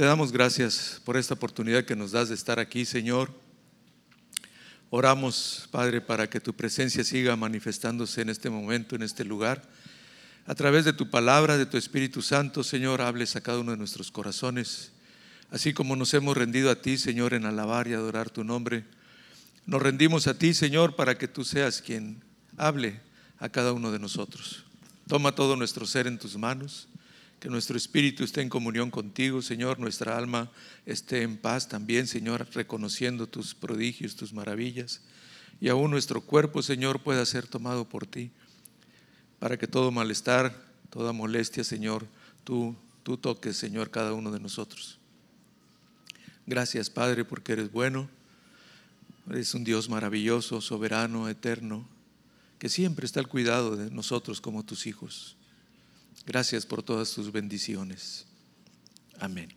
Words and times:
Te 0.00 0.06
damos 0.06 0.32
gracias 0.32 0.98
por 1.04 1.18
esta 1.18 1.34
oportunidad 1.34 1.84
que 1.84 1.94
nos 1.94 2.12
das 2.12 2.30
de 2.30 2.34
estar 2.34 2.58
aquí, 2.58 2.86
Señor. 2.86 3.30
Oramos, 4.88 5.68
Padre, 5.70 6.00
para 6.00 6.30
que 6.30 6.40
tu 6.40 6.54
presencia 6.54 7.04
siga 7.04 7.36
manifestándose 7.36 8.22
en 8.22 8.30
este 8.30 8.48
momento, 8.48 8.96
en 8.96 9.02
este 9.02 9.26
lugar. 9.26 9.60
A 10.46 10.54
través 10.54 10.86
de 10.86 10.94
tu 10.94 11.10
palabra, 11.10 11.58
de 11.58 11.66
tu 11.66 11.76
Espíritu 11.76 12.22
Santo, 12.22 12.64
Señor, 12.64 13.02
hables 13.02 13.36
a 13.36 13.42
cada 13.42 13.58
uno 13.58 13.72
de 13.72 13.76
nuestros 13.76 14.10
corazones. 14.10 14.90
Así 15.50 15.74
como 15.74 15.94
nos 15.96 16.14
hemos 16.14 16.34
rendido 16.34 16.70
a 16.70 16.80
ti, 16.80 16.96
Señor, 16.96 17.34
en 17.34 17.44
alabar 17.44 17.86
y 17.86 17.92
adorar 17.92 18.30
tu 18.30 18.42
nombre, 18.42 18.86
nos 19.66 19.82
rendimos 19.82 20.26
a 20.28 20.38
ti, 20.38 20.54
Señor, 20.54 20.96
para 20.96 21.18
que 21.18 21.28
tú 21.28 21.44
seas 21.44 21.82
quien 21.82 22.24
hable 22.56 23.02
a 23.38 23.50
cada 23.50 23.74
uno 23.74 23.92
de 23.92 23.98
nosotros. 23.98 24.64
Toma 25.06 25.34
todo 25.34 25.56
nuestro 25.56 25.86
ser 25.86 26.06
en 26.06 26.18
tus 26.18 26.38
manos, 26.38 26.88
que 27.40 27.48
nuestro 27.48 27.76
espíritu 27.76 28.22
esté 28.22 28.42
en 28.42 28.50
comunión 28.50 28.90
contigo, 28.90 29.40
Señor, 29.40 29.78
nuestra 29.78 30.16
alma 30.16 30.50
esté 30.84 31.22
en 31.22 31.38
paz 31.38 31.68
también, 31.68 32.06
Señor, 32.06 32.46
reconociendo 32.52 33.26
tus 33.26 33.54
prodigios, 33.54 34.14
tus 34.14 34.34
maravillas, 34.34 35.00
y 35.58 35.70
aún 35.70 35.90
nuestro 35.90 36.20
cuerpo, 36.20 36.62
Señor, 36.62 37.00
pueda 37.00 37.24
ser 37.24 37.46
tomado 37.46 37.88
por 37.88 38.06
ti, 38.06 38.30
para 39.38 39.56
que 39.56 39.66
todo 39.66 39.90
malestar, 39.90 40.54
toda 40.90 41.12
molestia, 41.12 41.64
Señor, 41.64 42.06
tú, 42.44 42.76
tú 43.02 43.16
toques, 43.16 43.56
Señor, 43.56 43.90
cada 43.90 44.12
uno 44.12 44.30
de 44.30 44.40
nosotros. 44.40 44.98
Gracias, 46.46 46.90
Padre, 46.90 47.24
porque 47.24 47.52
eres 47.52 47.72
bueno. 47.72 48.08
Eres 49.30 49.54
un 49.54 49.62
Dios 49.62 49.88
maravilloso, 49.88 50.60
soberano, 50.60 51.28
eterno, 51.28 51.86
que 52.58 52.68
siempre 52.68 53.06
está 53.06 53.20
al 53.20 53.28
cuidado 53.28 53.76
de 53.76 53.90
nosotros 53.90 54.40
como 54.40 54.64
tus 54.64 54.86
hijos. 54.86 55.36
Gracias 56.26 56.66
por 56.66 56.82
todas 56.82 57.12
tus 57.12 57.32
bendiciones. 57.32 58.26
Amén. 59.18 59.52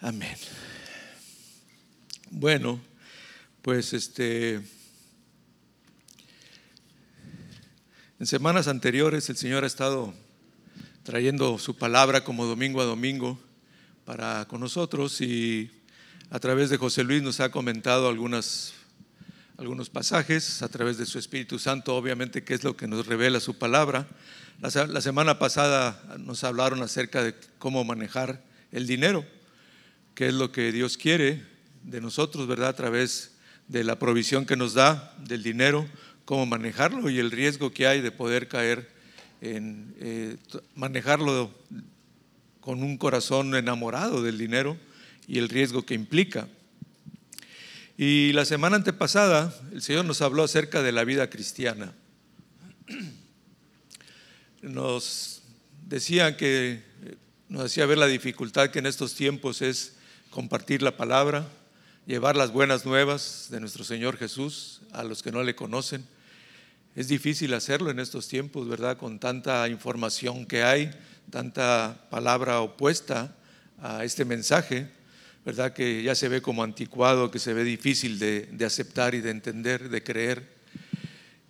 Amén. 0.00 0.36
Bueno, 2.30 2.80
pues 3.62 3.92
este 3.92 4.54
en 8.18 8.26
semanas 8.26 8.68
anteriores 8.68 9.28
el 9.30 9.36
Señor 9.36 9.64
ha 9.64 9.66
estado 9.66 10.14
trayendo 11.02 11.58
su 11.58 11.76
palabra 11.76 12.24
como 12.24 12.46
domingo 12.46 12.80
a 12.80 12.84
domingo 12.84 13.38
para 14.04 14.46
con 14.46 14.60
nosotros 14.60 15.20
y 15.20 15.70
a 16.30 16.38
través 16.38 16.70
de 16.70 16.76
José 16.76 17.02
Luis 17.02 17.22
nos 17.22 17.40
ha 17.40 17.50
comentado 17.50 18.08
algunas, 18.08 18.72
algunos 19.60 19.90
pasajes, 19.90 20.62
a 20.62 20.70
través 20.70 20.96
de 20.96 21.04
su 21.04 21.18
Espíritu 21.18 21.58
Santo, 21.58 21.94
obviamente, 21.94 22.42
que 22.42 22.54
es 22.54 22.64
lo 22.64 22.78
que 22.78 22.88
nos 22.88 23.06
revela 23.06 23.40
su 23.40 23.58
palabra. 23.58 24.08
La, 24.62 25.00
semana 25.02 25.38
pasada 25.38 26.02
nos 26.18 26.44
hablaron 26.44 26.82
acerca 26.82 27.22
de 27.22 27.34
cómo 27.58 27.84
manejar 27.84 28.42
el 28.72 28.86
dinero, 28.86 29.22
qué 30.14 30.28
es 30.28 30.34
lo 30.34 30.50
que 30.50 30.72
Dios 30.72 30.96
quiere 30.96 31.44
de 31.82 32.00
nosotros, 32.00 32.46
¿verdad? 32.46 32.70
A 32.70 32.76
través 32.76 33.32
de 33.68 33.84
la 33.84 33.98
provisión 33.98 34.46
que 34.46 34.56
nos 34.56 34.72
da 34.72 35.14
del 35.18 35.42
dinero, 35.42 35.86
cómo 36.24 36.46
manejarlo 36.46 37.10
y 37.10 37.18
el 37.18 37.30
riesgo 37.30 37.70
que 37.70 37.86
hay 37.86 38.00
de 38.00 38.12
poder 38.12 38.48
caer 38.48 38.88
en 39.42 39.94
eh, 40.00 40.38
manejarlo 40.74 41.54
con 42.62 42.82
un 42.82 42.96
corazón 42.96 43.54
enamorado 43.54 44.22
del 44.22 44.38
dinero 44.38 44.78
y 45.26 45.36
el 45.36 45.50
riesgo 45.50 45.84
que 45.84 45.92
implica. 45.92 46.48
Y 48.02 48.32
la 48.32 48.46
semana 48.46 48.76
antepasada 48.76 49.54
el 49.72 49.82
Señor 49.82 50.06
nos 50.06 50.22
habló 50.22 50.44
acerca 50.44 50.82
de 50.82 50.90
la 50.90 51.04
vida 51.04 51.28
cristiana. 51.28 51.92
Nos 54.62 55.42
decía 55.86 56.34
que, 56.38 56.82
nos 57.50 57.66
hacía 57.66 57.84
ver 57.84 57.98
la 57.98 58.06
dificultad 58.06 58.70
que 58.70 58.78
en 58.78 58.86
estos 58.86 59.14
tiempos 59.14 59.60
es 59.60 59.96
compartir 60.30 60.80
la 60.80 60.96
palabra, 60.96 61.46
llevar 62.06 62.36
las 62.36 62.54
buenas 62.54 62.86
nuevas 62.86 63.48
de 63.50 63.60
nuestro 63.60 63.84
Señor 63.84 64.16
Jesús 64.16 64.80
a 64.92 65.04
los 65.04 65.22
que 65.22 65.30
no 65.30 65.42
le 65.42 65.54
conocen. 65.54 66.02
Es 66.96 67.06
difícil 67.06 67.52
hacerlo 67.52 67.90
en 67.90 68.00
estos 68.00 68.28
tiempos, 68.28 68.66
¿verdad? 68.66 68.96
Con 68.96 69.18
tanta 69.18 69.68
información 69.68 70.46
que 70.46 70.62
hay, 70.62 70.90
tanta 71.28 72.06
palabra 72.08 72.60
opuesta 72.62 73.36
a 73.78 74.04
este 74.04 74.24
mensaje, 74.24 74.90
¿verdad? 75.44 75.72
Que 75.72 76.02
ya 76.02 76.14
se 76.14 76.28
ve 76.28 76.42
como 76.42 76.62
anticuado, 76.62 77.30
que 77.30 77.38
se 77.38 77.54
ve 77.54 77.64
difícil 77.64 78.18
de, 78.18 78.48
aceptar 78.64 79.14
y 79.14 79.20
de 79.20 79.30
entender, 79.30 79.88
de 79.88 80.02
creer. 80.02 80.60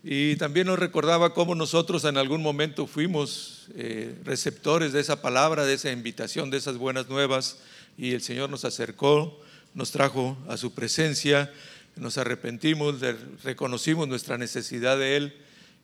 Y 0.02 0.36
también 0.36 0.66
nos 0.66 0.78
recordaba 0.78 1.34
cómo 1.34 1.54
nosotros 1.54 2.04
en 2.04 2.16
algún 2.16 2.42
momento 2.42 2.86
fuimos 2.86 3.68
eh, 3.74 4.14
receptores 4.24 4.92
de 4.92 5.00
esa 5.00 5.20
palabra, 5.20 5.66
de 5.66 5.74
esa 5.74 5.92
invitación, 5.92 6.50
de 6.50 6.56
esas 6.56 6.78
buenas 6.78 7.08
nuevas, 7.08 7.58
y 7.98 8.12
el 8.12 8.22
Señor 8.22 8.48
nos 8.48 8.64
acercó, 8.64 9.38
nos 9.74 9.90
trajo 9.90 10.38
a 10.48 10.56
su 10.56 10.72
presencia, 10.72 11.52
nos 11.96 12.16
arrepentimos, 12.16 12.96
reconocimos 13.42 14.08
nuestra 14.08 14.38
necesidad 14.38 14.98
de 14.98 15.16
Él 15.16 15.34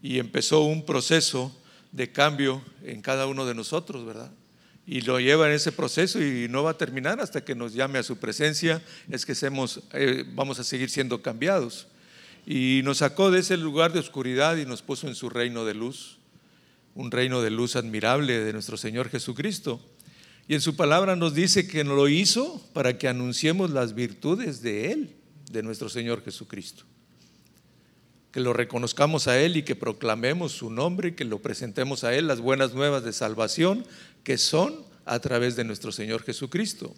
y 0.02 0.18
empezó 0.18 0.62
un 0.62 0.86
proceso 0.86 1.54
de 1.92 2.10
cambio 2.12 2.62
en 2.84 3.02
cada 3.02 3.26
uno 3.26 3.44
de 3.44 3.54
nosotros, 3.54 4.06
¿verdad? 4.06 4.30
Y 4.86 5.00
lo 5.00 5.18
lleva 5.18 5.46
en 5.48 5.52
ese 5.52 5.72
proceso 5.72 6.22
y 6.22 6.48
no 6.48 6.62
va 6.62 6.70
a 6.70 6.78
terminar 6.78 7.20
hasta 7.20 7.44
que 7.44 7.54
nos 7.54 7.74
llame 7.74 7.98
a 7.98 8.02
su 8.02 8.18
presencia, 8.18 8.80
es 9.10 9.26
que 9.26 9.34
eh, 9.92 10.24
vamos 10.34 10.60
a 10.60 10.64
seguir 10.64 10.90
siendo 10.90 11.22
cambiados. 11.22 11.88
Y 12.46 12.82
nos 12.84 12.98
sacó 12.98 13.32
de 13.32 13.40
ese 13.40 13.56
lugar 13.56 13.92
de 13.92 13.98
oscuridad 13.98 14.56
y 14.56 14.64
nos 14.64 14.82
puso 14.82 15.08
en 15.08 15.16
su 15.16 15.28
reino 15.28 15.64
de 15.64 15.74
luz, 15.74 16.18
un 16.94 17.10
reino 17.10 17.42
de 17.42 17.50
luz 17.50 17.74
admirable 17.74 18.38
de 18.38 18.52
nuestro 18.52 18.76
Señor 18.76 19.10
Jesucristo. 19.10 19.80
Y 20.46 20.54
en 20.54 20.60
su 20.60 20.76
palabra 20.76 21.16
nos 21.16 21.34
dice 21.34 21.66
que 21.66 21.82
lo 21.82 22.08
hizo 22.08 22.64
para 22.72 22.96
que 22.96 23.08
anunciemos 23.08 23.70
las 23.70 23.94
virtudes 23.94 24.62
de 24.62 24.92
Él, 24.92 25.16
de 25.50 25.64
nuestro 25.64 25.88
Señor 25.88 26.22
Jesucristo 26.24 26.84
que 28.36 28.42
lo 28.42 28.52
reconozcamos 28.52 29.28
a 29.28 29.40
Él 29.40 29.56
y 29.56 29.62
que 29.62 29.76
proclamemos 29.76 30.52
su 30.52 30.68
nombre 30.68 31.08
y 31.08 31.12
que 31.12 31.24
lo 31.24 31.38
presentemos 31.38 32.04
a 32.04 32.14
Él 32.14 32.26
las 32.26 32.42
buenas 32.42 32.74
nuevas 32.74 33.02
de 33.02 33.14
salvación 33.14 33.86
que 34.24 34.36
son 34.36 34.76
a 35.06 35.18
través 35.20 35.56
de 35.56 35.64
nuestro 35.64 35.90
Señor 35.90 36.22
Jesucristo. 36.22 36.94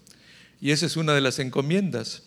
Y 0.61 0.73
esa 0.73 0.87
es 0.87 0.97
una 0.97 1.15
de 1.15 1.21
las 1.21 1.39
encomiendas. 1.39 2.25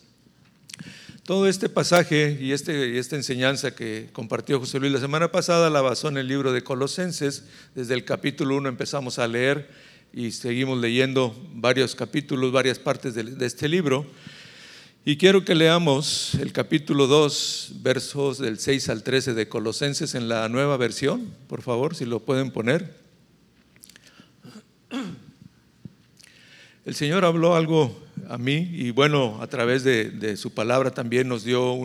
Todo 1.24 1.46
este 1.46 1.68
pasaje 1.68 2.38
y, 2.40 2.52
este, 2.52 2.98
esta 2.98 3.16
enseñanza 3.16 3.74
que 3.74 4.08
compartió 4.14 4.58
José 4.58 4.80
Luis 4.80 4.92
la 4.94 5.00
semana 5.00 5.30
pasada 5.30 5.68
la 5.68 5.82
basó 5.82 6.08
en 6.08 6.16
el 6.16 6.26
libro 6.26 6.54
de 6.54 6.64
Colosenses. 6.64 7.44
Desde 7.74 7.92
el 7.92 8.06
capítulo 8.06 8.56
1 8.56 8.70
empezamos 8.70 9.18
a 9.18 9.28
leer 9.28 9.68
y 10.14 10.30
seguimos 10.30 10.80
leyendo 10.80 11.38
varios 11.52 11.94
capítulos, 11.94 12.50
varias 12.50 12.78
partes 12.78 13.12
de, 13.12 13.24
de 13.24 13.44
este 13.44 13.68
libro. 13.68 14.06
Y 15.04 15.16
quiero 15.16 15.44
que 15.44 15.56
leamos 15.56 16.34
el 16.34 16.52
capítulo 16.52 17.08
2, 17.08 17.72
versos 17.82 18.38
del 18.38 18.60
6 18.60 18.88
al 18.88 19.02
13 19.02 19.34
de 19.34 19.48
Colosenses 19.48 20.14
en 20.14 20.28
la 20.28 20.48
nueva 20.48 20.76
versión, 20.76 21.28
por 21.48 21.60
favor, 21.60 21.96
si 21.96 22.04
lo 22.04 22.20
pueden 22.20 22.52
poner. 22.52 22.94
El 26.84 26.94
Señor 26.94 27.24
habló 27.24 27.56
algo 27.56 28.00
a 28.28 28.38
mí 28.38 28.70
y 28.74 28.92
bueno, 28.92 29.42
a 29.42 29.48
través 29.48 29.82
de, 29.82 30.36
su 30.36 30.54
palabra 30.54 30.92
también 30.92 31.26
nos 31.26 31.42
dio 31.42 31.76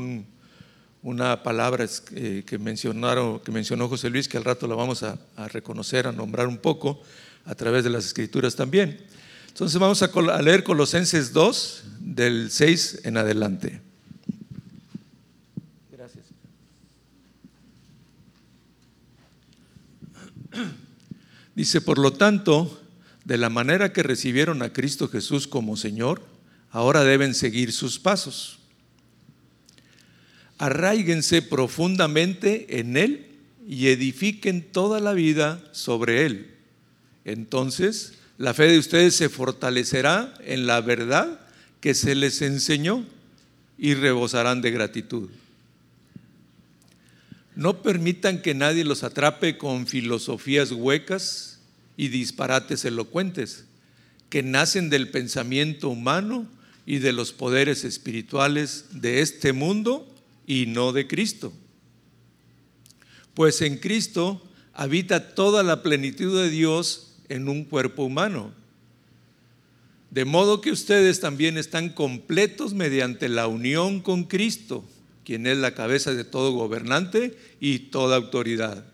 una 1.02 1.42
palabra 1.42 1.88
eh, 2.12 2.44
que, 2.46 2.60
mencionaron, 2.60 3.40
que 3.40 3.52
mencionó 3.52 3.90
José 3.90 4.12
Luis, 4.12 4.28
que 4.28 4.38
al 4.38 4.44
rato 4.44 4.68
la 4.68 4.76
vamos 4.76 5.02
a 5.02 5.18
reconocer, 5.48 6.06
a 6.06 6.12
nombrar 6.12 6.46
un 6.46 6.60
poco 6.60 7.02
a 7.46 7.56
través 7.56 7.84
de 7.84 7.90
las 7.90 8.06
escrituras 8.06 8.56
también. 8.56 9.00
Entonces 9.58 9.80
vamos 9.80 10.04
a 10.04 10.42
leer 10.44 10.64
Colosenses 10.64 11.34
2, 11.34 11.84
del 12.00 12.52
6 12.52 13.00
en 13.06 13.18
adelante. 13.18 13.82
Gracias. 15.92 16.26
Dice, 21.56 21.82
por 21.82 21.98
lo 21.98 22.14
tanto, 22.14 22.80
de 23.26 23.40
la 23.40 23.50
manera 23.50 23.94
que 23.94 24.04
recibieron 24.04 24.62
a 24.62 24.74
Cristo 24.74 25.08
Jesús 25.08 25.48
como 25.48 25.76
Señor, 25.76 26.22
ahora 26.70 27.04
deben 27.04 27.34
seguir 27.34 27.72
sus 27.72 27.98
pasos. 27.98 28.60
Arraíguense 30.60 31.42
profundamente 31.42 32.80
en 32.80 32.96
Él 32.96 33.26
y 33.68 33.88
edifiquen 33.88 34.62
toda 34.72 35.00
la 35.00 35.14
vida 35.14 35.68
sobre 35.72 36.28
Él. 36.28 36.54
Entonces, 37.26 38.14
la 38.38 38.54
fe 38.54 38.68
de 38.68 38.78
ustedes 38.78 39.16
se 39.16 39.30
fortalecerá 39.30 40.34
en 40.42 40.68
la 40.68 40.82
verdad 40.82 41.40
que 41.82 41.94
se 41.94 42.14
les 42.16 42.42
enseñó 42.42 43.06
y 43.78 43.94
rebosarán 43.94 44.62
de 44.62 44.72
gratitud. 44.72 45.30
No 47.56 47.82
permitan 47.82 48.42
que 48.42 48.54
nadie 48.54 48.84
los 48.84 49.04
atrape 49.04 49.58
con 49.58 49.88
filosofías 49.88 50.72
huecas 50.72 51.60
y 51.96 52.10
disparates 52.10 52.86
elocuentes 52.86 53.66
que 54.30 54.44
nacen 54.44 54.90
del 54.90 55.10
pensamiento 55.10 55.90
humano 55.90 56.48
y 56.86 57.00
de 57.00 57.14
los 57.14 57.32
poderes 57.32 57.84
espirituales 57.84 58.86
de 58.92 59.22
este 59.22 59.54
mundo 59.54 60.08
y 60.46 60.68
no 60.68 60.92
de 60.92 61.08
Cristo. 61.08 61.52
Pues 63.34 63.62
en 63.62 63.78
Cristo 63.78 64.42
habita 64.74 65.34
toda 65.34 65.64
la 65.64 65.82
plenitud 65.82 66.40
de 66.40 66.50
Dios 66.50 67.07
en 67.30 67.50
un 67.50 67.64
cuerpo 67.64 68.04
humano. 68.04 68.52
De 70.12 70.26
modo 70.26 70.62
que 70.62 70.72
ustedes 70.72 71.20
también 71.20 71.58
están 71.58 71.90
completos 71.90 72.74
mediante 72.74 73.28
la 73.30 73.48
unión 73.48 74.00
con 74.00 74.24
Cristo, 74.24 74.86
quien 75.26 75.46
es 75.46 75.58
la 75.58 75.74
cabeza 75.74 76.14
de 76.14 76.24
todo 76.24 76.54
gobernante 76.54 77.38
y 77.60 77.80
toda 77.80 78.16
autoridad. 78.16 78.86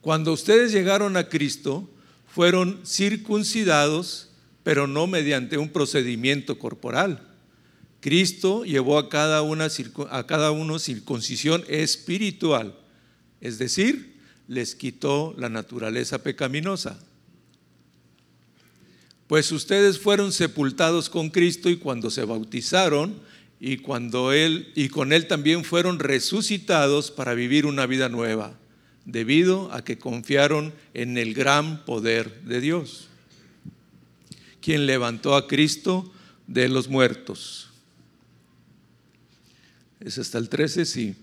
Cuando 0.00 0.32
ustedes 0.32 0.72
llegaron 0.72 1.16
a 1.16 1.28
Cristo, 1.28 1.88
fueron 2.26 2.80
circuncidados, 2.84 4.30
pero 4.62 4.86
no 4.86 5.06
mediante 5.06 5.58
un 5.58 5.68
procedimiento 5.68 6.58
corporal. 6.58 7.22
Cristo 8.00 8.64
llevó 8.64 8.98
a 8.98 9.08
cada, 9.08 9.42
una, 9.42 9.68
a 10.10 10.26
cada 10.26 10.50
uno 10.50 10.78
circuncisión 10.78 11.64
espiritual, 11.68 12.76
es 13.40 13.58
decir, 13.58 14.15
les 14.48 14.74
quitó 14.74 15.34
la 15.38 15.48
naturaleza 15.48 16.22
pecaminosa. 16.22 16.98
Pues 19.26 19.50
ustedes 19.50 19.98
fueron 19.98 20.32
sepultados 20.32 21.10
con 21.10 21.30
Cristo 21.30 21.68
y 21.68 21.76
cuando 21.76 22.10
se 22.10 22.24
bautizaron 22.24 23.18
y 23.58 23.78
cuando 23.78 24.32
él 24.32 24.70
y 24.74 24.88
con 24.88 25.12
él 25.12 25.26
también 25.26 25.64
fueron 25.64 25.98
resucitados 25.98 27.10
para 27.10 27.34
vivir 27.34 27.66
una 27.66 27.86
vida 27.86 28.08
nueva, 28.08 28.56
debido 29.04 29.72
a 29.72 29.82
que 29.82 29.98
confiaron 29.98 30.72
en 30.94 31.18
el 31.18 31.34
gran 31.34 31.84
poder 31.84 32.42
de 32.42 32.60
Dios, 32.60 33.08
quien 34.60 34.86
levantó 34.86 35.34
a 35.34 35.48
Cristo 35.48 36.12
de 36.46 36.68
los 36.68 36.88
muertos. 36.88 37.70
Es 39.98 40.18
hasta 40.18 40.38
el 40.38 40.48
13, 40.48 40.84
sí. 40.84 41.16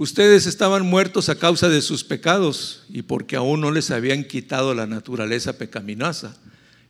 Ustedes 0.00 0.46
estaban 0.46 0.86
muertos 0.86 1.28
a 1.28 1.34
causa 1.34 1.68
de 1.68 1.82
sus 1.82 2.04
pecados 2.04 2.84
y 2.88 3.02
porque 3.02 3.36
aún 3.36 3.60
no 3.60 3.70
les 3.70 3.90
habían 3.90 4.24
quitado 4.24 4.72
la 4.72 4.86
naturaleza 4.86 5.58
pecaminosa. 5.58 6.38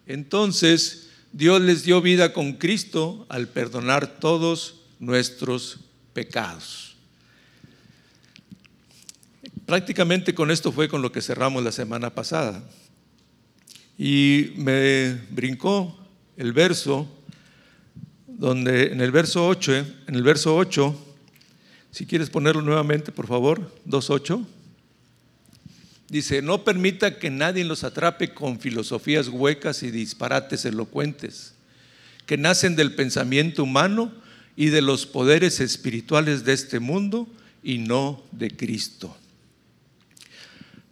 Entonces 0.07 1.09
Dios 1.33 1.61
les 1.61 1.83
dio 1.83 2.01
vida 2.03 2.33
con 2.33 2.53
Cristo 2.53 3.27
al 3.29 3.49
perdonar 3.49 4.21
todos 4.21 4.83
nuestros 5.01 5.81
pecados. 6.13 6.95
Prácticamente 9.67 10.33
con 10.33 10.53
esto 10.53 10.71
fue 10.71 10.89
con 10.89 11.03
lo 11.03 11.11
que 11.11 11.21
cerramos 11.21 11.65
la 11.65 11.73
semana 11.73 12.15
pasada. 12.15 12.63
Y 13.99 14.53
me 14.55 15.15
brincó 15.31 15.99
el 16.37 16.53
verso 16.53 17.09
donde 18.29 18.93
en 18.93 19.01
el 19.01 19.11
verso 19.11 19.49
8, 19.49 19.75
en 20.07 20.15
el 20.15 20.23
verso 20.23 20.57
8 20.57 21.10
si 21.93 22.07
quieres 22.07 22.31
ponerlo 22.31 22.63
nuevamente, 22.63 23.13
por 23.13 23.27
favor, 23.27 23.61
2.8. 23.87 24.45
Dice, 26.09 26.43
no 26.43 26.65
permita 26.65 27.19
que 27.19 27.31
nadie 27.31 27.65
los 27.65 27.85
atrape 27.85 28.35
con 28.35 28.59
filosofías 28.59 29.29
huecas 29.29 29.83
y 29.83 29.91
disparates 29.91 30.65
elocuentes, 30.65 31.55
que 32.27 32.37
nacen 32.37 32.77
del 32.77 32.95
pensamiento 32.95 33.63
humano 33.63 34.13
y 34.57 34.67
de 34.67 34.83
los 34.83 35.07
poderes 35.07 35.61
espirituales 35.61 36.45
de 36.45 36.53
este 36.53 36.81
mundo 36.81 37.29
y 37.63 37.79
no 37.79 38.23
de 38.33 38.51
Cristo. 38.51 39.17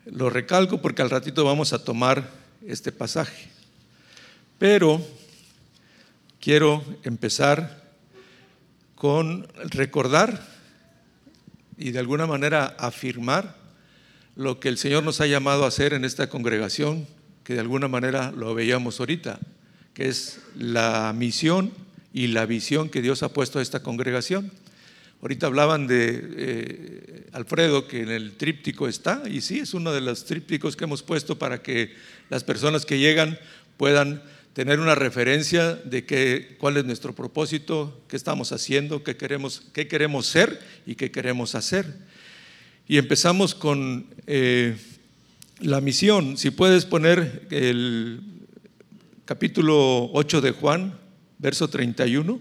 Lo 0.07 0.31
recalco 0.31 0.81
porque 0.81 1.03
al 1.03 1.11
ratito 1.11 1.45
vamos 1.45 1.73
a 1.73 1.85
tomar 1.85 2.31
este 2.67 2.93
pasaje. 2.93 3.49
Pero 4.59 5.05
quiero 6.41 6.83
empezar 7.03 7.83
con 8.95 9.47
recordar 9.65 10.58
y 11.79 11.93
de 11.93 12.01
alguna 12.01 12.27
manera 12.27 12.77
afirmar 12.79 13.57
lo 14.37 14.61
que 14.61 14.69
el 14.69 14.79
Señor 14.79 15.05
nos 15.05 15.21
ha 15.21 15.27
llamado 15.27 15.65
a 15.65 15.69
hacer 15.69 15.95
en 15.95 16.05
esta 16.05 16.29
congregación, 16.29 17.07
que 17.45 17.55
de 17.55 17.61
alguna 17.61 17.89
manera 17.89 18.33
lo 18.33 18.55
veíamos 18.55 19.01
ahorita, 19.01 19.39
que 19.95 20.09
es 20.09 20.41
la 20.57 21.13
misión 21.17 21.73
y 22.13 22.29
la 22.29 22.47
visión 22.47 22.89
que 22.89 23.03
Dios 23.03 23.23
ha 23.23 23.33
puesto 23.33 23.59
a 23.59 23.63
esta 23.63 23.83
congregación. 23.83 24.53
Ahorita 25.23 25.47
hablaban 25.47 25.87
de 25.89 26.23
eh, 26.37 27.27
Alfredo, 27.33 27.89
que 27.89 28.03
en 28.03 28.11
el 28.11 28.33
tríptico 28.37 28.87
está, 28.87 29.23
y 29.29 29.41
sí, 29.41 29.61
es 29.61 29.75
uno 29.75 29.93
de 29.93 30.01
los 30.01 30.25
trípticos 30.25 30.77
que 30.77 30.85
hemos 30.85 31.03
puesto 31.03 31.39
para 31.39 31.63
que 31.63 31.95
las 32.31 32.45
personas 32.45 32.87
que 32.87 32.99
llegan 32.99 33.39
puedan 33.77 34.23
tener 34.59 34.81
una 34.81 34.97
referencia 34.97 35.77
de 35.77 36.05
qué, 36.05 36.57
cuál 36.59 36.79
es 36.79 36.85
nuestro 36.85 37.15
propósito, 37.15 38.03
qué 38.09 38.17
estamos 38.17 38.51
haciendo, 38.51 39.05
qué 39.05 39.17
queremos, 39.17 39.63
qué 39.73 39.87
queremos 39.87 40.27
ser 40.27 40.59
y 40.85 40.97
qué 40.97 41.13
queremos 41.13 41.55
hacer. 41.55 41.87
Y 42.89 42.99
empezamos 42.99 43.55
con 43.55 44.09
eh, 44.27 44.77
la 45.61 45.81
misión. 45.81 46.37
Si 46.37 46.51
puedes 46.51 46.87
poner 46.87 47.47
el 47.53 48.21
capítulo 49.27 50.11
8 50.13 50.41
de 50.41 50.51
Juan, 50.51 50.99
verso 51.39 51.69
31. 51.69 52.41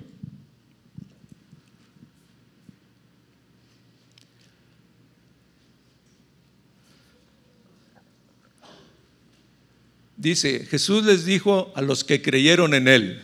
Dice, 10.18 10.66
Jesús 10.66 11.06
les 11.06 11.25
dijo 11.25 11.72
a 11.75 11.81
los 11.81 12.04
que 12.04 12.22
creyeron 12.22 12.74
en 12.74 12.88
Él, 12.88 13.24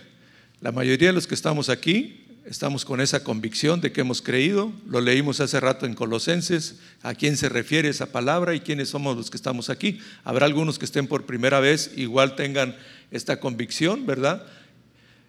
la 0.62 0.72
mayoría 0.72 1.10
de 1.10 1.14
los 1.14 1.28
que 1.28 1.36
estamos 1.36 1.70
aquí 1.70 2.24
estamos 2.46 2.84
con 2.84 3.00
esa 3.00 3.24
convicción 3.24 3.80
de 3.82 3.92
que 3.92 4.02
hemos 4.02 4.22
creído, 4.22 4.74
lo 4.88 5.02
leímos 5.02 5.40
hace 5.40 5.60
rato 5.60 5.86
en 5.86 5.94
Colosenses, 5.94 6.76
a 7.02 7.16
quién 7.16 7.38
se 7.38 7.50
refiere 7.50 7.90
esa 7.90 8.08
palabra 8.12 8.54
y 8.54 8.60
quiénes 8.60 8.90
somos 8.90 9.16
los 9.16 9.30
que 9.30 9.38
estamos 9.38 9.70
aquí. 9.70 10.00
Habrá 10.24 10.46
algunos 10.46 10.78
que 10.78 10.86
estén 10.86 11.08
por 11.08 11.26
primera 11.26 11.60
vez, 11.60 11.92
igual 11.96 12.36
tengan 12.36 12.76
esta 13.12 13.40
convicción, 13.40 14.06
¿verdad? 14.06 14.46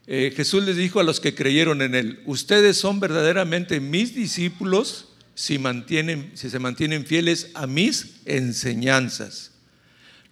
Eh, 0.06 0.32
Jesús 0.37 0.64
les 0.64 0.76
dijo 0.76 1.00
a 1.00 1.05
los 1.05 1.20
que 1.20 1.34
creyeron 1.34 1.82
en 1.82 1.94
Él, 1.94 2.20
ustedes 2.26 2.76
son 2.76 3.00
verdaderamente 3.00 3.81
mis 3.81 4.14
discípulos 4.14 5.08
si, 5.34 5.58
mantienen, 5.58 6.32
si 6.34 6.50
se 6.50 6.58
mantienen 6.58 7.06
fieles 7.06 7.50
a 7.55 7.66
mis 7.66 8.16
enseñanzas. 8.25 9.53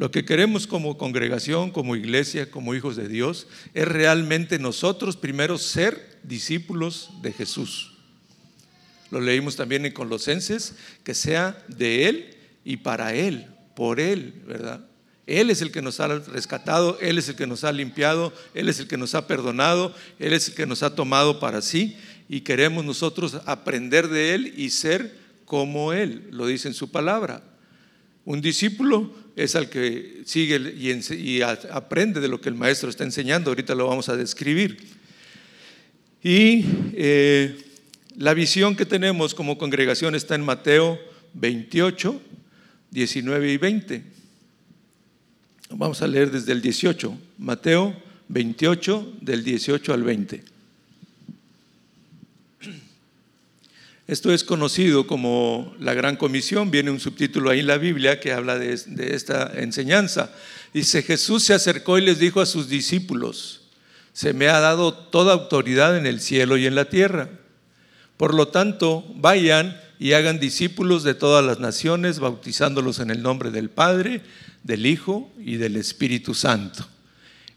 Lo 0.02 0.10
que 0.10 0.24
queremos 0.24 0.66
como 0.66 0.98
congregación, 0.98 1.70
como 1.70 1.94
iglesia, 1.94 2.50
como 2.50 2.74
hijos 2.74 2.96
de 2.96 3.06
Dios, 3.06 3.46
es 3.72 3.86
realmente 3.86 4.58
nosotros 4.58 5.16
primero 5.16 5.58
ser 5.58 6.18
discípulos 6.24 7.10
de 7.22 7.32
Jesús. 7.32 7.92
Lo 9.12 9.20
leímos 9.20 9.54
también 9.54 9.86
en 9.86 9.92
Colosenses, 9.92 10.74
que 11.04 11.14
sea 11.14 11.56
de 11.68 12.08
Él 12.08 12.36
y 12.64 12.78
para 12.78 13.14
Él, 13.14 13.46
por 13.76 14.00
Él, 14.00 14.42
¿verdad? 14.44 14.84
Él 15.28 15.50
es 15.50 15.62
el 15.62 15.70
que 15.70 15.82
nos 15.82 16.00
ha 16.00 16.08
rescatado, 16.08 16.98
Él 17.00 17.16
es 17.16 17.28
el 17.28 17.36
que 17.36 17.46
nos 17.46 17.62
ha 17.62 17.70
limpiado, 17.70 18.32
Él 18.54 18.68
es 18.68 18.80
el 18.80 18.88
que 18.88 18.96
nos 18.96 19.14
ha 19.14 19.28
perdonado, 19.28 19.94
Él 20.18 20.32
es 20.32 20.48
el 20.48 20.54
que 20.56 20.66
nos 20.66 20.82
ha 20.82 20.96
tomado 20.96 21.38
para 21.38 21.62
sí 21.62 21.96
y 22.28 22.40
queremos 22.40 22.84
nosotros 22.84 23.36
aprender 23.46 24.08
de 24.08 24.34
Él 24.34 24.54
y 24.56 24.70
ser 24.70 25.16
como 25.44 25.92
Él, 25.92 26.26
lo 26.32 26.48
dice 26.48 26.66
en 26.66 26.74
su 26.74 26.90
palabra. 26.90 27.44
Un 28.24 28.40
discípulo 28.40 29.21
es 29.36 29.56
al 29.56 29.68
que 29.68 30.22
sigue 30.24 30.56
y, 30.58 31.42
aprende 31.42 32.20
de 32.20 32.28
lo 32.28 32.40
que 32.40 32.48
el 32.48 32.54
maestro 32.54 32.90
está 32.90 33.04
enseñando. 33.04 33.50
Ahorita 33.50 33.74
lo 33.74 33.86
vamos 33.86 34.08
a 34.08 34.16
describir. 34.16 34.76
Y 36.22 36.64
eh, 36.94 37.56
la 38.16 38.34
visión 38.34 38.76
que 38.76 38.86
tenemos 38.86 39.34
como 39.34 39.58
congregación 39.58 40.14
está 40.14 40.34
en 40.34 40.44
Mateo 40.44 40.98
28, 41.34 42.20
19 42.90 43.52
y 43.52 43.56
20. 43.56 44.02
Vamos 45.70 46.02
a 46.02 46.06
leer 46.06 46.30
desde 46.30 46.52
el 46.52 46.60
18. 46.60 47.18
Mateo 47.38 47.96
28, 48.28 49.14
del 49.20 49.42
18 49.42 49.94
al 49.94 50.02
20. 50.02 50.51
Esto 54.08 54.32
es 54.32 54.42
conocido 54.42 55.06
como 55.06 55.76
la 55.78 55.94
Gran 55.94 56.16
Comisión, 56.16 56.72
viene 56.72 56.90
un 56.90 56.98
subtítulo 56.98 57.50
ahí 57.50 57.60
en 57.60 57.68
la 57.68 57.78
Biblia 57.78 58.18
que 58.18 58.32
habla 58.32 58.58
de, 58.58 58.72
esta 58.72 59.52
enseñanza. 59.54 60.32
Dice, 60.74 61.02
Jesús 61.02 61.44
se 61.44 61.54
acercó 61.54 61.98
y 61.98 62.02
les 62.02 62.18
dijo 62.18 62.40
a 62.40 62.46
sus 62.46 62.68
discípulos, 62.68 63.60
se 64.12 64.32
me 64.32 64.48
ha 64.48 64.58
dado 64.58 64.92
toda 64.92 65.32
autoridad 65.32 65.96
en 65.96 66.06
el 66.06 66.20
cielo 66.20 66.56
y 66.56 66.66
en 66.66 66.74
la 66.74 66.86
tierra. 66.86 67.30
Por 68.16 68.34
lo 68.34 68.48
tanto, 68.48 69.04
vayan 69.14 69.80
y 70.00 70.14
hagan 70.14 70.40
discípulos 70.40 71.04
de 71.04 71.14
todas 71.14 71.44
las 71.44 71.60
naciones, 71.60 72.18
bautizándolos 72.18 72.98
en 72.98 73.10
el 73.10 73.22
nombre 73.22 73.52
del 73.52 73.70
Padre, 73.70 74.20
del 74.64 74.84
Hijo 74.84 75.30
y 75.38 75.56
del 75.56 75.76
Espíritu 75.76 76.34
Santo. 76.34 76.86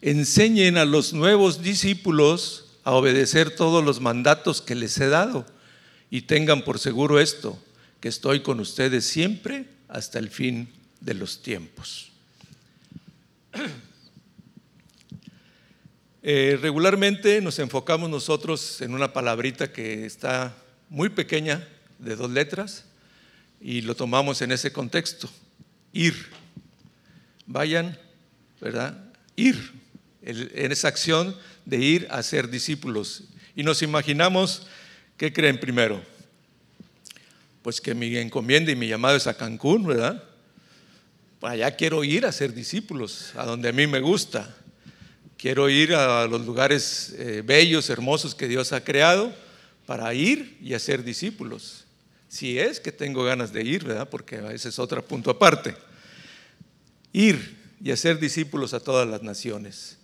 Enseñen 0.01 0.77
a 0.77 0.85
los 0.85 1.11
nuevos 1.11 1.63
discípulos 1.63 2.65
a 2.83 2.91
obedecer 2.91 3.49
todos 3.49 3.83
los 3.83 3.99
mandatos 3.99 4.61
que 4.61 4.75
les 4.75 4.99
he 4.99 5.07
dado 5.07 5.45
y 6.09 6.21
tengan 6.21 6.63
por 6.63 6.79
seguro 6.79 7.19
esto, 7.19 7.61
que 7.99 8.07
estoy 8.07 8.41
con 8.41 8.59
ustedes 8.59 9.05
siempre 9.05 9.65
hasta 9.87 10.19
el 10.19 10.29
fin 10.29 10.69
de 11.01 11.13
los 11.13 11.41
tiempos. 11.41 12.11
Eh, 16.27 16.57
regularmente 16.59 17.39
nos 17.39 17.59
enfocamos 17.59 18.09
nosotros 18.09 18.81
en 18.81 18.95
una 18.95 19.13
palabrita 19.13 19.71
que 19.71 20.07
está 20.07 20.55
muy 20.89 21.09
pequeña, 21.09 21.67
de 21.99 22.15
dos 22.15 22.31
letras, 22.31 22.85
y 23.61 23.81
lo 23.81 23.95
tomamos 23.95 24.41
en 24.41 24.51
ese 24.51 24.71
contexto, 24.71 25.29
ir. 25.93 26.15
Vayan, 27.45 27.95
¿verdad? 28.59 28.97
Ir 29.35 29.71
en 30.23 30.71
esa 30.71 30.87
acción 30.87 31.35
de 31.65 31.77
ir 31.77 32.07
a 32.09 32.23
ser 32.23 32.49
discípulos. 32.49 33.25
Y 33.55 33.63
nos 33.63 33.81
imaginamos, 33.81 34.67
¿qué 35.17 35.33
creen 35.33 35.59
primero? 35.59 36.01
Pues 37.61 37.81
que 37.81 37.95
mi 37.95 38.15
encomienda 38.17 38.71
y 38.71 38.75
mi 38.75 38.87
llamado 38.87 39.15
es 39.15 39.27
a 39.27 39.35
Cancún, 39.35 39.87
¿verdad? 39.87 40.23
Allá 41.41 41.75
quiero 41.75 42.03
ir 42.03 42.25
a 42.25 42.31
ser 42.31 42.53
discípulos, 42.53 43.33
a 43.35 43.45
donde 43.45 43.69
a 43.69 43.71
mí 43.71 43.85
me 43.87 43.99
gusta. 43.99 44.55
Quiero 45.37 45.69
ir 45.69 45.93
a 45.93 46.25
los 46.27 46.45
lugares 46.45 47.13
eh, 47.17 47.43
bellos, 47.45 47.89
hermosos 47.89 48.33
que 48.33 48.47
Dios 48.47 48.71
ha 48.71 48.83
creado 48.83 49.33
para 49.85 50.13
ir 50.13 50.57
y 50.61 50.73
hacer 50.73 51.03
discípulos. 51.03 51.85
Si 52.27 52.57
es 52.57 52.79
que 52.79 52.91
tengo 52.91 53.23
ganas 53.23 53.53
de 53.53 53.63
ir, 53.63 53.83
¿verdad? 53.83 54.09
Porque 54.09 54.41
ese 54.53 54.69
es 54.69 54.79
otro 54.79 55.05
punto 55.05 55.29
aparte. 55.29 55.75
Ir 57.13 57.55
y 57.83 57.91
hacer 57.91 58.19
discípulos 58.19 58.73
a 58.73 58.79
todas 58.79 59.07
las 59.07 59.21
naciones. 59.21 59.97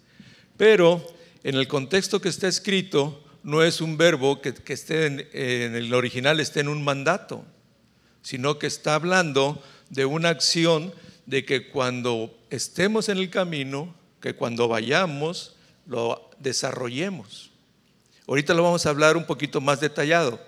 Pero 0.57 1.05
en 1.43 1.55
el 1.55 1.67
contexto 1.67 2.21
que 2.21 2.29
está 2.29 2.47
escrito, 2.47 3.23
no 3.43 3.63
es 3.63 3.81
un 3.81 3.97
verbo 3.97 4.41
que, 4.41 4.53
esté 4.67 5.07
en, 5.07 5.27
en 5.33 5.75
el 5.75 5.93
original, 5.93 6.39
esté 6.39 6.59
en 6.59 6.67
un 6.67 6.83
mandato, 6.83 7.45
sino 8.21 8.59
que 8.59 8.67
está 8.67 8.95
hablando 8.95 9.61
de 9.89 10.05
una 10.05 10.29
acción 10.29 10.93
de 11.25 11.45
que 11.45 11.69
cuando 11.69 12.37
estemos 12.49 13.09
en 13.09 13.17
el 13.17 13.29
camino, 13.29 13.93
que 14.19 14.35
cuando 14.35 14.67
vayamos, 14.67 15.55
lo 15.85 16.29
desarrollemos. 16.39 17.51
Ahorita 18.27 18.53
lo 18.53 18.63
vamos 18.63 18.85
a 18.85 18.89
hablar 18.89 19.17
un 19.17 19.25
poquito 19.25 19.61
más 19.61 19.79
detallado, 19.79 20.39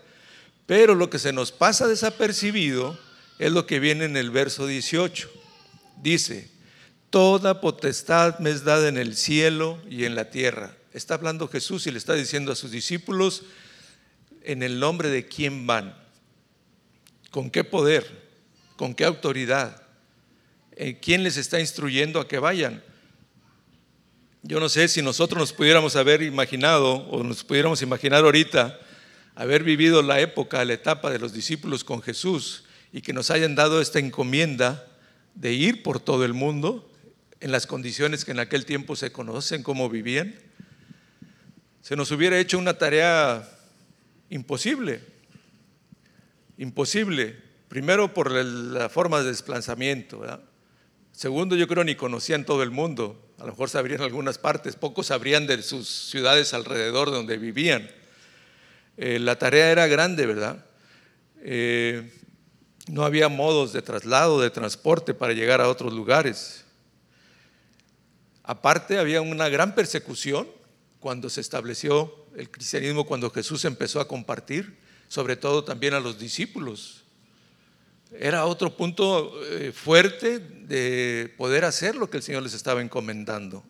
pero 0.66 0.96
lo 0.96 1.10
que 1.10 1.20
se 1.20 1.34
nos 1.34 1.52
pasa 1.52 1.88
desapercibido 1.88 2.98
es 3.40 3.52
lo 3.52 3.66
que 3.66 3.80
viene 3.80 4.06
en 4.06 4.16
el 4.16 4.32
verso 4.32 4.68
18. 4.68 5.30
Dice, 6.02 6.50
toda 7.10 7.62
potestad 7.62 8.40
me 8.40 8.52
es 8.52 8.64
dada 8.64 8.88
en 8.88 8.98
el 8.98 9.16
cielo 9.16 9.80
y 9.90 10.06
en 10.06 10.16
la 10.16 10.30
tierra. 10.30 10.76
Está 10.94 11.16
hablando 11.16 11.48
Jesús 11.48 11.88
y 11.88 11.92
le 11.92 11.98
está 11.98 12.14
diciendo 12.14 12.52
a 12.52 12.56
sus 12.56 12.70
discípulos 12.70 13.44
en 14.44 14.62
el 14.62 14.80
nombre 14.80 15.10
de 15.10 15.26
quién 15.28 15.66
van, 15.66 15.96
con 17.32 17.50
qué 17.50 17.64
poder, 17.64 18.30
con 18.76 18.94
qué 18.94 19.04
autoridad, 19.04 19.82
eh, 20.76 21.00
quién 21.02 21.24
les 21.24 21.38
está 21.38 21.60
instruyendo 21.60 22.20
a 22.20 22.28
que 22.28 22.38
vayan. 22.38 22.84
Yo 24.44 24.60
no 24.60 24.70
sé 24.70 24.88
si 24.88 25.02
nosotros 25.02 25.40
nos 25.40 25.54
pudiéramos 25.54 25.96
haber 25.96 26.22
imaginado 26.22 26.94
o 26.94 27.24
nos 27.24 27.44
pudiéramos 27.44 27.82
imaginar 27.82 28.24
ahorita 28.24 28.80
haber 29.34 29.64
vivido 29.64 30.04
la 30.04 30.20
época, 30.20 30.64
la 30.64 30.74
etapa 30.74 31.10
de 31.10 31.18
los 31.18 31.34
discípulos 31.34 31.84
con 31.84 32.04
Jesús 32.04 32.66
y 32.92 33.02
que 33.02 33.14
nos 33.14 33.32
hayan 33.32 33.56
dado 33.56 33.82
esta 33.82 33.98
encomienda 33.98 34.86
de 35.34 35.54
ir 35.54 35.82
por 35.82 36.00
todo 36.00 36.24
el 36.24 36.34
mundo 36.34 36.88
en 37.40 37.52
las 37.52 37.66
condiciones 37.66 38.26
que 38.26 38.32
en 38.32 38.40
aquel 38.40 38.66
tiempo 38.66 38.96
se 38.96 39.12
conocen, 39.12 39.64
cómo 39.64 39.90
vivían, 39.90 40.36
se 41.84 41.98
nos 41.98 42.12
hubiera 42.12 42.40
hecho 42.40 42.58
una 42.58 42.78
tarea 42.78 43.46
imposible. 44.30 45.02
Imposible. 46.58 47.36
Primero 47.68 48.14
por 48.14 48.32
la 48.32 48.88
forma 48.88 49.20
de 49.20 49.28
desplazamiento. 49.28 50.24
Segundo, 51.12 51.58
yo 51.58 51.68
creo 51.68 51.84
ni 51.84 51.96
conocían 51.96 52.46
todo 52.46 52.64
el 52.64 52.72
mundo. 52.72 53.22
A 53.38 53.42
lo 53.42 53.48
mejor 53.50 53.70
sabrían 53.70 54.00
algunas 54.00 54.38
partes. 54.38 54.78
Pocos 54.78 55.08
sabrían 55.08 55.46
de 55.46 55.62
sus 55.62 55.90
ciudades 55.90 56.54
alrededor 56.54 57.12
donde 57.12 57.38
vivían. 57.38 57.92
Eh, 58.96 59.20
la 59.20 59.38
tarea 59.38 59.70
era 59.70 59.86
grande, 59.88 60.26
¿verdad? 60.26 60.64
Eh, 61.42 62.14
no 62.88 63.04
había 63.04 63.28
modos 63.28 63.74
de 63.74 63.82
traslado, 63.82 64.40
de 64.40 64.52
transporte 64.52 65.14
para 65.14 65.34
llegar 65.34 65.60
a 65.60 65.68
otros 65.68 65.92
lugares. 65.92 66.64
Aparte, 68.42 69.00
había 69.00 69.22
una 69.22 69.50
gran 69.50 69.76
persecución 69.76 70.48
cuando 71.04 71.30
se 71.30 71.42
estableció 71.42 72.16
el 72.38 72.50
cristianismo, 72.50 73.06
cuando 73.06 73.30
Jesús 73.30 73.66
empezó 73.66 74.00
a 74.00 74.08
compartir, 74.08 74.78
sobre 75.10 75.36
todo 75.36 75.66
también 75.66 75.94
a 75.94 76.00
los 76.00 76.18
discípulos. 76.18 77.04
Era 78.18 78.46
otro 78.46 78.78
punto 78.78 79.34
eh, 79.44 79.74
fuerte 79.74 80.40
de 80.40 81.34
poder 81.36 81.66
hacer 81.66 81.98
lo 81.98 82.10
que 82.10 82.16
el 82.16 82.24
Señor 82.24 82.42
les 82.42 82.54
estaba 82.54 82.82
encomendando. 82.82 83.66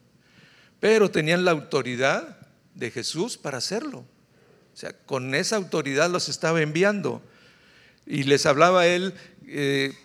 Pero 0.79 1.09
tenían 1.09 1.43
la 1.43 1.49
autoridad 1.49 2.37
de 2.75 2.91
Jesús 2.91 3.35
para 3.35 3.57
hacerlo. 3.57 4.05
O 4.71 4.77
sea, 4.77 4.93
con 4.93 5.33
esa 5.33 5.55
autoridad 5.55 6.11
los 6.11 6.29
estaba 6.29 6.61
enviando. 6.61 7.19
Y 8.05 8.25
les 8.25 8.45
hablaba 8.45 8.85
él 8.85 9.15
eh, 9.47 9.95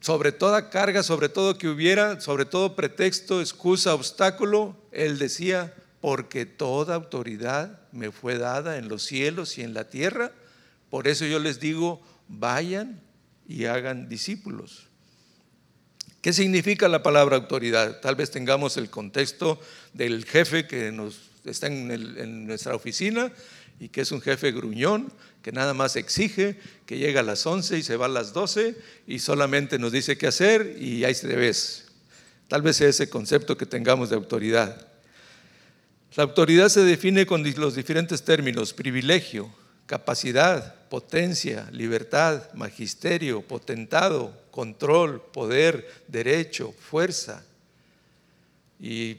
sobre 0.00 0.32
toda 0.32 0.70
carga, 0.70 1.02
sobre 1.02 1.28
todo 1.28 1.58
que 1.58 1.68
hubiera, 1.68 2.22
sobre 2.22 2.46
todo 2.46 2.74
pretexto, 2.74 3.42
excusa, 3.42 3.92
obstáculo, 3.92 4.78
él 4.92 5.18
decía, 5.18 5.74
porque 6.02 6.46
toda 6.46 6.96
autoridad 6.96 7.78
me 7.92 8.10
fue 8.10 8.36
dada 8.36 8.76
en 8.76 8.88
los 8.88 9.04
cielos 9.04 9.56
y 9.56 9.62
en 9.62 9.72
la 9.72 9.88
tierra, 9.88 10.32
por 10.90 11.06
eso 11.06 11.24
yo 11.24 11.38
les 11.38 11.60
digo, 11.60 12.02
vayan 12.26 13.00
y 13.46 13.66
hagan 13.66 14.08
discípulos. 14.08 14.88
¿Qué 16.20 16.32
significa 16.32 16.88
la 16.88 17.04
palabra 17.04 17.36
autoridad? 17.36 18.00
Tal 18.00 18.16
vez 18.16 18.32
tengamos 18.32 18.76
el 18.76 18.90
contexto 18.90 19.60
del 19.92 20.24
jefe 20.24 20.66
que 20.66 20.90
nos 20.90 21.20
está 21.44 21.68
en, 21.68 22.46
nuestra 22.48 22.74
oficina 22.74 23.32
y 23.78 23.88
que 23.88 24.00
es 24.00 24.10
un 24.10 24.20
jefe 24.20 24.50
gruñón, 24.50 25.12
que 25.40 25.52
nada 25.52 25.72
más 25.72 25.94
exige, 25.94 26.58
que 26.84 26.98
llega 26.98 27.20
a 27.20 27.24
las 27.24 27.46
11 27.46 27.78
y 27.78 27.82
se 27.84 27.96
va 27.96 28.06
a 28.06 28.08
las 28.08 28.32
12 28.32 28.76
y 29.06 29.20
solamente 29.20 29.78
nos 29.78 29.92
dice 29.92 30.18
qué 30.18 30.26
hacer 30.26 30.78
y 30.80 31.04
ahí 31.04 31.14
se 31.14 31.28
ves. 31.28 31.86
Tal 32.48 32.62
vez 32.62 32.80
ese 32.80 33.08
concepto 33.08 33.56
que 33.56 33.66
tengamos 33.66 34.10
de 34.10 34.16
autoridad. 34.16 34.91
La 36.14 36.24
autoridad 36.24 36.68
se 36.68 36.84
define 36.84 37.24
con 37.24 37.42
los 37.56 37.74
diferentes 37.74 38.22
términos, 38.22 38.74
privilegio, 38.74 39.50
capacidad, 39.86 40.74
potencia, 40.90 41.70
libertad, 41.72 42.52
magisterio, 42.52 43.40
potentado, 43.40 44.38
control, 44.50 45.22
poder, 45.32 45.90
derecho, 46.08 46.74
fuerza. 46.78 47.42
Y 48.78 49.16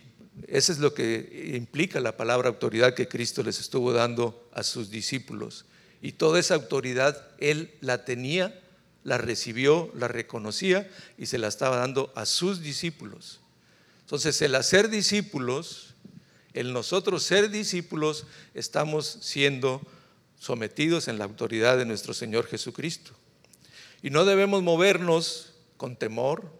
eso 0.47 0.71
es 0.71 0.77
lo 0.77 0.93
que 0.93 1.53
implica 1.55 1.99
la 1.99 2.15
palabra 2.15 2.49
autoridad 2.49 2.93
que 2.93 3.07
Cristo 3.07 3.41
les 3.41 3.59
estuvo 3.59 3.91
dando 3.91 4.47
a 4.53 4.61
sus 4.61 4.91
discípulos. 4.91 5.65
Y 5.99 6.11
toda 6.11 6.39
esa 6.39 6.53
autoridad 6.53 7.27
Él 7.39 7.71
la 7.81 8.05
tenía, 8.05 8.59
la 9.03 9.17
recibió, 9.17 9.91
la 9.97 10.07
reconocía 10.07 10.87
y 11.17 11.25
se 11.25 11.39
la 11.39 11.47
estaba 11.47 11.77
dando 11.77 12.13
a 12.15 12.27
sus 12.27 12.61
discípulos. 12.61 13.39
Entonces, 14.01 14.39
el 14.43 14.53
hacer 14.53 14.89
discípulos, 14.89 15.92
el 16.53 16.73
nosotros 16.73 17.23
ser 17.23 17.49
discípulos, 17.49 18.25
estamos 18.53 19.17
siendo 19.21 19.81
sometidos 20.39 21.07
en 21.07 21.17
la 21.17 21.25
autoridad 21.25 21.77
de 21.77 21.85
nuestro 21.85 22.13
Señor 22.13 22.47
Jesucristo. 22.47 23.11
Y 24.01 24.09
no 24.09 24.25
debemos 24.25 24.61
movernos 24.61 25.53
con 25.77 25.95
temor, 25.95 26.51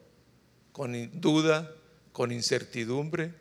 con 0.71 1.19
duda, 1.19 1.71
con 2.11 2.31
incertidumbre, 2.31 3.33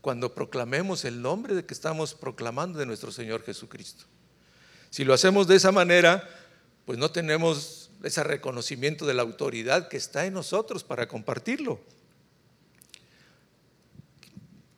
cuando 0.00 0.34
proclamemos 0.34 1.04
el 1.04 1.22
nombre 1.22 1.54
de 1.54 1.64
que 1.64 1.74
estamos 1.74 2.14
proclamando 2.14 2.78
de 2.78 2.86
nuestro 2.86 3.12
Señor 3.12 3.44
Jesucristo. 3.44 4.04
Si 4.90 5.04
lo 5.04 5.14
hacemos 5.14 5.46
de 5.46 5.56
esa 5.56 5.70
manera, 5.70 6.28
pues 6.84 6.98
no 6.98 7.10
tenemos 7.10 7.90
ese 8.02 8.24
reconocimiento 8.24 9.06
de 9.06 9.14
la 9.14 9.22
autoridad 9.22 9.88
que 9.88 9.96
está 9.96 10.26
en 10.26 10.34
nosotros 10.34 10.82
para 10.82 11.06
compartirlo. 11.06 11.80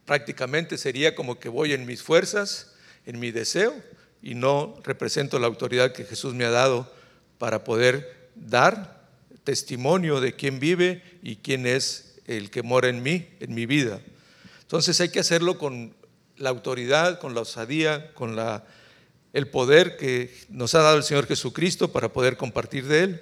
Prácticamente 0.04 0.78
sería 0.78 1.14
como 1.14 1.38
que 1.38 1.48
voy 1.48 1.72
en 1.72 1.86
mis 1.86 2.02
fuerzas, 2.02 2.72
en 3.06 3.18
mi 3.18 3.30
deseo, 3.30 3.74
y 4.22 4.34
no 4.34 4.80
represento 4.84 5.38
la 5.38 5.46
autoridad 5.46 5.92
que 5.92 6.04
Jesús 6.04 6.34
me 6.34 6.44
ha 6.44 6.50
dado 6.50 6.90
para 7.38 7.64
poder 7.64 8.30
dar 8.34 9.04
testimonio 9.44 10.20
de 10.20 10.34
quién 10.34 10.58
vive 10.58 11.02
y 11.22 11.36
quién 11.36 11.66
es 11.66 12.16
el 12.26 12.50
que 12.50 12.62
mora 12.62 12.88
en 12.88 13.02
mí, 13.02 13.28
en 13.40 13.54
mi 13.54 13.66
vida. 13.66 14.00
Entonces 14.62 15.00
hay 15.00 15.10
que 15.10 15.20
hacerlo 15.20 15.58
con 15.58 15.94
la 16.36 16.50
autoridad, 16.50 17.20
con 17.20 17.34
la 17.34 17.42
osadía, 17.42 18.12
con 18.14 18.34
la, 18.34 18.64
el 19.32 19.48
poder 19.48 19.96
que 19.96 20.34
nos 20.48 20.74
ha 20.74 20.80
dado 20.80 20.96
el 20.96 21.04
Señor 21.04 21.26
Jesucristo 21.26 21.92
para 21.92 22.12
poder 22.12 22.36
compartir 22.36 22.86
de 22.86 23.02
Él. 23.02 23.20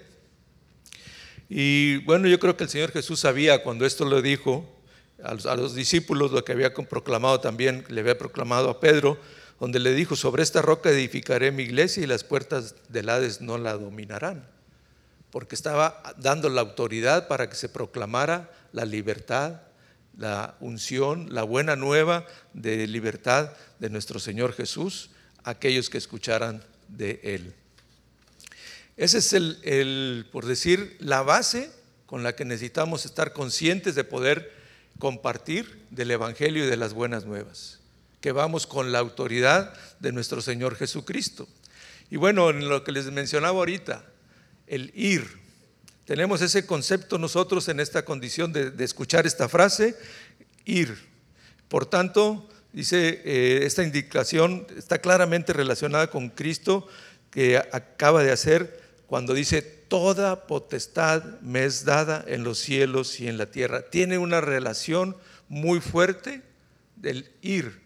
Y 1.49 1.97
bueno, 2.05 2.29
yo 2.29 2.39
creo 2.39 2.57
que 2.57 2.65
el 2.65 2.71
Señor 2.71 2.93
Jesús 2.93 3.21
sabía 3.21 3.63
cuando 3.63 3.85
esto 3.85 4.05
lo 4.05 4.23
dijo 4.23 4.67
a 5.23 5.57
los, 5.57 5.75
discípulos, 5.75 6.33
lo 6.33 6.45
que 6.45 6.53
había 6.53 6.75
proclamado 6.75 7.41
también, 7.41 7.85
le 7.89 8.01
había 8.01 8.19
proclamado 8.19 8.71
a 8.71 8.81
Pedro, 8.81 9.19
donde 9.61 9.79
le 9.79 9.95
dijo, 9.95 10.17
sobre 10.17 10.43
esta 10.43 10.63
roca 10.63 10.91
edificaré 10.91 11.53
mi 11.53 11.63
iglesia 11.63 12.03
y 12.03 12.07
las 12.07 12.25
puertas 12.25 12.75
del 12.89 13.09
Hades 13.09 13.41
no 13.41 13.59
la 13.59 13.75
dominarán, 13.75 14.45
porque 15.31 15.55
estaba 15.55 16.03
dando 16.19 16.49
la 16.49 16.61
autoridad 16.61 17.29
para 17.29 17.49
que 17.49 17.57
se 17.57 17.69
proclamara 17.69 18.51
la 18.73 18.85
libertad, 18.85 19.63
la 20.17 20.57
unción, 20.61 21.33
la 21.33 21.43
buena 21.43 21.77
nueva 21.77 22.27
de 22.53 22.87
libertad 22.87 23.53
de 23.79 23.91
nuestro 23.91 24.19
Señor 24.19 24.53
Jesús 24.53 25.11
aquellos 25.45 25.91
que 25.91 25.99
escucharan 25.99 26.63
de 26.89 27.21
Él. 27.23 27.55
Ese 28.97 29.19
es 29.19 29.33
el, 29.33 30.29
por 30.31 30.47
decir, 30.47 30.97
la 31.01 31.23
base 31.23 31.71
con 32.07 32.23
la 32.23 32.37
que 32.37 32.45
necesitamos 32.45 33.07
estar 33.07 33.33
conscientes 33.33 33.95
de 33.95 34.05
poder 34.05 34.53
compartir 35.03 35.85
del 35.91 36.13
Evangelio 36.13 36.65
y 36.65 36.69
de 36.69 36.77
las 36.77 36.95
buenas 36.95 37.25
nuevas, 37.25 37.81
que 38.21 38.31
vamos 38.31 38.69
con 38.69 38.93
la 38.93 39.01
autoridad 39.01 39.75
de 39.99 40.13
nuestro 40.13 40.41
Señor 40.41 40.77
Jesucristo. 40.77 41.49
Y 42.09 42.19
bueno, 42.19 42.51
en 42.51 42.69
lo 42.69 42.85
que 42.85 42.93
les 42.93 43.11
mencionaba 43.11 43.59
ahorita, 43.59 44.05
el 44.69 44.93
ir. 44.95 45.27
Tenemos 46.05 46.41
ese 46.41 46.67
concepto 46.67 47.19
nosotros 47.19 47.67
en 47.67 47.81
esta 47.81 48.05
condición 48.05 48.53
de, 48.53 48.73
escuchar 48.85 49.27
esta 49.27 49.49
frase, 49.49 49.97
ir. 50.67 50.97
Por 51.67 51.85
tanto, 51.85 52.49
dice, 52.73 53.23
eh, 53.25 53.63
esta 53.65 53.83
indicación 53.83 54.69
está 54.77 55.01
claramente 55.01 55.53
relacionada 55.53 56.11
con 56.11 56.29
Cristo 56.29 56.87
que 57.33 57.57
acaba 57.57 58.23
de 58.23 58.31
hacer 58.31 58.81
cuando 59.09 59.35
dice, 59.35 59.82
toda 59.93 60.47
potestad 60.47 61.23
me 61.43 61.67
es 61.67 61.85
dada 61.85 62.25
en 62.27 62.45
los 62.45 62.59
cielos 62.59 63.21
y 63.21 63.29
en 63.29 63.37
la 63.37 63.51
tierra. 63.51 63.83
Tiene 63.91 64.17
una 64.17 64.41
relación 64.41 65.15
muy 65.49 65.81
fuerte 65.81 66.41
del 66.97 67.31
ir, 67.43 67.83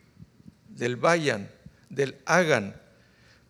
del 0.68 0.94
vayan, 0.94 1.50
del 1.90 2.16
hagan 2.24 2.76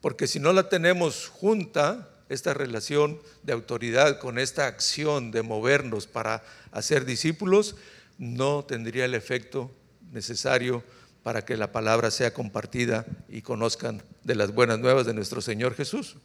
porque 0.06 0.28
si 0.28 0.38
no 0.38 0.52
la 0.52 0.68
tenemos 0.68 1.26
junta, 1.26 2.08
esta 2.28 2.54
relación 2.54 3.20
de 3.42 3.52
autoridad 3.52 4.20
con 4.20 4.38
esta 4.38 4.68
acción 4.68 5.32
de 5.32 5.42
movernos 5.42 6.06
para 6.06 6.44
hacer 6.70 7.04
discípulos, 7.04 7.74
no 8.16 8.64
tendría 8.64 9.04
el 9.04 9.14
efecto 9.14 9.68
necesario 10.12 10.84
para 11.24 11.44
que 11.44 11.56
la 11.56 11.72
palabra 11.72 12.12
sea 12.12 12.32
compartida 12.32 13.04
y 13.28 13.42
conozcan 13.42 14.00
de 14.22 14.36
las 14.36 14.54
buenas 14.54 14.78
nuevas 14.78 15.06
de 15.06 15.14
nuestro 15.14 15.40
Señor 15.40 15.74
Jesús. 15.74 16.18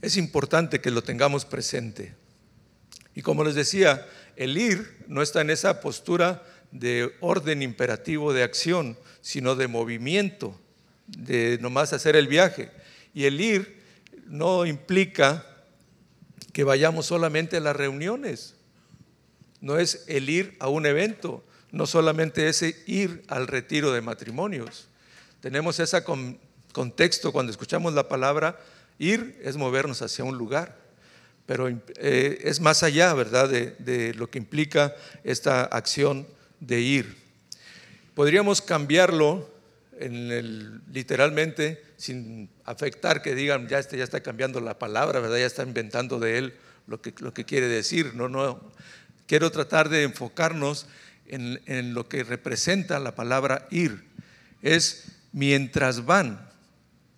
Es 0.00 0.16
importante 0.16 0.80
que 0.80 0.90
lo 0.90 1.02
tengamos 1.02 1.44
presente. 1.44 2.14
Y 3.14 3.22
como 3.22 3.44
les 3.44 3.54
decía, 3.54 4.06
el 4.36 4.56
ir 4.56 5.04
no 5.08 5.22
está 5.22 5.40
en 5.40 5.50
esa 5.50 5.80
postura 5.80 6.44
de 6.70 7.12
orden 7.20 7.62
imperativo 7.62 8.32
de 8.32 8.42
acción, 8.42 8.96
sino 9.20 9.56
de 9.56 9.68
movimiento, 9.68 10.58
de 11.06 11.58
nomás 11.60 11.92
hacer 11.92 12.14
el 12.14 12.28
viaje. 12.28 12.70
Y 13.14 13.24
el 13.24 13.40
ir 13.40 13.82
no 14.26 14.66
implica 14.66 15.44
que 16.52 16.64
vayamos 16.64 17.06
solamente 17.06 17.56
a 17.56 17.60
las 17.60 17.76
reuniones, 17.76 18.54
no 19.60 19.78
es 19.78 20.04
el 20.06 20.30
ir 20.30 20.56
a 20.60 20.68
un 20.68 20.86
evento, 20.86 21.44
no 21.72 21.86
solamente 21.86 22.48
es 22.48 22.62
ir 22.86 23.24
al 23.28 23.46
retiro 23.46 23.92
de 23.92 24.00
matrimonios. 24.00 24.88
Tenemos 25.40 25.78
ese 25.80 26.02
contexto 26.72 27.32
cuando 27.32 27.50
escuchamos 27.50 27.94
la 27.94 28.08
palabra, 28.08 28.58
ir 28.98 29.40
es 29.42 29.56
movernos 29.56 30.02
hacia 30.02 30.24
un 30.24 30.36
lugar, 30.36 30.76
pero 31.46 31.68
eh, 31.68 32.38
es 32.42 32.60
más 32.60 32.82
allá, 32.82 33.14
¿verdad?, 33.14 33.48
de, 33.48 34.12
lo 34.14 34.30
que 34.30 34.38
implica 34.38 34.94
esta 35.24 35.64
acción 35.64 36.26
de 36.60 36.80
ir. 36.80 37.16
Podríamos 38.14 38.60
cambiarlo 38.60 39.48
en 39.98 40.30
el, 40.30 40.80
literalmente 40.92 41.82
sin 41.96 42.50
afectar 42.64 43.22
que 43.22 43.34
digan, 43.34 43.66
ya, 43.68 43.78
este, 43.78 43.96
ya 43.96 44.04
está 44.04 44.20
cambiando 44.20 44.60
la 44.60 44.78
palabra, 44.78 45.20
¿verdad? 45.20 45.38
ya 45.38 45.46
está 45.46 45.62
inventando 45.62 46.18
de 46.18 46.38
él 46.38 46.54
lo 46.86 47.00
que, 47.00 47.14
lo 47.18 47.32
que 47.32 47.44
quiere 47.44 47.66
decir. 47.68 48.14
No, 48.14 48.28
no. 48.28 48.60
Quiero 49.26 49.50
tratar 49.50 49.88
de 49.88 50.02
enfocarnos 50.02 50.86
en, 51.26 51.60
en 51.66 51.94
lo 51.94 52.08
que 52.08 52.24
representa 52.24 52.98
la 52.98 53.14
palabra 53.14 53.66
ir. 53.70 54.04
Es 54.62 55.04
mientras 55.32 56.04
van. 56.04 56.48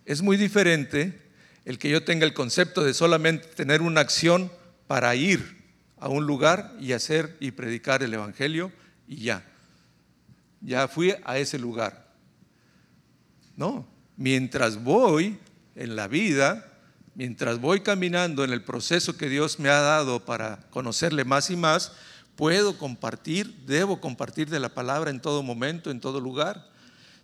Es 0.05 0.23
muy 0.23 0.37
diferente 0.37 1.30
el 1.65 1.79
que 1.79 1.91
yo 1.91 2.05
tenga 2.05 2.27
el 2.27 2.35
concepto 2.35 2.85
de 2.85 2.95
solamente 2.95 3.49
tener 3.49 3.83
una 3.83 4.01
acción 4.01 4.51
para 4.87 5.15
ir 5.15 5.61
a 5.99 6.09
un 6.09 6.27
lugar 6.27 6.75
y 6.81 6.93
hacer 6.93 7.37
y 7.41 7.51
predicar 7.51 8.03
el 8.03 8.15
Evangelio 8.15 8.73
y 9.07 9.23
ya. 9.23 9.47
Ya 10.61 10.89
fui 10.89 11.15
a 11.25 11.39
ese 11.39 11.59
lugar. 11.59 12.11
No, 13.57 13.87
mientras 14.17 14.83
voy 14.83 15.39
en 15.75 15.97
la 15.97 16.09
vida, 16.09 16.67
mientras 17.15 17.61
voy 17.61 17.81
caminando 17.81 18.45
en 18.45 18.53
el 18.53 18.65
proceso 18.65 19.17
que 19.17 19.29
Dios 19.29 19.59
me 19.59 19.69
ha 19.69 19.81
dado 19.81 20.25
para 20.25 20.61
conocerle 20.71 21.25
más 21.25 21.51
y 21.51 21.57
más, 21.57 21.93
puedo 22.37 22.79
compartir, 22.79 23.55
debo 23.67 24.01
compartir 24.01 24.49
de 24.49 24.61
la 24.61 24.71
palabra 24.71 25.11
en 25.11 25.21
todo 25.21 25.43
momento, 25.43 25.91
en 25.91 26.01
todo 26.01 26.21
lugar, 26.21 26.71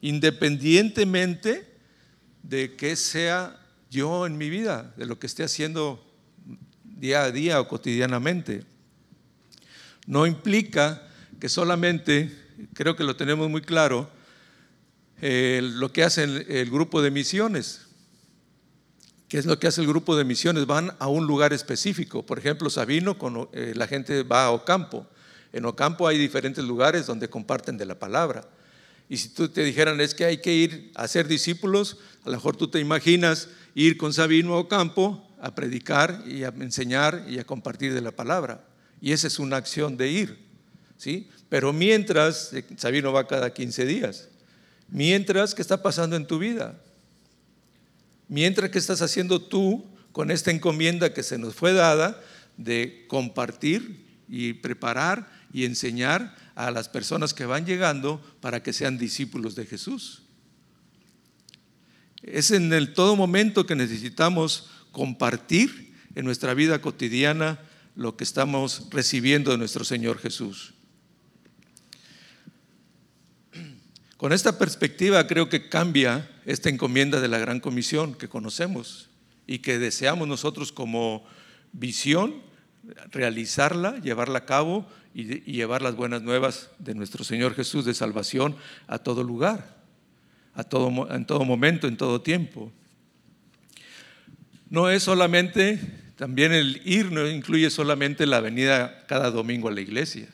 independientemente 0.03 1.67
de 2.43 2.77
que 2.77 2.97
sea 2.97 3.59
yo 3.91 4.27
en 4.27 4.37
mi 4.39 4.51
vida, 4.51 4.93
de 4.97 5.07
lo 5.07 5.19
que 5.19 5.27
esté 5.27 5.45
haciendo 5.45 6.03
día 6.83 7.25
a 7.25 7.31
día 7.31 7.61
o 7.61 7.69
cotidianamente. 7.69 8.65
No 10.07 10.27
implica 10.27 11.03
que 11.41 11.49
solamente, 11.49 12.33
creo 12.75 12.97
que 12.97 13.05
lo 13.05 13.17
tenemos 13.17 13.51
muy 13.51 13.63
claro, 13.63 14.11
eh, 15.21 15.61
lo 15.63 15.93
que 15.93 16.05
hace 16.05 16.25
el, 16.25 16.71
grupo 16.71 17.03
de 17.03 17.11
misiones. 17.11 17.83
¿Qué 19.29 19.39
es 19.39 19.47
lo 19.47 19.59
que 19.59 19.67
hace 19.67 19.81
el 19.81 19.87
grupo 19.87 20.17
de 20.17 20.25
misiones? 20.25 20.67
Van 20.67 20.95
a 20.99 21.09
un 21.09 21.27
lugar 21.27 21.53
específico. 21.53 22.25
Por 22.25 22.39
ejemplo, 22.39 22.71
Sabino, 22.71 23.19
con, 23.19 23.49
eh, 23.53 23.73
la 23.75 23.87
gente 23.87 24.23
va 24.23 24.45
a 24.45 24.51
Ocampo. 24.51 25.07
En 25.53 25.65
Ocampo 25.65 26.07
hay 26.07 26.19
diferentes 26.19 26.65
lugares 26.65 27.07
donde 27.07 27.29
comparten 27.29 27.77
de 27.77 27.87
la 27.87 27.99
palabra. 27.99 28.49
Y 29.09 29.19
si 29.19 29.29
tú 29.29 29.49
te 29.49 29.63
dijeran 29.63 30.01
es 30.01 30.15
que 30.15 30.25
hay 30.25 30.39
que 30.39 30.53
ir 30.53 30.91
a 30.95 31.07
ser 31.07 31.29
discípulos, 31.29 31.99
a 32.25 32.31
lo 32.31 32.37
mejor 32.37 32.57
tú 32.57 32.69
te 32.69 32.81
imaginas 32.81 33.49
ir 33.75 33.97
con 33.97 34.13
Sabino 34.13 34.55
a 34.55 34.59
Ocampo 34.59 35.27
a 35.41 35.55
predicar 35.55 36.25
y 36.27 36.45
a 36.45 36.49
enseñar 36.49 37.27
y 37.29 37.39
a 37.39 37.45
compartir 37.45 37.95
de 37.95 38.01
la 38.01 38.11
palabra. 38.11 38.65
Y 39.01 39.13
esa 39.13 39.27
es 39.27 39.39
una 39.39 39.57
acción 39.57 39.97
de 39.97 40.11
ir. 40.11 40.39
¿sí? 40.97 41.29
Pero 41.49 41.73
mientras, 41.73 42.53
eh, 42.53 42.65
Sabino 42.77 43.13
va 43.13 43.27
cada 43.27 43.53
15 43.53 43.85
días, 43.87 44.29
mientras, 44.89 45.55
¿qué 45.55 45.63
está 45.63 45.83
pasando 45.83 46.17
en 46.17 46.27
tu 46.27 46.39
vida? 46.39 46.81
Mientras, 48.29 48.71
¿qué 48.71 48.79
estás 48.79 49.03
haciendo 49.03 49.41
tú 49.41 49.85
con 50.13 50.31
esta 50.31 50.51
encomienda 50.51 51.13
que 51.13 51.23
se 51.23 51.39
nos 51.39 51.55
fue 51.55 51.73
dada 51.73 52.21
de 52.57 53.05
compartir 53.07 54.05
y 54.29 54.55
preparar 54.55 55.31
y 55.53 55.65
enseñar 55.65 56.35
a 56.57 56.73
las 56.73 56.89
personas 56.89 57.35
que 57.35 57.47
van 57.47 57.67
llegando 57.67 58.21
para 58.41 58.63
que 58.63 58.73
sean 58.73 58.99
discípulos 58.99 59.55
de 59.55 59.67
Jesús? 59.67 60.23
Es 62.23 62.51
en 62.51 62.73
el 62.73 62.95
todo 62.95 63.15
momento 63.15 63.67
que 63.67 63.77
necesitamos 63.77 64.69
compartir 64.91 65.95
en 66.17 66.25
nuestra 66.25 66.55
vida 66.55 66.81
cotidiana 66.81 67.61
lo 67.95 68.17
que 68.17 68.25
estamos 68.25 68.89
recibiendo 68.91 69.53
de 69.53 69.59
nuestro 69.59 69.85
Señor 69.85 70.19
Jesús. 70.19 70.73
Con 74.17 74.33
esta 74.33 74.59
perspectiva 74.59 75.27
creo 75.27 75.51
que 75.51 75.69
cambia 75.69 76.29
esta 76.47 76.71
encomienda 76.71 77.21
de 77.21 77.29
la 77.29 77.39
Gran 77.39 77.61
Comisión 77.61 78.15
que 78.15 78.29
conocemos 78.29 79.11
y 79.47 79.59
que 79.59 79.79
deseamos 79.79 80.27
nosotros 80.27 80.73
como 80.73 81.27
visión 81.73 82.35
realizarla, 83.11 83.99
llevarla 84.01 84.39
a 84.39 84.47
cabo 84.47 84.89
y, 85.17 85.53
llevar 85.53 85.81
las 85.81 85.97
buenas 85.97 86.23
nuevas 86.23 86.71
de 86.79 86.95
nuestro 86.95 87.25
Señor 87.25 87.55
Jesús 87.55 87.85
de 87.85 87.95
salvación 87.95 88.55
a 88.87 88.99
todo 88.99 89.25
lugar, 89.25 89.77
a 90.55 90.65
todo, 90.65 91.11
en 91.11 91.25
todo 91.25 91.45
momento, 91.45 91.89
en 91.89 91.97
todo 91.97 92.21
tiempo. 92.21 92.71
No 94.69 94.91
es 94.91 95.03
solamente, 95.03 95.81
también 96.17 96.53
el 96.53 96.83
ir 96.85 97.11
no 97.13 97.27
incluye 97.27 97.71
solamente 97.71 98.27
la 98.27 98.41
venida 98.41 99.07
cada 99.07 99.31
domingo 99.31 99.69
a 99.69 99.73
la 99.73 99.81
iglesia. 99.81 100.29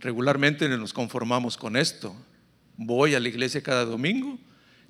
Regularmente 0.00 0.68
nos 0.68 0.92
conformamos 0.92 1.56
con 1.56 1.76
esto 1.76 2.16
voy 2.82 3.14
a 3.14 3.20
la 3.20 3.28
iglesia 3.28 3.62
cada 3.62 3.84
domingo, 3.84 4.38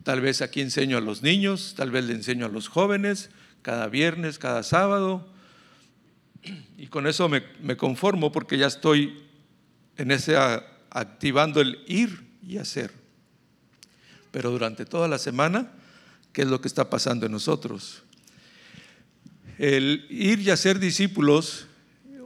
tal 0.04 0.20
vez 0.20 0.42
aquí 0.42 0.60
enseño 0.60 0.96
a 0.96 1.00
los 1.00 1.22
niños, 1.22 1.74
tal 1.76 1.90
vez 1.90 2.04
le 2.04 2.14
enseño 2.14 2.46
a 2.46 2.48
los 2.48 2.68
jóvenes, 2.68 3.30
cada 3.62 3.88
viernes, 3.88 4.38
cada 4.38 4.62
sábado, 4.62 5.26
y 6.76 6.86
con 6.86 7.06
eso 7.06 7.28
me, 7.28 7.76
conformo 7.76 8.32
porque 8.32 8.58
ya 8.58 8.66
estoy 8.66 9.22
en 9.96 10.10
ese 10.10 10.36
activando 10.90 11.60
el 11.60 11.82
ir 11.86 12.26
y 12.46 12.58
hacer. 12.58 12.92
Pero 14.30 14.50
durante 14.50 14.84
toda 14.84 15.08
la 15.08 15.18
semana, 15.18 15.72
¿qué 16.32 16.42
es 16.42 16.48
lo 16.48 16.60
que 16.60 16.68
está 16.68 16.88
pasando 16.88 17.26
en 17.26 17.32
nosotros? 17.32 18.02
El 19.58 20.06
ir 20.08 20.40
y 20.40 20.50
hacer 20.50 20.78
discípulos, 20.78 21.66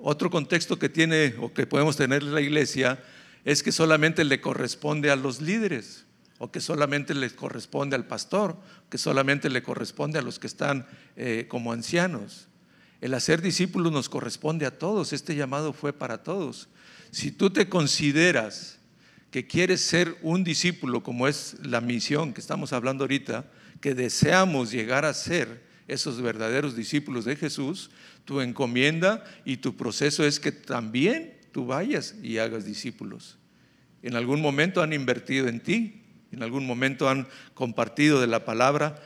otro 0.03 0.31
contexto 0.31 0.79
que 0.79 0.89
tiene 0.89 1.35
o 1.41 1.53
que 1.53 1.67
podemos 1.67 1.97
tener 1.97 2.23
en 2.23 2.35
la 2.35 2.41
iglesia, 2.41 3.03
es 3.45 3.63
que 3.63 3.73
solamente 3.73 4.25
le 4.25 4.41
corresponde 4.41 5.11
a 5.11 5.17
los 5.17 5.41
líderes, 5.41 6.05
o 6.39 6.51
que 6.51 6.61
solamente 6.61 7.15
le 7.15 7.31
corresponde 7.31 7.97
al 7.97 8.07
pastor, 8.07 8.57
que 8.91 8.99
solamente 8.99 9.51
le 9.51 9.63
corresponde 9.63 10.19
a 10.19 10.23
los 10.23 10.39
que 10.39 10.47
están 10.47 10.87
eh, 11.17 11.47
como 11.49 11.73
ancianos. 11.73 12.49
El 13.05 13.13
hacer 13.13 13.43
discípulos 13.43 13.93
nos 13.93 14.09
corresponde 14.09 14.65
a 14.65 14.79
todos, 14.79 15.13
este 15.13 15.37
llamado 15.37 15.75
fue 15.75 15.93
para 15.93 16.23
todos. 16.23 16.69
Si 17.11 17.31
tú 17.31 17.51
te 17.51 17.69
consideras 17.69 18.79
que 19.31 19.47
quieres 19.47 19.83
ser 19.83 20.17
un 20.23 20.43
discípulo, 20.43 21.03
como 21.03 21.29
es 21.29 21.55
la 21.63 21.83
misión 21.83 22.33
que 22.33 22.41
estamos 22.41 22.73
hablando 22.73 23.05
ahorita, 23.05 23.45
que 23.83 23.95
deseamos 23.95 24.71
llegar 24.71 25.05
a 25.05 25.13
ser 25.13 25.63
esos 25.87 26.23
verdaderos 26.23 26.77
discípulos 26.77 27.27
de 27.27 27.37
Jesús, 27.37 27.91
Tu 28.25 28.41
encomienda 28.41 29.23
y 29.45 29.59
tu 29.59 29.77
proceso 29.77 30.25
es 30.25 30.41
que 30.41 30.51
también 30.51 31.35
tú 31.53 31.67
vayas 31.67 32.15
y 32.23 32.39
hagas 32.39 32.65
discípulos. 32.65 33.37
En 34.03 34.17
algún 34.17 34.41
momento 34.41 34.81
han 34.81 34.95
invertido 34.95 35.49
en 35.49 35.61
ti, 35.61 36.01
en 36.33 36.43
algún 36.43 36.67
momento 36.67 37.11
han 37.11 37.29
compartido 37.53 38.23
de 38.23 38.29
la 38.29 38.47
palabra 38.47 38.97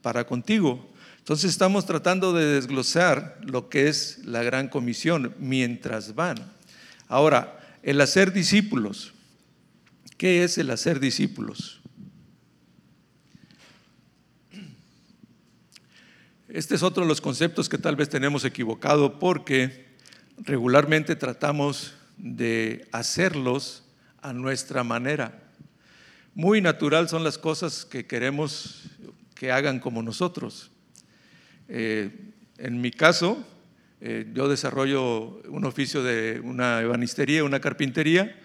para 0.00 0.28
contigo. 0.28 0.94
Entonces 1.28 1.50
estamos 1.50 1.84
tratando 1.84 2.32
de 2.32 2.46
desglosar 2.46 3.38
lo 3.42 3.68
que 3.68 3.88
es 3.88 4.24
la 4.24 4.42
gran 4.42 4.68
comisión 4.68 5.34
mientras 5.38 6.14
van. 6.14 6.38
Ahora, 7.06 7.60
el 7.82 8.00
hacer 8.00 8.32
discípulos. 8.32 9.12
¿Qué 10.16 10.42
es 10.42 10.56
el 10.56 10.70
hacer 10.70 11.00
discípulos? 11.00 11.82
Este 16.48 16.76
es 16.76 16.82
otro 16.82 17.02
de 17.02 17.08
los 17.10 17.20
conceptos 17.20 17.68
que 17.68 17.76
tal 17.76 17.94
vez 17.94 18.08
tenemos 18.08 18.46
equivocado 18.46 19.18
porque 19.18 19.86
regularmente 20.38 21.14
tratamos 21.14 21.92
de 22.16 22.88
hacerlos 22.90 23.84
a 24.22 24.32
nuestra 24.32 24.82
manera. 24.82 25.42
Muy 26.34 26.62
natural 26.62 27.06
son 27.10 27.22
las 27.22 27.36
cosas 27.36 27.84
que 27.84 28.06
queremos 28.06 28.84
que 29.34 29.52
hagan 29.52 29.78
como 29.78 30.02
nosotros. 30.02 30.70
Eh, 31.68 32.10
en 32.58 32.80
mi 32.80 32.90
caso, 32.90 33.46
eh, 34.00 34.26
yo 34.32 34.48
desarrollo 34.48 35.40
un 35.48 35.64
oficio 35.64 36.02
de 36.02 36.40
una 36.42 36.80
ebanistería, 36.80 37.44
una 37.44 37.60
carpintería, 37.60 38.36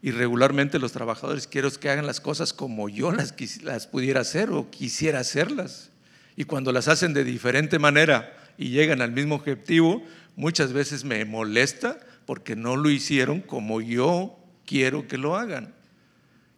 y 0.00 0.10
regularmente 0.10 0.78
los 0.80 0.92
trabajadores 0.92 1.46
quiero 1.46 1.70
que 1.70 1.88
hagan 1.88 2.06
las 2.06 2.20
cosas 2.20 2.52
como 2.52 2.88
yo 2.88 3.12
las, 3.12 3.34
las 3.62 3.86
pudiera 3.86 4.20
hacer 4.20 4.50
o 4.50 4.68
quisiera 4.70 5.20
hacerlas. 5.20 5.90
Y 6.36 6.44
cuando 6.44 6.72
las 6.72 6.88
hacen 6.88 7.14
de 7.14 7.24
diferente 7.24 7.78
manera 7.78 8.36
y 8.58 8.70
llegan 8.70 9.00
al 9.00 9.12
mismo 9.12 9.36
objetivo, 9.36 10.02
muchas 10.34 10.72
veces 10.72 11.04
me 11.04 11.24
molesta 11.24 11.98
porque 12.26 12.56
no 12.56 12.76
lo 12.76 12.90
hicieron 12.90 13.40
como 13.40 13.80
yo 13.80 14.36
quiero 14.66 15.06
que 15.06 15.18
lo 15.18 15.36
hagan. 15.36 15.74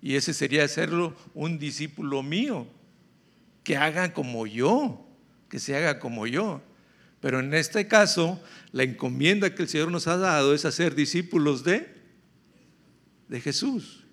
Y 0.01 0.17
ese 0.17 0.35
sería 0.35 0.65
hacerlo 0.65 1.15
un 1.35 1.59
discípulo 1.59 2.23
mío, 2.23 2.67
que 3.63 3.77
haga 3.77 4.13
como 4.13 4.47
yo, 4.47 5.04
que 5.49 5.59
se 5.59 5.77
haga 5.77 5.99
como 5.99 6.27
yo. 6.27 6.63
Pero 7.21 7.41
en 7.41 7.55
este 7.55 7.89
caso, 7.89 8.39
la 8.73 8.83
encomienda 8.83 9.55
que 9.55 9.63
el 9.63 9.69
Señor 9.69 9.91
nos 9.91 10.07
ha 10.09 10.19
dado 10.19 10.55
es 10.55 10.65
hacer 10.65 10.95
discípulos 10.95 11.65
de, 11.65 11.89
de 13.29 13.41
Jesús, 13.41 14.05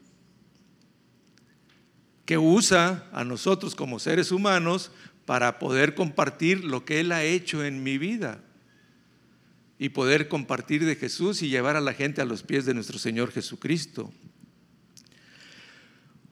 que 2.25 2.37
usa 2.37 3.09
a 3.11 3.25
nosotros 3.25 3.75
como 3.75 3.99
seres 3.99 4.31
humanos 4.31 4.91
para 5.25 5.59
poder 5.59 5.93
compartir 5.93 6.63
lo 6.63 6.85
que 6.85 7.01
Él 7.01 7.11
ha 7.11 7.23
hecho 7.23 7.65
en 7.65 7.83
mi 7.83 7.97
vida 7.97 8.43
y 9.77 9.89
poder 9.89 10.27
compartir 10.27 10.85
de 10.85 10.95
Jesús 10.95 11.41
y 11.41 11.49
llevar 11.49 11.75
a 11.75 11.81
la 11.81 11.93
gente 11.93 12.21
a 12.21 12.25
los 12.25 12.43
pies 12.43 12.65
de 12.65 12.73
nuestro 12.73 12.99
Señor 12.99 13.31
Jesucristo. 13.31 14.13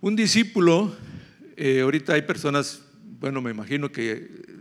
Un 0.02 0.16
discípulo, 0.16 0.96
eh, 1.58 1.82
ahorita 1.82 2.14
hay 2.14 2.22
personas, 2.22 2.84
bueno, 3.20 3.42
me 3.42 3.52
imagino 3.52 3.92
que 3.92 4.59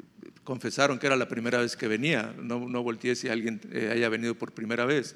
confesaron 0.48 0.98
que 0.98 1.06
era 1.06 1.14
la 1.14 1.28
primera 1.28 1.58
vez 1.58 1.76
que 1.76 1.86
venía, 1.86 2.34
no, 2.40 2.70
no 2.70 2.82
volteé 2.82 3.14
si 3.14 3.28
alguien 3.28 3.60
eh, 3.70 3.90
haya 3.92 4.08
venido 4.08 4.34
por 4.34 4.52
primera 4.52 4.86
vez, 4.86 5.14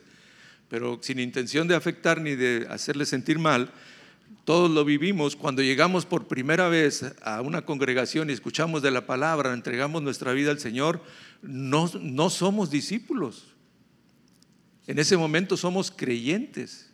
pero 0.68 0.98
sin 1.00 1.18
intención 1.18 1.66
de 1.66 1.74
afectar 1.74 2.20
ni 2.20 2.34
de 2.34 2.66
hacerle 2.68 3.06
sentir 3.06 3.38
mal, 3.38 3.72
todos 4.44 4.70
lo 4.70 4.84
vivimos 4.84 5.34
cuando 5.34 5.62
llegamos 5.62 6.04
por 6.04 6.28
primera 6.28 6.68
vez 6.68 7.14
a 7.22 7.40
una 7.40 7.64
congregación 7.64 8.28
y 8.28 8.34
escuchamos 8.34 8.82
de 8.82 8.90
la 8.90 9.06
palabra, 9.06 9.54
entregamos 9.54 10.02
nuestra 10.02 10.34
vida 10.34 10.50
al 10.50 10.60
Señor, 10.60 11.02
no, 11.40 11.90
no 11.98 12.28
somos 12.28 12.70
discípulos. 12.70 13.54
En 14.86 14.98
ese 14.98 15.16
momento 15.16 15.56
somos 15.56 15.90
creyentes. 15.90 16.92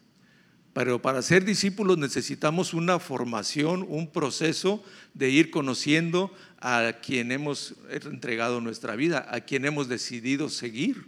Pero 0.78 1.02
para 1.02 1.22
ser 1.22 1.44
discípulos 1.44 1.98
necesitamos 1.98 2.72
una 2.72 3.00
formación, 3.00 3.84
un 3.88 4.12
proceso 4.12 4.84
de 5.12 5.28
ir 5.28 5.50
conociendo 5.50 6.32
a 6.60 6.92
quien 7.00 7.32
hemos 7.32 7.74
entregado 7.90 8.60
nuestra 8.60 8.96
vida, 8.96 9.26
a 9.30 9.40
quien 9.40 9.64
hemos 9.64 9.88
decidido 9.88 10.48
seguir 10.48 11.06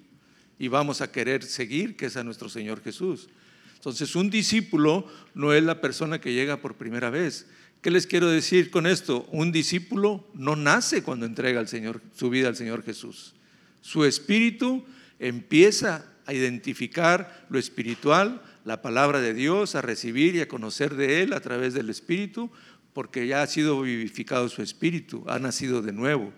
y 0.58 0.68
vamos 0.68 1.00
a 1.00 1.10
querer 1.10 1.42
seguir, 1.42 1.96
que 1.96 2.06
es 2.06 2.16
a 2.16 2.24
nuestro 2.24 2.48
Señor 2.48 2.82
Jesús. 2.82 3.28
Entonces, 3.74 4.14
un 4.14 4.28
discípulo 4.28 5.06
no 5.34 5.54
es 5.54 5.62
la 5.62 5.80
persona 5.80 6.20
que 6.20 6.34
llega 6.34 6.60
por 6.60 6.76
primera 6.76 7.08
vez. 7.08 7.46
¿Qué 7.80 7.90
les 7.90 8.06
quiero 8.06 8.28
decir 8.28 8.70
con 8.70 8.86
esto? 8.86 9.26
Un 9.30 9.52
discípulo 9.52 10.28
no 10.34 10.54
nace 10.54 11.02
cuando 11.02 11.24
entrega 11.24 11.60
al 11.60 11.68
Señor, 11.68 12.02
su 12.14 12.28
vida 12.28 12.48
al 12.48 12.56
Señor 12.56 12.84
Jesús. 12.84 13.34
Su 13.80 14.04
espíritu 14.04 14.84
empieza 15.18 16.04
a 16.26 16.34
identificar 16.34 17.46
lo 17.48 17.58
espiritual, 17.58 18.42
la 18.66 18.82
palabra 18.82 19.20
de 19.20 19.32
Dios, 19.32 19.74
a 19.74 19.80
recibir 19.80 20.36
y 20.36 20.40
a 20.40 20.48
conocer 20.48 20.94
de 20.94 21.22
Él 21.22 21.32
a 21.32 21.40
través 21.40 21.72
del 21.72 21.88
Espíritu, 21.88 22.50
porque 22.92 23.26
ya 23.26 23.42
ha 23.42 23.46
sido 23.46 23.80
vivificado 23.82 24.48
su 24.48 24.62
espíritu, 24.62 25.24
ha 25.28 25.38
nacido 25.38 25.82
de 25.82 25.92
nuevo. 25.92 26.32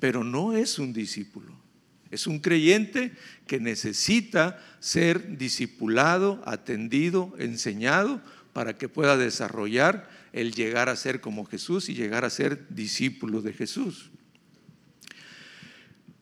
Pero 0.00 0.24
no 0.24 0.54
es 0.54 0.78
un 0.78 0.92
discípulo, 0.92 1.54
es 2.10 2.26
un 2.26 2.40
creyente 2.40 3.12
que 3.46 3.60
necesita 3.60 4.62
ser 4.80 5.36
discipulado, 5.36 6.42
atendido, 6.46 7.34
enseñado, 7.38 8.20
para 8.52 8.76
que 8.76 8.88
pueda 8.88 9.16
desarrollar 9.16 10.08
el 10.32 10.52
llegar 10.52 10.88
a 10.88 10.96
ser 10.96 11.20
como 11.20 11.44
Jesús 11.44 11.88
y 11.88 11.94
llegar 11.94 12.24
a 12.24 12.30
ser 12.30 12.66
discípulo 12.70 13.42
de 13.42 13.52
Jesús. 13.52 14.10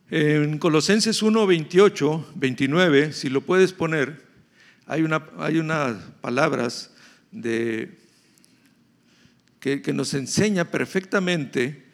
En 0.09 0.59
Colosenses 0.59 1.23
1, 1.23 1.47
28, 1.47 2.33
29, 2.35 3.13
si 3.13 3.29
lo 3.29 3.41
puedes 3.41 3.73
poner, 3.73 4.21
hay, 4.85 5.01
una, 5.01 5.27
hay 5.39 5.57
unas 5.57 5.95
palabras 6.21 6.93
de, 7.31 8.02
que, 9.63 9.93
nos 9.93 10.13
enseña 10.13 10.65
perfectamente 10.65 11.85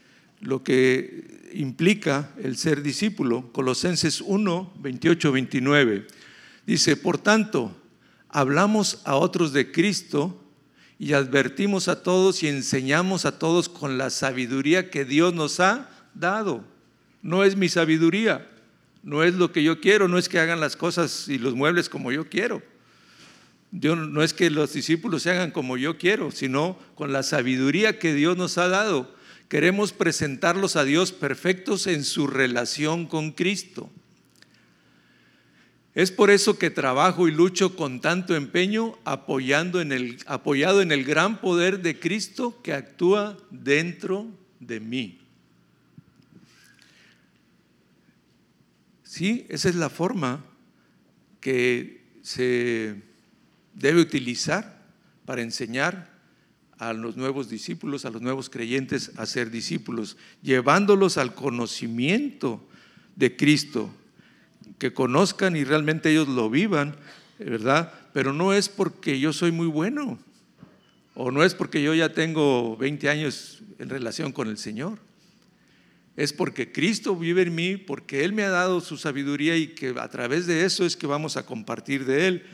lo 0.41 0.63
que 0.63 1.49
implica 1.53 2.31
el 2.41 2.57
ser 2.57 2.81
discípulo. 2.81 3.53
Colosenses 3.53 4.21
1, 4.21 4.73
28, 4.79 5.31
29. 5.31 6.07
Dice, 6.65 6.97
por 6.97 7.19
tanto, 7.19 7.79
hablamos 8.27 9.01
a 9.05 9.15
otros 9.15 9.53
de 9.53 9.71
Cristo 9.71 10.43
y 10.97 11.13
advertimos 11.13 11.87
a 11.87 12.01
todos 12.01 12.41
y 12.41 12.47
enseñamos 12.47 13.25
a 13.25 13.37
todos 13.37 13.69
con 13.69 13.97
la 13.97 14.09
sabiduría 14.09 14.89
que 14.89 15.05
Dios 15.05 15.33
nos 15.33 15.59
ha 15.59 15.89
dado 16.15 16.65
no 17.21 17.43
es 17.43 17.55
mi 17.55 17.69
sabiduría, 17.69 18.49
no 19.03 19.23
es 19.23 19.35
lo 19.35 19.51
que 19.51 19.63
yo 19.63 19.79
quiero, 19.79 20.07
no 20.07 20.17
es 20.17 20.29
que 20.29 20.39
hagan 20.39 20.59
las 20.59 20.75
cosas 20.75 21.27
y 21.27 21.37
los 21.37 21.55
muebles 21.55 21.89
como 21.89 22.11
yo 22.11 22.29
quiero. 22.29 22.61
No 23.71 24.23
es 24.23 24.33
que 24.33 24.49
los 24.49 24.73
discípulos 24.73 25.23
se 25.23 25.31
hagan 25.31 25.51
como 25.51 25.77
yo 25.77 25.97
quiero, 25.97 26.31
sino 26.31 26.79
con 26.95 27.13
la 27.13 27.21
sabiduría 27.21 27.99
que 27.99 28.13
Dios 28.13 28.35
nos 28.35 28.57
ha 28.57 28.67
dado. 28.67 29.13
Queremos 29.47 29.93
presentarlos 29.93 30.75
a 30.75 30.83
Dios 30.83 31.11
perfectos 31.11 31.87
en 31.87 32.03
su 32.03 32.27
relación 32.27 33.05
con 33.05 33.31
Cristo. 33.31 33.89
Es 35.95 36.11
por 36.11 36.29
eso 36.29 36.57
que 36.57 36.69
trabajo 36.69 37.27
y 37.27 37.31
lucho 37.31 37.75
con 37.75 37.99
tanto 37.99 38.35
empeño 38.35 38.97
apoyando 39.05 39.81
en 39.81 39.91
el, 39.91 40.17
apoyado 40.27 40.81
en 40.81 40.91
el 40.91 41.03
gran 41.03 41.41
poder 41.41 41.81
de 41.81 41.99
Cristo 41.99 42.61
que 42.63 42.73
actúa 42.73 43.37
dentro 43.49 44.27
de 44.59 44.79
mí. 44.79 45.19
Sí, 49.03 49.45
esa 49.49 49.69
es 49.69 49.75
la 49.75 49.89
forma 49.89 50.45
que 51.41 52.05
se 52.21 53.08
debe 53.79 54.01
utilizar 54.01 54.83
para 55.25 55.41
enseñar 55.41 56.09
a 56.77 56.93
los 56.93 57.17
nuevos 57.17 57.49
discípulos, 57.49 58.05
a 58.05 58.09
los 58.09 58.21
nuevos 58.21 58.49
creyentes 58.49 59.11
a 59.17 59.25
ser 59.25 59.51
discípulos, 59.51 60.17
llevándolos 60.41 61.17
al 61.17 61.33
conocimiento 61.33 62.65
de 63.15 63.35
Cristo, 63.35 63.93
que 64.77 64.93
conozcan 64.93 65.55
y 65.55 65.63
realmente 65.63 66.11
ellos 66.11 66.27
lo 66.27 66.49
vivan, 66.49 66.95
¿verdad? 67.37 67.91
Pero 68.13 68.33
no 68.33 68.53
es 68.53 68.69
porque 68.69 69.19
yo 69.19 69.33
soy 69.33 69.51
muy 69.51 69.67
bueno, 69.67 70.19
o 71.15 71.31
no 71.31 71.43
es 71.43 71.53
porque 71.53 71.81
yo 71.81 71.93
ya 71.93 72.13
tengo 72.13 72.77
20 72.77 73.09
años 73.09 73.61
en 73.77 73.89
relación 73.89 74.31
con 74.31 74.47
el 74.47 74.57
Señor 74.57 74.99
es 76.19 76.33
porque 76.33 76.69
Cristo 76.69 77.15
vive 77.15 77.43
en 77.43 77.55
mí, 77.55 77.77
porque 77.77 78.25
Él 78.25 78.33
me 78.33 78.43
ha 78.43 78.49
dado 78.49 78.81
su 78.81 78.97
sabiduría 78.97 79.55
y 79.55 79.67
que 79.67 79.95
a 79.97 80.09
través 80.09 80.47
de 80.47 80.65
eso 80.65 80.85
es 80.85 80.97
que 80.97 81.07
vamos 81.07 81.37
a 81.37 81.45
compartir 81.45 82.03
de 82.03 82.27
Él. 82.27 82.45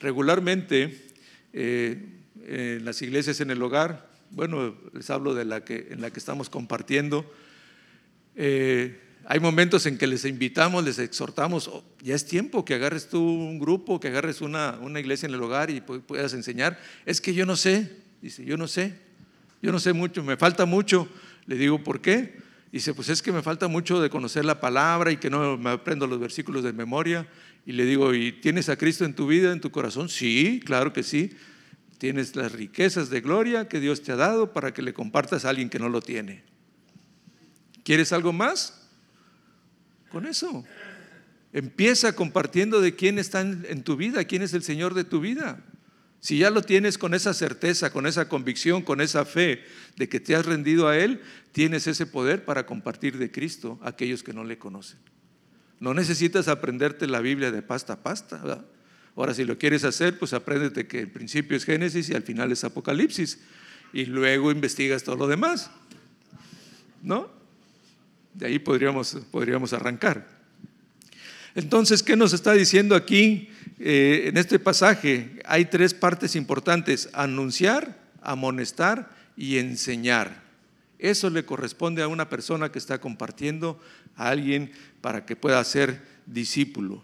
Regularmente, 0.00 1.06
eh, 1.52 1.98
en 2.46 2.84
las 2.84 3.00
iglesias 3.02 3.40
en 3.40 3.50
el 3.50 3.62
hogar, 3.62 4.10
bueno, 4.30 4.74
les 4.92 5.08
hablo 5.10 5.34
de 5.34 5.44
la 5.44 5.64
que, 5.64 5.88
en 5.90 6.00
la 6.00 6.10
que 6.10 6.18
estamos 6.18 6.50
compartiendo, 6.50 7.30
eh, 8.34 9.00
hay 9.24 9.40
momentos 9.40 9.86
en 9.86 9.98
que 9.98 10.06
les 10.06 10.24
invitamos, 10.24 10.84
les 10.84 10.98
exhortamos, 10.98 11.68
oh, 11.68 11.84
ya 12.00 12.14
es 12.14 12.26
tiempo 12.26 12.64
que 12.64 12.74
agarres 12.74 13.08
tú 13.08 13.20
un 13.20 13.58
grupo, 13.58 13.98
que 13.98 14.08
agarres 14.08 14.40
una, 14.40 14.78
una 14.80 15.00
iglesia 15.00 15.26
en 15.26 15.34
el 15.34 15.42
hogar 15.42 15.70
y 15.70 15.80
puedas 15.80 16.32
enseñar. 16.34 16.78
Es 17.06 17.20
que 17.20 17.34
yo 17.34 17.44
no 17.46 17.56
sé, 17.56 17.90
dice, 18.22 18.44
yo 18.44 18.56
no 18.56 18.68
sé, 18.68 18.94
yo 19.62 19.72
no 19.72 19.80
sé 19.80 19.92
mucho, 19.92 20.22
me 20.22 20.36
falta 20.36 20.64
mucho. 20.66 21.08
Le 21.46 21.56
digo, 21.56 21.82
¿por 21.82 22.00
qué? 22.00 22.46
dice, 22.76 22.92
pues 22.92 23.08
es 23.08 23.22
que 23.22 23.32
me 23.32 23.42
falta 23.42 23.68
mucho 23.68 24.00
de 24.00 24.10
conocer 24.10 24.44
la 24.44 24.60
palabra 24.60 25.10
y 25.10 25.16
que 25.16 25.30
no 25.30 25.56
me 25.56 25.70
aprendo 25.70 26.06
los 26.06 26.20
versículos 26.20 26.62
de 26.62 26.72
memoria. 26.72 27.26
Y 27.66 27.72
le 27.72 27.84
digo, 27.84 28.14
¿y 28.14 28.30
tienes 28.32 28.68
a 28.68 28.76
Cristo 28.76 29.04
en 29.04 29.14
tu 29.14 29.26
vida, 29.26 29.52
en 29.52 29.60
tu 29.60 29.72
corazón? 29.72 30.08
Sí, 30.08 30.62
claro 30.64 30.92
que 30.92 31.02
sí. 31.02 31.32
Tienes 31.98 32.36
las 32.36 32.52
riquezas 32.52 33.10
de 33.10 33.20
gloria 33.20 33.68
que 33.68 33.80
Dios 33.80 34.02
te 34.02 34.12
ha 34.12 34.16
dado 34.16 34.52
para 34.52 34.72
que 34.72 34.82
le 34.82 34.94
compartas 34.94 35.44
a 35.44 35.50
alguien 35.50 35.68
que 35.68 35.80
no 35.80 35.88
lo 35.88 36.00
tiene. 36.00 36.44
¿Quieres 37.82 38.12
algo 38.12 38.32
más? 38.32 38.88
Con 40.10 40.26
eso. 40.26 40.64
Empieza 41.52 42.14
compartiendo 42.14 42.80
de 42.80 42.94
quién 42.94 43.18
está 43.18 43.40
en 43.40 43.82
tu 43.82 43.96
vida, 43.96 44.24
quién 44.24 44.42
es 44.42 44.54
el 44.54 44.62
Señor 44.62 44.94
de 44.94 45.04
tu 45.04 45.20
vida. 45.20 45.64
Si 46.20 46.38
ya 46.38 46.50
lo 46.50 46.62
tienes 46.62 46.98
con 46.98 47.14
esa 47.14 47.34
certeza, 47.34 47.92
con 47.92 48.06
esa 48.06 48.28
convicción, 48.28 48.82
con 48.82 49.00
esa 49.00 49.24
fe 49.24 49.64
de 49.96 50.08
que 50.08 50.20
te 50.20 50.34
has 50.34 50.46
rendido 50.46 50.88
a 50.88 50.98
Él, 50.98 51.20
tienes 51.52 51.86
ese 51.86 52.06
poder 52.06 52.44
para 52.44 52.66
compartir 52.66 53.18
de 53.18 53.30
Cristo 53.30 53.78
a 53.82 53.90
aquellos 53.90 54.22
que 54.22 54.32
no 54.32 54.44
le 54.44 54.58
conocen. 54.58 54.98
No 55.80 55.94
necesitas 55.94 56.48
aprenderte 56.48 57.06
la 57.06 57.20
Biblia 57.20 57.50
de 57.50 57.62
pasta 57.62 57.94
a 57.94 58.02
pasta. 58.02 58.64
Ahora, 59.14 59.34
si 59.34 59.44
lo 59.44 59.58
quieres 59.58 59.84
hacer, 59.84 60.18
pues 60.18 60.32
apréndete 60.32 60.86
que 60.86 61.00
el 61.00 61.10
principio 61.10 61.56
es 61.56 61.64
Génesis 61.64 62.08
y 62.08 62.14
al 62.14 62.22
final 62.22 62.52
es 62.52 62.64
Apocalipsis. 62.64 63.40
Y 63.92 64.06
luego 64.06 64.50
investigas 64.50 65.04
todo 65.04 65.16
lo 65.16 65.26
demás. 65.26 65.70
¿No? 67.02 67.30
De 68.34 68.46
ahí 68.46 68.58
podríamos, 68.58 69.18
podríamos 69.30 69.72
arrancar. 69.72 70.26
Entonces, 71.54 72.02
¿qué 72.02 72.16
nos 72.16 72.34
está 72.34 72.52
diciendo 72.52 72.94
aquí 72.94 73.48
eh, 73.78 74.24
en 74.26 74.36
este 74.36 74.58
pasaje? 74.58 75.40
Hay 75.46 75.66
tres 75.66 75.94
partes 75.94 76.36
importantes, 76.36 77.08
anunciar, 77.14 77.98
amonestar 78.20 79.10
y 79.38 79.56
enseñar. 79.56 80.42
Eso 80.98 81.30
le 81.30 81.46
corresponde 81.46 82.02
a 82.02 82.08
una 82.08 82.28
persona 82.28 82.70
que 82.70 82.78
está 82.78 83.00
compartiendo 83.00 83.80
a 84.16 84.28
alguien 84.28 84.72
para 85.06 85.24
que 85.24 85.36
pueda 85.36 85.62
ser 85.62 86.02
discípulo. 86.26 87.00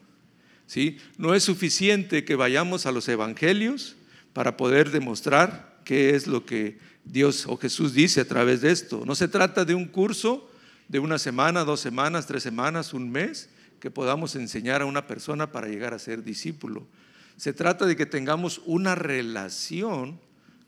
¿sí? 0.66 0.98
No 1.18 1.36
es 1.36 1.44
suficiente 1.44 2.24
que 2.24 2.34
vayamos 2.34 2.84
a 2.84 2.90
los 2.90 3.08
evangelios 3.08 3.94
para 4.32 4.56
poder 4.56 4.90
demostrar 4.90 5.78
qué 5.84 6.16
es 6.16 6.26
lo 6.26 6.44
que 6.44 6.80
Dios 7.04 7.46
o 7.46 7.56
Jesús 7.56 7.94
dice 7.94 8.20
a 8.20 8.24
través 8.24 8.60
de 8.60 8.72
esto. 8.72 9.04
No 9.06 9.14
se 9.14 9.28
trata 9.28 9.64
de 9.64 9.76
un 9.76 9.84
curso 9.84 10.50
de 10.88 10.98
una 10.98 11.16
semana, 11.16 11.62
dos 11.62 11.78
semanas, 11.78 12.26
tres 12.26 12.42
semanas, 12.42 12.92
un 12.92 13.08
mes, 13.08 13.50
que 13.78 13.92
podamos 13.92 14.34
enseñar 14.34 14.82
a 14.82 14.86
una 14.86 15.06
persona 15.06 15.52
para 15.52 15.68
llegar 15.68 15.94
a 15.94 16.00
ser 16.00 16.24
discípulo. 16.24 16.88
Se 17.36 17.52
trata 17.52 17.86
de 17.86 17.94
que 17.94 18.04
tengamos 18.04 18.62
una 18.66 18.96
relación 18.96 20.18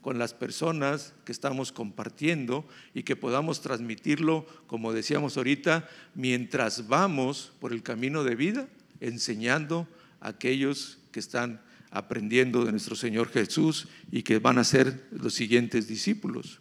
con 0.05 0.19
las 0.19 0.35
personas 0.35 1.13
que 1.25 1.31
estamos 1.31 1.71
compartiendo 1.71 2.63
y 2.93 3.01
que 3.01 3.15
podamos 3.15 3.61
transmitirlo, 3.61 4.45
como 4.67 4.93
decíamos 4.93 5.35
ahorita, 5.35 5.89
mientras 6.13 6.87
vamos 6.87 7.53
por 7.59 7.73
el 7.73 7.81
camino 7.81 8.23
de 8.23 8.35
vida, 8.35 8.67
enseñando 8.99 9.87
a 10.21 10.27
aquellos 10.27 10.99
que 11.11 11.19
están 11.19 11.59
aprendiendo 11.89 12.65
de 12.65 12.71
nuestro 12.71 12.95
Señor 12.95 13.31
Jesús 13.31 13.87
y 14.11 14.21
que 14.21 14.37
van 14.37 14.59
a 14.59 14.63
ser 14.63 15.07
los 15.09 15.33
siguientes 15.33 15.87
discípulos. 15.87 16.59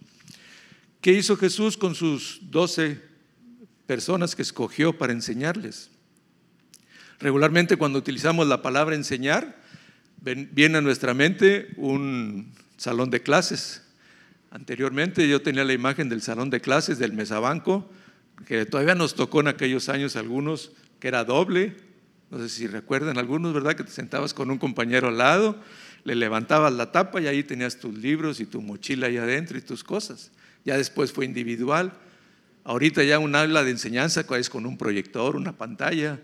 ¿Qué 1.03 1.13
hizo 1.13 1.37
Jesús 1.37 1.77
con 1.77 1.95
sus 1.95 2.41
doce 2.51 2.99
personas 3.87 4.35
que 4.35 4.41
escogió 4.41 4.97
para 4.97 5.13
enseñarles? 5.13 5.91
Regularmente 7.21 7.77
cuando 7.77 7.99
utilizamos 7.99 8.47
la 8.47 8.63
palabra 8.63 8.97
enseñar, 8.97 9.61
viene 10.23 10.79
a 10.79 10.81
nuestra 10.81 11.13
mente 11.13 11.75
un 11.77 12.64
salón 12.85 13.09
de 13.09 13.23
clases. 13.23 13.83
Anteriormente 14.51 15.27
yo 15.27 15.41
tenía 15.41 15.65
la 15.65 15.73
imagen 15.73 16.11
del 16.11 16.21
salón 16.21 16.51
de 16.51 16.61
clases 16.61 16.99
del 16.99 17.15
mesabanco, 17.15 17.91
que 18.47 18.67
todavía 18.67 18.95
nos 18.95 19.15
tocó 19.15 19.41
en 19.41 19.49
aquellos 19.49 19.89
años 19.89 20.17
algunos, 20.17 20.73
que 21.01 21.09
era 21.09 21.25
doble. 21.25 21.77
No 22.31 22.39
sé 22.39 22.51
si 22.51 22.67
recuerdan 22.67 23.17
algunos, 23.17 23.55
¿verdad? 23.55 23.75
Que 23.75 23.85
te 23.85 23.91
sentabas 23.91 24.35
con 24.35 24.51
un 24.51 24.59
compañero 24.59 25.09
al 25.09 25.17
lado, 25.17 25.57
le 26.05 26.15
levantabas 26.15 26.75
la 26.75 26.93
tapa 26.93 27.23
y 27.23 27.27
ahí 27.27 27.43
tenías 27.43 27.79
tus 27.79 27.97
libros 27.97 28.39
y 28.39 28.45
tu 28.45 28.61
mochila 28.61 29.07
ahí 29.07 29.17
adentro 29.17 29.57
y 29.57 29.63
tus 29.63 29.83
cosas. 29.83 30.31
Ya 30.67 30.77
después 30.77 31.11
fue 31.11 31.25
individual. 31.25 31.95
Ahorita 32.65 33.03
ya 33.03 33.19
un 33.19 33.35
aula 33.35 33.65
de 33.65 33.71
enseñanza 33.71 34.27
es 34.37 34.51
con 34.51 34.67
un 34.67 34.77
proyector, 34.77 35.37
una 35.37 35.57
pantalla, 35.57 36.21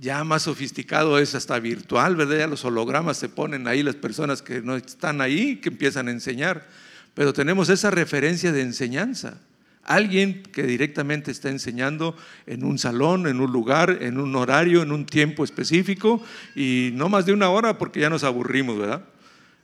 ya 0.00 0.24
más 0.24 0.42
sofisticado 0.42 1.18
es 1.18 1.34
hasta 1.34 1.58
virtual, 1.58 2.16
¿verdad? 2.16 2.38
Ya 2.38 2.46
los 2.46 2.64
hologramas 2.64 3.16
se 3.16 3.28
ponen 3.28 3.68
ahí, 3.68 3.82
las 3.82 3.96
personas 3.96 4.42
que 4.42 4.60
no 4.60 4.76
están 4.76 5.20
ahí, 5.20 5.56
que 5.56 5.68
empiezan 5.68 6.08
a 6.08 6.10
enseñar. 6.10 6.66
Pero 7.14 7.32
tenemos 7.32 7.68
esa 7.68 7.90
referencia 7.90 8.52
de 8.52 8.62
enseñanza. 8.62 9.38
Alguien 9.84 10.42
que 10.42 10.62
directamente 10.64 11.30
está 11.30 11.50
enseñando 11.50 12.16
en 12.46 12.64
un 12.64 12.78
salón, 12.78 13.26
en 13.26 13.40
un 13.40 13.52
lugar, 13.52 13.98
en 14.00 14.18
un 14.18 14.34
horario, 14.34 14.82
en 14.82 14.92
un 14.92 15.04
tiempo 15.04 15.44
específico 15.44 16.22
y 16.56 16.90
no 16.94 17.08
más 17.08 17.26
de 17.26 17.34
una 17.34 17.50
hora 17.50 17.76
porque 17.76 18.00
ya 18.00 18.08
nos 18.08 18.24
aburrimos, 18.24 18.78
¿verdad? 18.78 19.04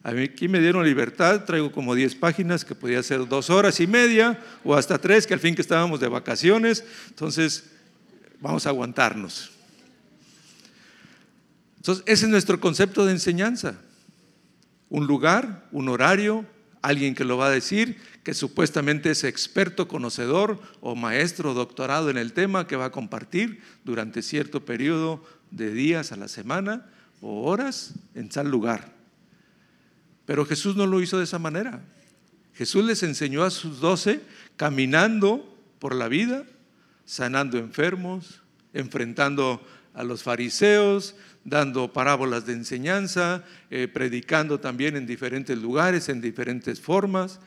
A 0.02 0.12
mí 0.12 0.22
aquí 0.22 0.46
me 0.48 0.60
dieron 0.60 0.84
libertad, 0.84 1.44
traigo 1.44 1.72
como 1.72 1.94
10 1.94 2.14
páginas 2.16 2.64
que 2.64 2.74
podía 2.74 3.02
ser 3.02 3.26
dos 3.28 3.50
horas 3.50 3.80
y 3.80 3.86
media 3.86 4.38
o 4.62 4.74
hasta 4.74 4.98
tres, 4.98 5.26
que 5.26 5.34
al 5.34 5.40
fin 5.40 5.54
que 5.54 5.62
estábamos 5.62 6.00
de 6.00 6.08
vacaciones, 6.08 6.84
entonces 7.08 7.70
vamos 8.40 8.66
a 8.66 8.70
aguantarnos. 8.70 9.59
Entonces, 11.80 12.04
ese 12.06 12.26
es 12.26 12.30
nuestro 12.30 12.60
concepto 12.60 13.06
de 13.06 13.12
enseñanza. 13.12 13.80
Un 14.90 15.06
lugar, 15.06 15.66
un 15.72 15.88
horario, 15.88 16.44
alguien 16.82 17.14
que 17.14 17.24
lo 17.24 17.38
va 17.38 17.46
a 17.46 17.50
decir, 17.50 17.96
que 18.22 18.34
supuestamente 18.34 19.10
es 19.10 19.24
experto, 19.24 19.88
conocedor 19.88 20.60
o 20.82 20.94
maestro, 20.94 21.54
doctorado 21.54 22.10
en 22.10 22.18
el 22.18 22.34
tema, 22.34 22.66
que 22.66 22.76
va 22.76 22.86
a 22.86 22.92
compartir 22.92 23.62
durante 23.84 24.20
cierto 24.20 24.64
periodo 24.66 25.24
de 25.50 25.72
días 25.72 26.12
a 26.12 26.16
la 26.16 26.28
semana 26.28 26.86
o 27.22 27.44
horas 27.48 27.94
en 28.14 28.28
tal 28.28 28.50
lugar. 28.50 28.92
Pero 30.26 30.44
Jesús 30.44 30.76
no 30.76 30.86
lo 30.86 31.00
hizo 31.00 31.16
de 31.16 31.24
esa 31.24 31.38
manera. 31.38 31.82
Jesús 32.52 32.84
les 32.84 33.02
enseñó 33.02 33.42
a 33.42 33.50
sus 33.50 33.80
doce 33.80 34.20
caminando 34.56 35.58
por 35.78 35.94
la 35.94 36.08
vida, 36.08 36.44
sanando 37.06 37.56
enfermos, 37.56 38.42
enfrentando 38.74 39.62
a 39.94 40.04
los 40.04 40.22
fariseos, 40.22 41.16
dando 41.44 41.92
parábolas 41.92 42.46
de 42.46 42.52
enseñanza, 42.52 43.44
eh, 43.70 43.88
predicando 43.88 44.60
también 44.60 44.96
en 44.96 45.06
diferentes 45.06 45.56
lugares, 45.58 46.08
en 46.08 46.20
diferentes 46.20 46.80
formas. 46.80 47.40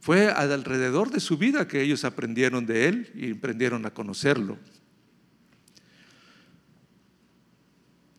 Fue 0.00 0.28
alrededor 0.28 1.10
de 1.10 1.20
su 1.20 1.36
vida 1.36 1.66
que 1.68 1.82
ellos 1.82 2.04
aprendieron 2.04 2.66
de 2.66 2.88
él 2.88 3.10
y 3.14 3.32
aprendieron 3.32 3.86
a 3.86 3.90
conocerlo. 3.90 4.58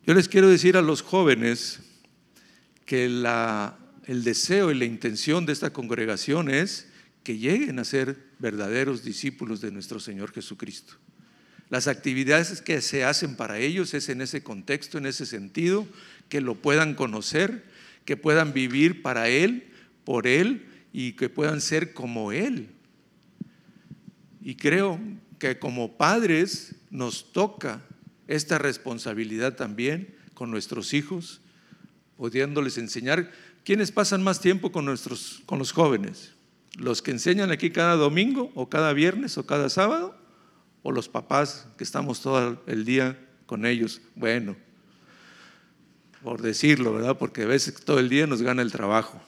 Yo 0.06 0.14
les 0.14 0.28
quiero 0.28 0.48
decir 0.48 0.76
a 0.76 0.82
los 0.82 1.02
jóvenes 1.02 1.80
que 2.86 3.04
el 3.04 4.24
deseo 4.24 4.70
y 4.70 4.74
la 4.74 4.86
intención 4.86 5.44
de 5.44 5.52
esta 5.52 5.70
congregación 5.70 6.48
es 6.48 6.88
que 7.22 7.36
lleguen 7.36 7.78
a 7.78 7.84
ser 7.84 8.16
verdaderos 8.38 9.04
discípulos 9.04 9.60
de 9.60 9.70
nuestro 9.70 10.00
Señor 10.00 10.32
Jesucristo. 10.32 10.94
Las 11.70 11.86
actividades 11.86 12.62
que 12.62 12.80
se 12.80 13.04
hacen 13.04 13.36
para 13.36 13.58
ellos 13.58 13.92
es 13.94 14.08
en 14.08 14.20
ese 14.20 14.42
contexto, 14.42 14.98
en 14.98 15.06
ese 15.06 15.26
sentido, 15.26 15.86
que 16.28 16.40
lo 16.40 16.54
puedan 16.54 16.94
conocer, 16.94 17.64
que 18.04 18.16
puedan 18.16 18.52
vivir 18.52 19.02
para 19.02 19.28
Él, 19.28 19.68
por 20.04 20.26
Él 20.26 20.66
y 20.92 21.12
que 21.12 21.28
puedan 21.28 21.60
ser 21.60 21.92
como 21.92 22.32
Él. 22.32 22.70
Y 24.40 24.54
creo 24.54 24.98
que 25.38 25.58
como 25.58 25.98
padres 25.98 26.74
nos 26.90 27.32
toca 27.32 27.82
esta 28.28 28.58
responsabilidad 28.58 29.56
también 29.56 30.14
con 30.32 30.50
nuestros 30.50 30.94
hijos, 30.94 31.40
pudiéndoles 32.16 32.78
enseñar. 32.78 33.30
¿Quiénes 33.64 33.92
pasan 33.92 34.22
más 34.22 34.40
tiempo 34.40 34.72
con, 34.72 34.86
nuestros, 34.86 35.42
con 35.44 35.58
los 35.58 35.72
jóvenes? 35.72 36.32
¿Los 36.78 37.02
que 37.02 37.10
enseñan 37.10 37.50
aquí 37.50 37.70
cada 37.70 37.96
domingo 37.96 38.50
o 38.54 38.68
cada 38.70 38.92
viernes 38.94 39.36
o 39.36 39.46
cada 39.46 39.68
sábado? 39.68 40.16
O 40.82 40.92
los 40.92 41.08
papás 41.08 41.66
que 41.76 41.84
estamos 41.84 42.20
todo 42.20 42.62
el 42.66 42.84
día 42.84 43.18
con 43.46 43.66
ellos. 43.66 44.00
Bueno, 44.14 44.56
por 46.22 46.42
decirlo, 46.42 46.94
¿verdad? 46.94 47.16
Porque 47.18 47.42
a 47.42 47.46
veces 47.46 47.74
todo 47.84 47.98
el 47.98 48.08
día 48.08 48.26
nos 48.26 48.42
gana 48.42 48.62
el 48.62 48.72
trabajo. 48.72 49.20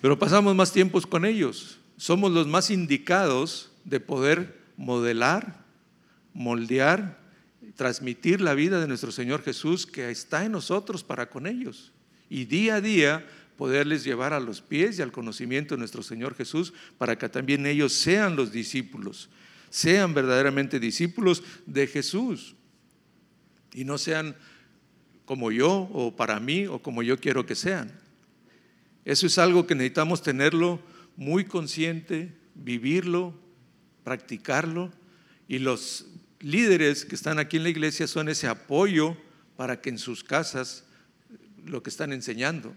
Pero 0.00 0.18
pasamos 0.18 0.54
más 0.54 0.72
tiempos 0.72 1.06
con 1.06 1.24
ellos. 1.24 1.78
Somos 1.96 2.32
los 2.32 2.46
más 2.46 2.70
indicados 2.70 3.72
de 3.84 4.00
poder 4.00 4.60
modelar, 4.76 5.64
moldear, 6.34 7.18
transmitir 7.74 8.40
la 8.40 8.54
vida 8.54 8.80
de 8.80 8.86
nuestro 8.86 9.10
Señor 9.10 9.42
Jesús 9.42 9.86
que 9.86 10.10
está 10.10 10.44
en 10.44 10.52
nosotros 10.52 11.02
para 11.02 11.30
con 11.30 11.46
ellos. 11.46 11.92
Y 12.28 12.44
día 12.44 12.76
a 12.76 12.80
día 12.80 13.26
poderles 13.56 14.04
llevar 14.04 14.32
a 14.34 14.40
los 14.40 14.60
pies 14.60 14.98
y 14.98 15.02
al 15.02 15.12
conocimiento 15.12 15.74
de 15.74 15.78
nuestro 15.78 16.02
Señor 16.02 16.34
Jesús 16.34 16.74
para 16.98 17.16
que 17.16 17.28
también 17.28 17.64
ellos 17.66 17.92
sean 17.94 18.36
los 18.36 18.52
discípulos 18.52 19.30
sean 19.76 20.14
verdaderamente 20.14 20.80
discípulos 20.80 21.42
de 21.66 21.86
Jesús 21.86 22.54
y 23.74 23.84
no 23.84 23.98
sean 23.98 24.34
como 25.26 25.52
yo 25.52 25.90
o 25.92 26.16
para 26.16 26.40
mí 26.40 26.66
o 26.66 26.80
como 26.80 27.02
yo 27.02 27.20
quiero 27.20 27.44
que 27.44 27.54
sean. 27.54 27.92
Eso 29.04 29.26
es 29.26 29.36
algo 29.36 29.66
que 29.66 29.74
necesitamos 29.74 30.22
tenerlo 30.22 30.80
muy 31.16 31.44
consciente, 31.44 32.32
vivirlo 32.54 33.34
practicarlo 34.02 34.92
y 35.46 35.58
los 35.58 36.06
líderes 36.40 37.04
que 37.04 37.14
están 37.16 37.38
aquí 37.38 37.58
en 37.58 37.64
la 37.64 37.68
iglesia 37.68 38.06
son 38.06 38.30
ese 38.30 38.46
apoyo 38.46 39.14
para 39.56 39.82
que 39.82 39.90
en 39.90 39.98
sus 39.98 40.24
casas 40.24 40.84
lo 41.66 41.82
que 41.82 41.90
están 41.90 42.14
enseñando. 42.14 42.72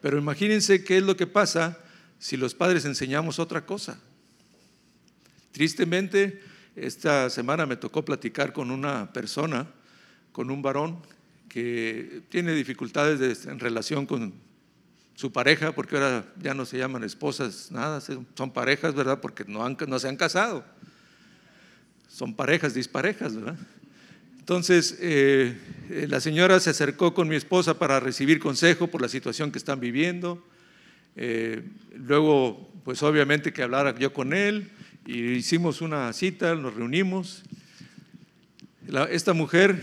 Pero 0.00 0.16
imagínense 0.16 0.84
qué 0.84 0.98
es 0.98 1.02
lo 1.02 1.16
que 1.16 1.26
pasa 1.26 1.80
si 2.18 2.38
los 2.38 2.54
padres 2.54 2.86
enseñamos 2.86 3.38
otra 3.40 3.66
cosa. 3.66 4.00
Tristemente, 5.54 6.40
esta 6.74 7.30
semana 7.30 7.64
me 7.64 7.76
tocó 7.76 8.04
platicar 8.04 8.52
con 8.52 8.72
una 8.72 9.12
persona, 9.12 9.68
con 10.32 10.50
un 10.50 10.62
varón 10.62 10.98
que 11.48 12.22
tiene 12.28 12.52
dificultades 12.54 13.46
en 13.46 13.60
relación 13.60 14.04
con 14.04 14.34
su 15.14 15.30
pareja, 15.30 15.72
porque 15.72 15.94
ahora 15.94 16.26
ya 16.42 16.54
no 16.54 16.66
se 16.66 16.76
llaman 16.76 17.04
esposas, 17.04 17.70
nada, 17.70 18.00
son 18.00 18.52
parejas, 18.52 18.96
¿verdad? 18.96 19.20
Porque 19.20 19.44
no, 19.46 19.64
han, 19.64 19.76
no 19.86 20.00
se 20.00 20.08
han 20.08 20.16
casado. 20.16 20.64
Son 22.08 22.34
parejas, 22.34 22.74
disparejas, 22.74 23.36
¿verdad? 23.36 23.56
Entonces, 24.40 24.98
eh, 25.00 25.56
eh, 25.88 26.06
la 26.08 26.18
señora 26.18 26.58
se 26.58 26.70
acercó 26.70 27.14
con 27.14 27.28
mi 27.28 27.36
esposa 27.36 27.78
para 27.78 28.00
recibir 28.00 28.40
consejo 28.40 28.88
por 28.88 29.00
la 29.00 29.08
situación 29.08 29.52
que 29.52 29.58
están 29.58 29.78
viviendo. 29.78 30.44
Eh, 31.14 31.62
luego, 31.96 32.72
pues 32.82 33.04
obviamente 33.04 33.52
que 33.52 33.62
hablara 33.62 33.96
yo 33.96 34.12
con 34.12 34.32
él 34.32 34.72
y 35.06 35.32
hicimos 35.32 35.82
una 35.82 36.12
cita, 36.12 36.54
nos 36.54 36.74
reunimos. 36.74 37.42
esta 39.10 39.34
mujer 39.34 39.78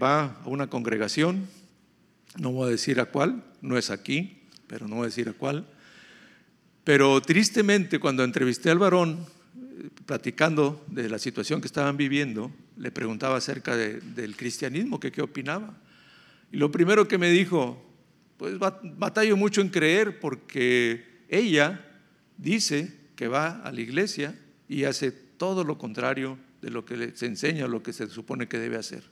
va 0.00 0.40
a 0.44 0.48
una 0.48 0.68
congregación, 0.68 1.48
no 2.38 2.52
voy 2.52 2.68
a 2.68 2.70
decir 2.70 3.00
a 3.00 3.06
cuál, 3.06 3.44
no 3.62 3.76
es 3.76 3.90
aquí, 3.90 4.42
pero 4.66 4.86
no 4.86 4.96
voy 4.96 5.04
a 5.04 5.06
decir 5.06 5.28
a 5.28 5.32
cuál. 5.32 5.66
Pero 6.84 7.20
tristemente 7.20 7.98
cuando 7.98 8.22
entrevisté 8.22 8.70
al 8.70 8.78
varón, 8.78 9.26
platicando 10.06 10.84
de 10.88 11.08
la 11.08 11.18
situación 11.18 11.60
que 11.60 11.66
estaban 11.66 11.96
viviendo, 11.96 12.52
le 12.76 12.90
preguntaba 12.90 13.36
acerca 13.36 13.76
del 13.76 14.36
cristianismo, 14.36 15.00
que 15.00 15.10
qué 15.10 15.22
opinaba. 15.22 15.76
Y 16.52 16.58
lo 16.58 16.70
primero 16.70 17.08
que 17.08 17.18
me 17.18 17.30
dijo, 17.30 17.84
pues 18.36 18.56
batallo 18.58 19.36
mucho 19.36 19.60
en 19.60 19.70
creer 19.70 20.20
porque 20.20 21.24
ella 21.28 21.84
dice 22.36 22.94
que 23.16 23.26
va 23.28 23.60
a 23.62 23.72
la 23.72 23.80
iglesia 23.80 24.34
y 24.68 24.84
hace 24.84 25.10
todo 25.10 25.64
lo 25.64 25.78
contrario 25.78 26.38
de 26.62 26.70
lo 26.70 26.84
que 26.84 27.12
se 27.14 27.26
enseña, 27.26 27.68
lo 27.68 27.82
que 27.82 27.92
se 27.92 28.08
supone 28.08 28.48
que 28.48 28.58
debe 28.58 28.76
hacer. 28.76 29.04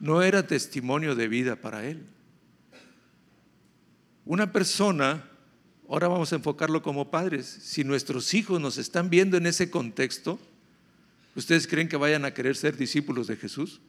No 0.00 0.22
era 0.22 0.46
testimonio 0.46 1.14
de 1.14 1.28
vida 1.28 1.56
para 1.56 1.86
él. 1.86 2.04
Una 4.24 4.52
persona, 4.52 5.28
ahora 5.88 6.08
vamos 6.08 6.32
a 6.32 6.36
enfocarlo 6.36 6.82
como 6.82 7.10
padres, 7.10 7.46
si 7.46 7.84
nuestros 7.84 8.32
hijos 8.34 8.60
nos 8.60 8.78
están 8.78 9.10
viendo 9.10 9.36
en 9.36 9.46
ese 9.46 9.70
contexto, 9.70 10.38
¿ustedes 11.36 11.66
creen 11.66 11.88
que 11.88 11.96
vayan 11.96 12.24
a 12.24 12.32
querer 12.32 12.56
ser 12.56 12.76
discípulos 12.76 13.26
de 13.26 13.36
Jesús? 13.36 13.80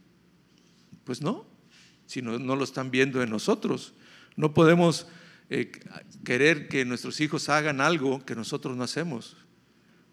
Pues 1.04 1.21
no, 1.21 1.45
si 2.06 2.21
no, 2.21 2.38
lo 2.38 2.63
están 2.63 2.91
viendo 2.91 3.24
en 3.24 3.30
nosotros. 3.30 3.93
No 4.36 4.54
podemos 4.54 5.08
eh, 5.50 5.71
querer 6.24 6.67
que 6.67 6.86
nuestros 6.86 7.19
hijos 7.21 7.50
hagan 7.50 7.82
algo 7.82 8.26
que 8.26 8.36
nosotros 8.36 8.76
no 8.76 8.84
hacemos. 8.84 9.38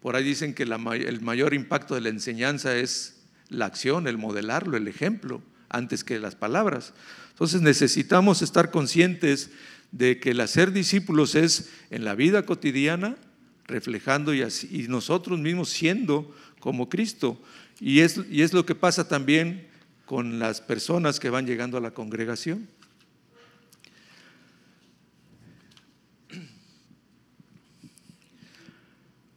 Por 0.01 0.15
ahí 0.15 0.23
dicen 0.23 0.53
que 0.53 0.63
el 0.63 1.21
mayor 1.21 1.53
impacto 1.53 1.95
de 1.95 2.01
la 2.01 2.09
enseñanza 2.09 2.75
es 2.75 3.17
la 3.49 3.65
acción, 3.65 4.07
el 4.07 4.17
modelarlo, 4.17 4.77
el 4.77 4.87
ejemplo, 4.87 5.41
antes 5.69 6.03
que 6.03 6.19
las 6.19 6.35
palabras. 6.35 6.93
Entonces 7.31 7.61
necesitamos 7.61 8.41
estar 8.41 8.71
conscientes 8.71 9.49
de 9.91 10.19
que 10.19 10.31
el 10.31 10.41
hacer 10.41 10.71
discípulos 10.71 11.35
es 11.35 11.69
en 11.89 12.05
la 12.05 12.15
vida 12.15 12.45
cotidiana, 12.45 13.17
reflejando 13.65 14.33
y, 14.33 14.41
y 14.41 14.87
nosotros 14.87 15.39
mismos 15.39 15.69
siendo 15.69 16.33
como 16.59 16.89
Cristo. 16.89 17.41
Y 17.79 17.99
es, 17.99 18.19
y 18.29 18.41
es 18.41 18.53
lo 18.53 18.65
que 18.65 18.75
pasa 18.75 19.07
también 19.07 19.67
con 20.05 20.39
las 20.39 20.61
personas 20.61 21.19
que 21.19 21.29
van 21.29 21.45
llegando 21.45 21.77
a 21.77 21.81
la 21.81 21.91
congregación. 21.91 22.67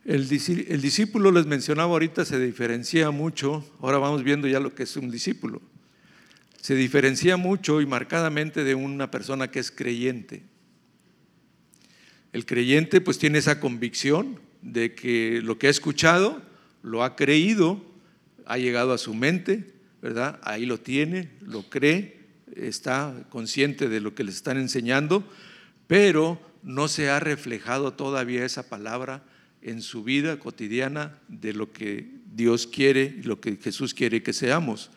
El, 0.05 0.29
discípulo, 0.29 1.31
les 1.31 1.47
mencionaba 1.47 1.93
ahorita, 1.93 2.25
se 2.25 2.39
diferencia 2.39 3.11
mucho, 3.11 3.65
ahora 3.81 3.99
vamos 3.99 4.25
viendo 4.25 4.49
ya 4.49 4.61
lo 4.61 4.75
que 4.75 4.83
es 4.83 4.97
un 4.97 5.11
discípulo 5.11 5.63
se 6.63 6.77
diferencia 6.77 7.37
mucho 7.37 7.81
y 7.81 7.87
marcadamente 7.87 8.63
de 8.63 8.77
una 8.77 9.11
persona 9.11 9.51
que 9.51 9.59
es 9.59 9.73
creyente. 9.73 10.45
El 12.33 12.47
creyente 12.47 13.01
pues 13.01 13.19
tiene 13.19 13.39
esa 13.39 13.59
convicción 13.59 14.39
de 14.63 14.95
que 14.95 15.41
lo 15.43 15.59
que 15.59 15.67
ha 15.67 15.71
escuchado 15.71 16.41
lo 16.83 17.03
ha 17.03 17.17
creído, 17.17 17.85
ha 18.47 18.59
llegado 18.59 18.93
a 18.93 18.99
su 18.99 19.13
mente, 19.13 19.75
¿verdad? 20.01 20.39
Ahí 20.45 20.65
lo 20.65 20.79
tiene, 20.79 21.31
lo 21.41 21.69
cree, 21.69 22.21
está 22.55 23.13
consciente 23.29 23.89
de 23.89 24.01
lo 24.01 24.15
que 24.15 24.23
le 24.23 24.31
están 24.31 24.57
enseñando, 24.57 25.29
pero 25.89 26.41
no 26.63 26.87
se 26.87 27.11
ha 27.11 27.19
reflejado 27.19 27.95
todavía 27.95 28.45
esa 28.45 28.69
palabra 28.69 29.25
en 29.63 29.83
su 29.83 30.05
vida 30.05 30.39
cotidiana 30.39 31.19
de 31.29 31.53
lo 31.53 31.73
que 31.73 32.11
Dios 32.35 32.67
quiere 32.67 33.17
y 33.19 33.23
lo 33.23 33.41
que 33.41 33.57
Jesús 33.57 33.95
quiere 33.95 34.23
que 34.23 34.33
seamos 34.33 34.91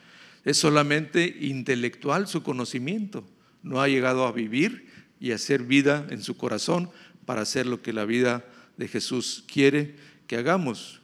es 0.46 0.58
solamente 0.58 1.38
intelectual 1.42 2.28
su 2.28 2.44
conocimiento. 2.44 3.28
No 3.64 3.82
ha 3.82 3.88
llegado 3.88 4.26
a 4.26 4.32
vivir 4.32 4.88
y 5.20 5.32
a 5.32 5.36
hacer 5.36 5.64
vida 5.64 6.06
en 6.12 6.22
su 6.22 6.38
corazón 6.38 6.90
para 7.26 7.42
hacer 7.42 7.66
lo 7.66 7.82
que 7.82 7.94
la 7.94 8.06
vida 8.06 8.46
de 8.78 8.88
Jesús 8.88 9.44
quiere 9.52 9.96
que 10.28 10.38
hagamos. 10.38 11.02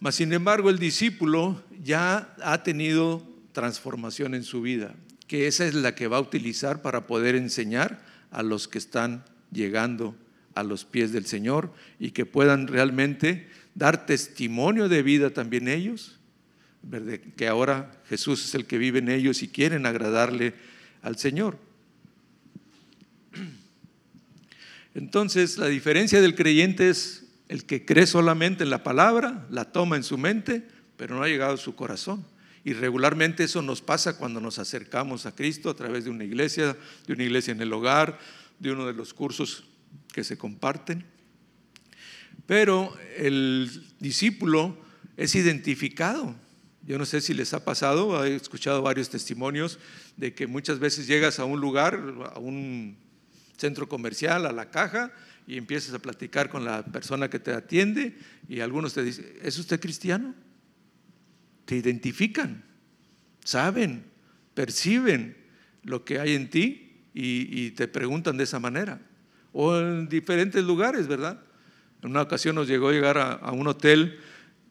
Mas, 0.00 0.14
sin 0.14 0.32
embargo, 0.32 0.70
el 0.70 0.78
discípulo 0.78 1.62
ya 1.82 2.34
ha 2.42 2.62
tenido 2.62 3.22
transformación 3.52 4.34
en 4.34 4.44
su 4.44 4.62
vida, 4.62 4.94
que 5.26 5.46
esa 5.46 5.66
es 5.66 5.74
la 5.74 5.94
que 5.94 6.06
va 6.06 6.16
a 6.16 6.22
utilizar 6.22 6.80
para 6.80 7.06
poder 7.06 7.34
enseñar 7.34 8.02
a 8.30 8.42
los 8.42 8.68
que 8.68 8.78
están 8.78 9.24
llegando 9.52 10.14
a 10.58 10.62
los 10.64 10.84
pies 10.84 11.12
del 11.12 11.26
Señor 11.26 11.72
y 11.98 12.10
que 12.10 12.26
puedan 12.26 12.66
realmente 12.66 13.48
dar 13.74 14.06
testimonio 14.06 14.88
de 14.88 15.02
vida 15.02 15.30
también 15.30 15.68
ellos 15.68 16.18
que 17.36 17.48
ahora 17.48 17.92
Jesús 18.08 18.44
es 18.44 18.54
el 18.54 18.66
que 18.66 18.78
vive 18.78 18.98
en 18.98 19.08
ellos 19.08 19.42
y 19.42 19.48
quieren 19.48 19.86
agradarle 19.86 20.54
al 21.02 21.18
Señor. 21.18 21.58
Entonces, 24.94 25.58
la 25.58 25.66
diferencia 25.66 26.20
del 26.20 26.34
creyente 26.34 26.88
es 26.88 27.24
el 27.48 27.64
que 27.64 27.84
cree 27.84 28.06
solamente 28.06 28.64
en 28.64 28.70
la 28.70 28.82
palabra, 28.82 29.46
la 29.50 29.66
toma 29.66 29.96
en 29.96 30.02
su 30.02 30.18
mente, 30.18 30.66
pero 30.96 31.14
no 31.14 31.22
ha 31.22 31.28
llegado 31.28 31.54
a 31.54 31.58
su 31.58 31.74
corazón. 31.74 32.24
Y 32.64 32.72
regularmente 32.72 33.44
eso 33.44 33.62
nos 33.62 33.80
pasa 33.80 34.18
cuando 34.18 34.40
nos 34.40 34.58
acercamos 34.58 35.26
a 35.26 35.34
Cristo 35.34 35.70
a 35.70 35.76
través 35.76 36.04
de 36.04 36.10
una 36.10 36.24
iglesia, 36.24 36.76
de 37.06 37.12
una 37.12 37.24
iglesia 37.24 37.52
en 37.52 37.60
el 37.60 37.72
hogar, 37.72 38.18
de 38.58 38.72
uno 38.72 38.86
de 38.86 38.92
los 38.92 39.14
cursos 39.14 39.64
que 40.12 40.24
se 40.24 40.38
comparten. 40.38 41.04
Pero 42.46 42.96
el 43.16 43.86
discípulo 44.00 44.76
es 45.16 45.34
identificado 45.34 46.34
yo 46.88 46.96
no 46.96 47.04
sé 47.04 47.20
si 47.20 47.34
les 47.34 47.52
ha 47.52 47.66
pasado, 47.66 48.24
he 48.24 48.34
escuchado 48.34 48.80
varios 48.80 49.10
testimonios 49.10 49.78
de 50.16 50.32
que 50.32 50.46
muchas 50.46 50.78
veces 50.78 51.06
llegas 51.06 51.38
a 51.38 51.44
un 51.44 51.60
lugar, 51.60 52.02
a 52.34 52.38
un 52.38 52.96
centro 53.58 53.90
comercial, 53.90 54.46
a 54.46 54.52
la 54.52 54.70
caja, 54.70 55.12
y 55.46 55.58
empiezas 55.58 55.92
a 55.92 55.98
platicar 55.98 56.48
con 56.48 56.64
la 56.64 56.86
persona 56.86 57.28
que 57.28 57.38
te 57.40 57.52
atiende 57.52 58.16
y 58.48 58.60
algunos 58.60 58.94
te 58.94 59.02
dicen, 59.02 59.26
¿es 59.42 59.58
usted 59.58 59.78
cristiano? 59.80 60.34
Te 61.66 61.76
identifican, 61.76 62.64
saben, 63.44 64.04
perciben 64.54 65.36
lo 65.82 66.06
que 66.06 66.20
hay 66.20 66.34
en 66.36 66.48
ti 66.48 67.02
y, 67.12 67.72
te 67.72 67.86
preguntan 67.86 68.38
de 68.38 68.44
esa 68.44 68.60
manera. 68.60 68.98
O 69.52 69.76
en 69.78 70.08
diferentes 70.08 70.62
lugares, 70.64 71.08
¿verdad? 71.08 71.40
En 72.02 72.10
una 72.10 72.22
ocasión 72.22 72.54
nos 72.54 72.68
llegó 72.68 72.88
a 72.88 72.92
llegar 72.92 73.18
a 73.18 73.50
un 73.52 73.66
hotel 73.66 74.18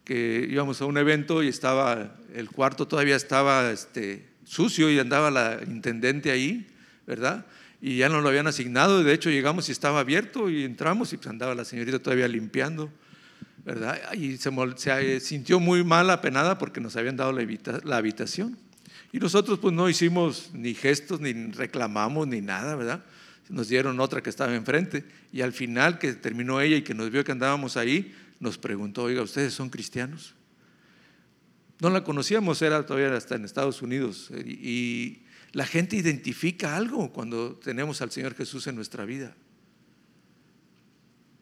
que 0.07 0.47
íbamos 0.49 0.81
a 0.81 0.85
un 0.85 0.97
evento 0.97 1.43
y 1.43 1.49
estaba, 1.49 2.15
el 2.33 2.49
cuarto 2.49 2.87
todavía 2.87 3.17
estaba 3.17 3.71
este, 3.71 4.25
sucio 4.45 4.89
y 4.89 4.97
andaba 4.99 5.29
la 5.29 5.59
intendente 5.67 6.31
ahí, 6.31 6.65
¿verdad? 7.05 7.45
Y 7.81 7.97
ya 7.97 8.07
no 8.07 8.21
lo 8.21 8.29
habían 8.29 8.47
asignado, 8.47 9.03
de 9.03 9.13
hecho 9.13 9.29
llegamos 9.29 9.67
y 9.67 9.73
estaba 9.73 9.99
abierto 9.99 10.49
y 10.49 10.63
entramos 10.63 11.11
y 11.11 11.17
pues 11.17 11.27
andaba 11.27 11.53
la 11.55 11.65
señorita 11.65 11.99
todavía 11.99 12.29
limpiando, 12.29 12.89
¿verdad? 13.65 14.13
Y 14.13 14.37
se, 14.37 14.49
se 14.77 15.19
sintió 15.19 15.59
muy 15.59 15.83
mal, 15.83 16.09
apenada 16.09 16.57
porque 16.57 16.79
nos 16.79 16.95
habían 16.95 17.17
dado 17.17 17.33
la, 17.33 17.45
la 17.83 17.97
habitación. 17.97 18.57
Y 19.11 19.19
nosotros 19.19 19.59
pues 19.59 19.73
no 19.73 19.89
hicimos 19.89 20.51
ni 20.53 20.73
gestos, 20.73 21.19
ni 21.19 21.33
reclamamos, 21.51 22.29
ni 22.29 22.39
nada, 22.39 22.77
¿verdad? 22.77 23.03
Nos 23.49 23.69
dieron 23.69 23.99
otra 23.99 24.21
que 24.21 24.29
estaba 24.29 24.55
enfrente. 24.55 25.05
Y 25.31 25.41
al 25.41 25.53
final 25.53 25.99
que 25.99 26.13
terminó 26.13 26.59
ella 26.61 26.77
y 26.77 26.81
que 26.81 26.93
nos 26.93 27.09
vio 27.09 27.23
que 27.23 27.31
andábamos 27.31 27.77
ahí, 27.77 28.13
nos 28.39 28.57
preguntó, 28.57 29.03
oiga, 29.03 29.21
¿ustedes 29.21 29.53
son 29.53 29.69
cristianos? 29.69 30.35
No 31.79 31.89
la 31.89 32.03
conocíamos, 32.03 32.61
era 32.61 32.85
todavía 32.85 33.15
hasta 33.15 33.35
en 33.35 33.45
Estados 33.45 33.81
Unidos. 33.81 34.31
Y 34.45 35.23
la 35.53 35.65
gente 35.65 35.95
identifica 35.95 36.75
algo 36.75 37.13
cuando 37.13 37.55
tenemos 37.55 38.01
al 38.01 38.11
Señor 38.11 38.35
Jesús 38.35 38.67
en 38.67 38.75
nuestra 38.75 39.05
vida. 39.05 39.35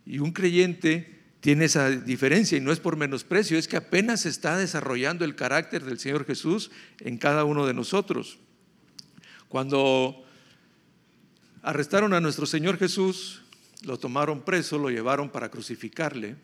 Y 0.06 0.20
un 0.20 0.32
creyente 0.32 1.16
tiene 1.40 1.66
esa 1.66 1.90
diferencia 1.90 2.58
y 2.58 2.62
no 2.62 2.72
es 2.72 2.80
por 2.80 2.98
menosprecio, 2.98 3.58
es 3.58 3.68
que 3.68 3.78
apenas 3.78 4.26
está 4.26 4.58
desarrollando 4.58 5.26
el 5.26 5.36
carácter 5.36 5.84
del 5.84 6.00
Señor 6.00 6.26
Jesús 6.26 6.72
en 7.00 7.18
cada 7.18 7.44
uno 7.44 7.68
de 7.68 7.74
nosotros. 7.74 8.40
Cuando 9.48 10.25
arrestaron 11.66 12.14
a 12.14 12.22
nuestro 12.22 12.46
Señor 12.46 12.78
Jesús, 12.78 13.42
lo 13.82 13.98
tomaron 13.98 14.44
preso, 14.44 14.78
lo 14.78 14.92
llevaron 14.92 15.32
para 15.32 15.50
crucificarle. 15.50 16.36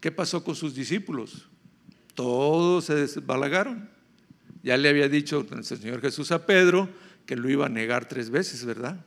¿Qué 0.00 0.12
pasó 0.12 0.44
con 0.44 0.54
sus 0.54 0.74
discípulos? 0.74 1.48
Todos 2.14 2.84
se 2.84 2.94
desbalagaron. 2.94 3.88
Ya 4.62 4.76
le 4.76 4.90
había 4.90 5.08
dicho 5.08 5.46
el 5.50 5.64
Señor 5.64 6.02
Jesús 6.02 6.30
a 6.30 6.44
Pedro 6.44 6.90
que 7.24 7.36
lo 7.36 7.48
iba 7.48 7.66
a 7.66 7.68
negar 7.70 8.06
tres 8.06 8.28
veces, 8.28 8.66
¿verdad? 8.66 9.02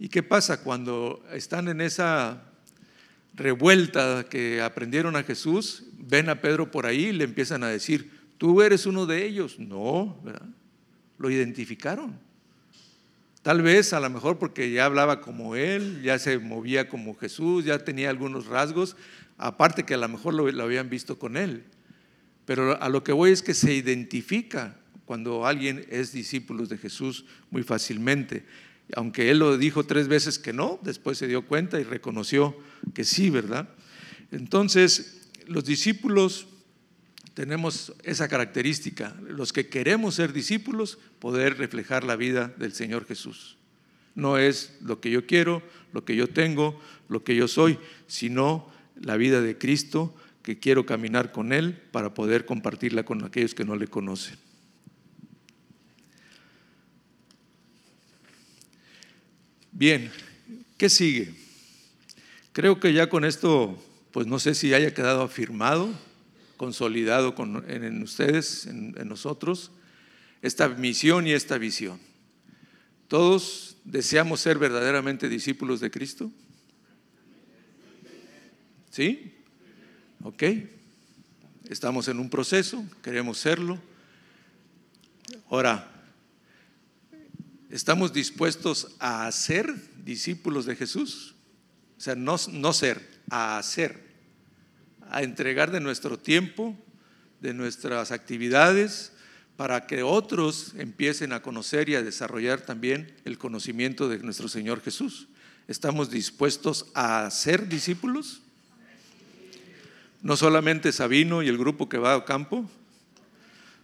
¿Y 0.00 0.08
qué 0.08 0.24
pasa 0.24 0.64
cuando 0.64 1.24
están 1.32 1.68
en 1.68 1.80
esa 1.80 2.42
revuelta 3.32 4.26
que 4.28 4.60
aprendieron 4.60 5.14
a 5.14 5.22
Jesús? 5.22 5.84
Ven 5.98 6.28
a 6.28 6.40
Pedro 6.40 6.72
por 6.72 6.86
ahí 6.86 7.06
y 7.06 7.12
le 7.12 7.22
empiezan 7.22 7.62
a 7.62 7.68
decir, 7.68 8.10
tú 8.38 8.60
eres 8.60 8.86
uno 8.86 9.06
de 9.06 9.24
ellos. 9.24 9.60
No, 9.60 10.20
¿verdad? 10.24 10.48
Lo 11.18 11.30
identificaron. 11.30 12.18
Tal 13.44 13.60
vez 13.60 13.92
a 13.92 14.00
lo 14.00 14.08
mejor 14.08 14.38
porque 14.38 14.70
ya 14.70 14.86
hablaba 14.86 15.20
como 15.20 15.54
él, 15.54 16.00
ya 16.02 16.18
se 16.18 16.38
movía 16.38 16.88
como 16.88 17.14
Jesús, 17.14 17.66
ya 17.66 17.78
tenía 17.78 18.08
algunos 18.08 18.46
rasgos, 18.46 18.96
aparte 19.36 19.84
que 19.84 19.92
a 19.92 19.98
lo 19.98 20.08
mejor 20.08 20.32
lo, 20.32 20.62
habían 20.62 20.88
visto 20.88 21.18
con 21.18 21.36
él. 21.36 21.62
Pero 22.46 22.80
a 22.82 22.88
lo 22.88 23.04
que 23.04 23.12
voy 23.12 23.32
es 23.32 23.42
que 23.42 23.52
se 23.52 23.74
identifica 23.74 24.78
cuando 25.04 25.46
alguien 25.46 25.84
es 25.90 26.10
discípulo 26.10 26.64
de 26.64 26.78
Jesús 26.78 27.26
muy 27.50 27.62
fácilmente. 27.62 28.46
Aunque 28.96 29.30
él 29.30 29.40
lo 29.40 29.58
dijo 29.58 29.84
tres 29.84 30.08
veces 30.08 30.38
que 30.38 30.54
no, 30.54 30.80
después 30.82 31.18
se 31.18 31.28
dio 31.28 31.44
cuenta 31.46 31.78
y 31.78 31.84
reconoció 31.84 32.56
que 32.94 33.04
sí, 33.04 33.28
¿verdad? 33.28 33.68
Entonces, 34.30 35.28
los 35.46 35.66
discípulos 35.66 36.46
tenemos 37.34 37.92
esa 38.04 38.28
característica, 38.28 39.14
los 39.20 39.52
que 39.52 39.68
queremos 39.68 40.14
ser 40.14 40.32
discípulos, 40.32 40.98
poder 41.18 41.58
reflejar 41.58 42.04
la 42.04 42.16
vida 42.16 42.54
del 42.56 42.72
Señor 42.72 43.06
Jesús. 43.06 43.58
No 44.14 44.38
es 44.38 44.76
lo 44.80 45.00
que 45.00 45.10
yo 45.10 45.26
quiero, 45.26 45.60
lo 45.92 46.04
que 46.04 46.14
yo 46.14 46.28
tengo, 46.28 46.80
lo 47.08 47.24
que 47.24 47.34
yo 47.34 47.48
soy, 47.48 47.78
sino 48.06 48.70
la 48.94 49.16
vida 49.16 49.40
de 49.40 49.58
Cristo 49.58 50.14
que 50.44 50.60
quiero 50.60 50.86
caminar 50.86 51.32
con 51.32 51.52
Él 51.52 51.74
para 51.90 52.14
poder 52.14 52.46
compartirla 52.46 53.04
con 53.04 53.24
aquellos 53.24 53.54
que 53.54 53.64
no 53.64 53.74
le 53.74 53.88
conocen. 53.88 54.38
Bien, 59.72 60.12
¿qué 60.76 60.88
sigue? 60.88 61.34
Creo 62.52 62.78
que 62.78 62.92
ya 62.92 63.08
con 63.08 63.24
esto, 63.24 63.82
pues 64.12 64.28
no 64.28 64.38
sé 64.38 64.54
si 64.54 64.72
haya 64.72 64.94
quedado 64.94 65.22
afirmado, 65.22 65.92
consolidado 66.56 67.34
en, 67.66 68.02
ustedes, 68.02 68.66
en, 68.66 68.92
nosotros, 69.08 69.70
esta 70.42 70.68
misión 70.68 71.26
y 71.26 71.32
esta 71.32 71.58
visión. 71.58 71.98
¿Todos 73.08 73.76
deseamos 73.84 74.40
ser 74.40 74.58
verdaderamente 74.58 75.28
discípulos 75.28 75.80
de 75.80 75.90
Cristo? 75.90 76.30
¿Sí? 78.90 79.34
¿Ok? 80.22 80.42
Estamos 81.68 82.08
en 82.08 82.18
un 82.18 82.30
proceso, 82.30 82.84
queremos 83.02 83.38
serlo. 83.38 83.80
Ahora, 85.48 85.90
¿estamos 87.70 88.12
dispuestos 88.12 88.94
a 88.98 89.30
ser 89.32 89.74
discípulos 90.04 90.66
de 90.66 90.76
Jesús? 90.76 91.34
O 91.96 92.00
sea, 92.00 92.14
no, 92.14 92.36
no 92.52 92.72
ser, 92.72 93.00
a 93.30 93.58
hacer, 93.58 94.03
a 95.10 95.22
entregar 95.22 95.70
de 95.70 95.80
nuestro 95.80 96.18
tiempo, 96.18 96.76
de 97.40 97.54
nuestras 97.54 98.10
actividades, 98.12 99.12
para 99.56 99.86
que 99.86 100.02
otros 100.02 100.74
empiecen 100.76 101.32
a 101.32 101.42
conocer 101.42 101.88
y 101.88 101.94
a 101.94 102.02
desarrollar 102.02 102.60
también 102.62 103.12
el 103.24 103.38
conocimiento 103.38 104.08
de 104.08 104.18
nuestro 104.18 104.48
Señor 104.48 104.80
Jesús. 104.80 105.28
¿Estamos 105.68 106.10
dispuestos 106.10 106.86
a 106.94 107.30
ser 107.30 107.68
discípulos? 107.68 108.42
No 110.22 110.36
solamente 110.36 110.90
Sabino 110.92 111.42
y 111.42 111.48
el 111.48 111.58
grupo 111.58 111.88
que 111.88 111.98
va 111.98 112.14
a 112.14 112.24
campo, 112.24 112.68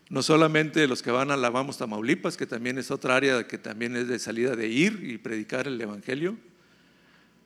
no 0.09 0.23
solamente 0.23 0.89
los 0.89 1.03
que 1.03 1.13
van 1.13 1.31
a 1.31 1.37
la 1.37 1.51
Vamos 1.51 1.79
Tamaulipas, 1.79 2.37
que 2.37 2.47
también 2.47 2.79
es 2.79 2.91
otra 2.91 3.15
área 3.15 3.47
que 3.47 3.59
también 3.59 3.95
es 3.95 4.09
de 4.09 4.19
salida 4.19 4.57
de 4.57 4.67
ir 4.67 5.05
y 5.05 5.19
predicar 5.19 5.69
el 5.69 5.81
Evangelio, 5.81 6.37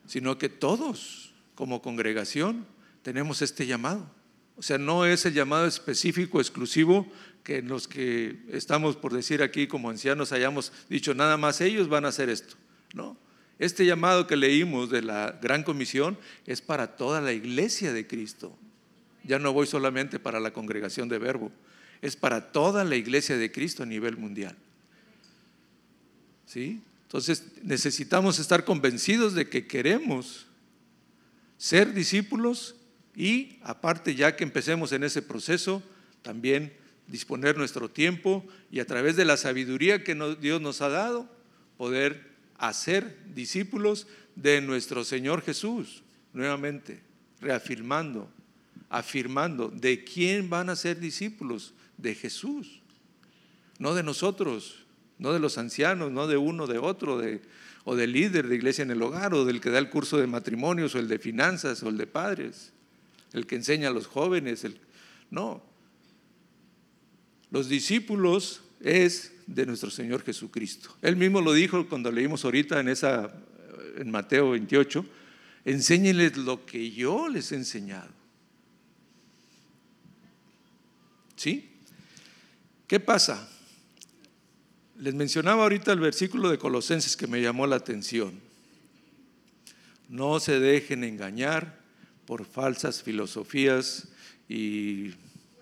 sino 0.07 0.37
que 0.39 0.49
todos 0.49 1.33
como 1.53 1.81
congregación 1.81 2.65
tenemos 3.05 3.43
este 3.43 3.67
llamado. 3.67 4.09
O 4.57 4.63
sea, 4.63 4.79
no 4.79 5.05
es 5.05 5.27
el 5.27 5.35
llamado 5.35 5.67
específico, 5.67 6.41
exclusivo, 6.41 7.05
que 7.43 7.61
los 7.61 7.87
que 7.87 8.39
estamos, 8.51 8.95
por 8.95 9.13
decir 9.13 9.43
aquí, 9.43 9.67
como 9.67 9.91
ancianos, 9.91 10.31
hayamos 10.31 10.73
dicho, 10.89 11.13
nada 11.13 11.37
más 11.37 11.61
ellos 11.61 11.87
van 11.87 12.05
a 12.05 12.07
hacer 12.07 12.29
esto. 12.29 12.55
No, 12.95 13.15
este 13.59 13.85
llamado 13.85 14.25
que 14.25 14.35
leímos 14.35 14.89
de 14.89 15.03
la 15.03 15.37
Gran 15.39 15.61
Comisión 15.61 16.17
es 16.47 16.61
para 16.61 16.97
toda 16.97 17.21
la 17.21 17.31
iglesia 17.31 17.93
de 17.93 18.07
Cristo. 18.07 18.57
Ya 19.23 19.37
no 19.37 19.53
voy 19.53 19.67
solamente 19.67 20.17
para 20.17 20.39
la 20.39 20.51
congregación 20.51 21.07
de 21.07 21.19
Verbo, 21.19 21.51
es 22.01 22.15
para 22.15 22.51
toda 22.51 22.83
la 22.83 22.95
iglesia 22.95 23.37
de 23.37 23.51
Cristo 23.51 23.83
a 23.83 23.85
nivel 23.85 24.17
mundial. 24.17 24.57
¿Sí? 26.47 26.81
Entonces 27.03 27.43
necesitamos 27.61 28.39
estar 28.39 28.65
convencidos 28.65 29.35
de 29.35 29.47
que 29.47 29.67
queremos 29.67 30.47
ser 31.57 31.93
discípulos 31.93 32.74
y 33.15 33.59
aparte 33.63 34.15
ya 34.15 34.35
que 34.35 34.43
empecemos 34.43 34.91
en 34.91 35.03
ese 35.03 35.21
proceso, 35.21 35.81
también 36.21 36.73
disponer 37.07 37.57
nuestro 37.57 37.89
tiempo 37.89 38.45
y 38.71 38.79
a 38.79 38.85
través 38.85 39.15
de 39.15 39.25
la 39.25 39.37
sabiduría 39.37 40.03
que 40.03 40.15
Dios 40.39 40.61
nos 40.61 40.81
ha 40.81 40.89
dado, 40.89 41.29
poder 41.77 42.35
hacer 42.57 43.17
discípulos 43.33 44.07
de 44.35 44.61
nuestro 44.61 45.03
Señor 45.03 45.41
Jesús, 45.41 46.03
nuevamente, 46.33 47.01
reafirmando 47.41 48.29
afirmando 48.89 49.69
de 49.69 50.03
quién 50.03 50.49
van 50.49 50.69
a 50.69 50.75
ser 50.75 50.99
discípulos, 50.99 51.73
de 51.97 52.13
Jesús, 52.13 52.81
no 53.79 53.93
de 53.93 54.03
nosotros, 54.03 54.85
no 55.17 55.31
de 55.31 55.39
los 55.39 55.57
ancianos, 55.57 56.11
no 56.11 56.27
de 56.27 56.37
uno, 56.37 56.67
de 56.67 56.77
otro, 56.77 57.17
de, 57.17 57.41
o 57.83 57.95
del 57.95 58.11
líder 58.11 58.47
de 58.47 58.55
iglesia 58.55 58.83
en 58.83 58.91
el 58.91 59.01
hogar, 59.01 59.33
o 59.33 59.45
del 59.45 59.61
que 59.61 59.69
da 59.69 59.79
el 59.79 59.89
curso 59.89 60.17
de 60.17 60.27
matrimonios, 60.27 60.95
o 60.95 60.99
el 60.99 61.07
de 61.07 61.19
finanzas, 61.19 61.83
o 61.83 61.89
el 61.89 61.97
de 61.97 62.07
padres, 62.07 62.73
el 63.33 63.45
que 63.45 63.55
enseña 63.55 63.89
a 63.89 63.91
los 63.91 64.07
jóvenes, 64.07 64.63
el, 64.63 64.79
no. 65.29 65.63
Los 67.51 67.69
discípulos 67.69 68.61
es 68.79 69.33
de 69.47 69.65
nuestro 69.65 69.89
Señor 69.89 70.23
Jesucristo. 70.23 70.95
Él 71.01 71.15
mismo 71.15 71.41
lo 71.41 71.53
dijo 71.53 71.87
cuando 71.87 72.11
leímos 72.11 72.45
ahorita 72.45 72.79
en 72.79 72.89
esa 72.89 73.33
en 73.97 74.11
Mateo 74.11 74.51
28, 74.51 75.05
enséñenles 75.63 76.37
lo 76.37 76.65
que 76.65 76.91
yo 76.91 77.29
les 77.29 77.51
he 77.51 77.55
enseñado. 77.55 78.09
¿Sí? 81.35 81.71
¿Qué 82.87 82.99
pasa? 82.99 83.49
Les 84.97 85.13
mencionaba 85.13 85.63
ahorita 85.63 85.91
el 85.91 85.99
versículo 85.99 86.49
de 86.49 86.57
Colosenses 86.57 87.17
que 87.17 87.27
me 87.27 87.41
llamó 87.41 87.67
la 87.67 87.75
atención. 87.75 88.39
No 90.07 90.39
se 90.39 90.59
dejen 90.59 91.03
engañar 91.03 91.79
por 92.25 92.45
falsas 92.45 93.01
filosofías 93.03 94.07
y, 94.49 95.13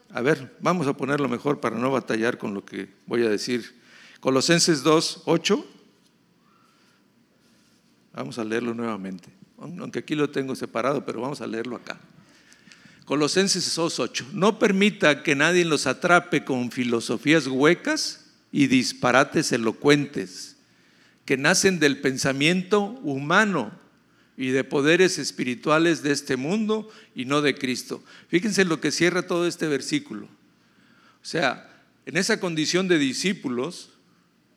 a 0.09 0.21
ver, 0.21 0.55
vamos 0.59 0.87
a 0.87 0.93
ponerlo 0.93 1.27
mejor 1.27 1.59
para 1.59 1.77
no 1.77 1.91
batallar 1.91 2.37
con 2.37 2.53
lo 2.53 2.65
que 2.65 2.89
voy 3.05 3.23
a 3.25 3.29
decir. 3.29 3.79
Colosenses 4.19 4.83
2, 4.83 5.23
8. 5.25 5.65
Vamos 8.13 8.37
a 8.37 8.43
leerlo 8.43 8.73
nuevamente, 8.73 9.29
aunque 9.57 9.99
aquí 9.99 10.15
lo 10.15 10.29
tengo 10.29 10.55
separado, 10.55 11.03
pero 11.03 11.21
vamos 11.21 11.41
a 11.41 11.47
leerlo 11.47 11.75
acá. 11.75 11.99
Colosenses 13.05 13.77
2.8. 13.77 14.31
No 14.31 14.59
permita 14.59 15.23
que 15.23 15.35
nadie 15.35 15.65
los 15.65 15.87
atrape 15.87 16.45
con 16.45 16.71
filosofías 16.71 17.47
huecas 17.47 18.25
y 18.51 18.67
disparates 18.67 19.51
elocuentes 19.51 20.55
que 21.25 21.37
nacen 21.37 21.79
del 21.79 21.99
pensamiento 21.99 22.81
humano 22.81 23.71
y 24.37 24.49
de 24.49 24.63
poderes 24.63 25.19
espirituales 25.19 26.01
de 26.01 26.11
este 26.11 26.37
mundo 26.37 26.89
y 27.15 27.25
no 27.25 27.41
de 27.41 27.55
Cristo. 27.55 28.03
Fíjense 28.29 28.65
lo 28.65 28.81
que 28.81 28.91
cierra 28.91 29.27
todo 29.27 29.47
este 29.47 29.67
versículo. 29.67 30.25
O 30.25 31.25
sea, 31.25 31.69
en 32.05 32.17
esa 32.17 32.39
condición 32.39 32.87
de 32.87 32.97
discípulos 32.97 33.91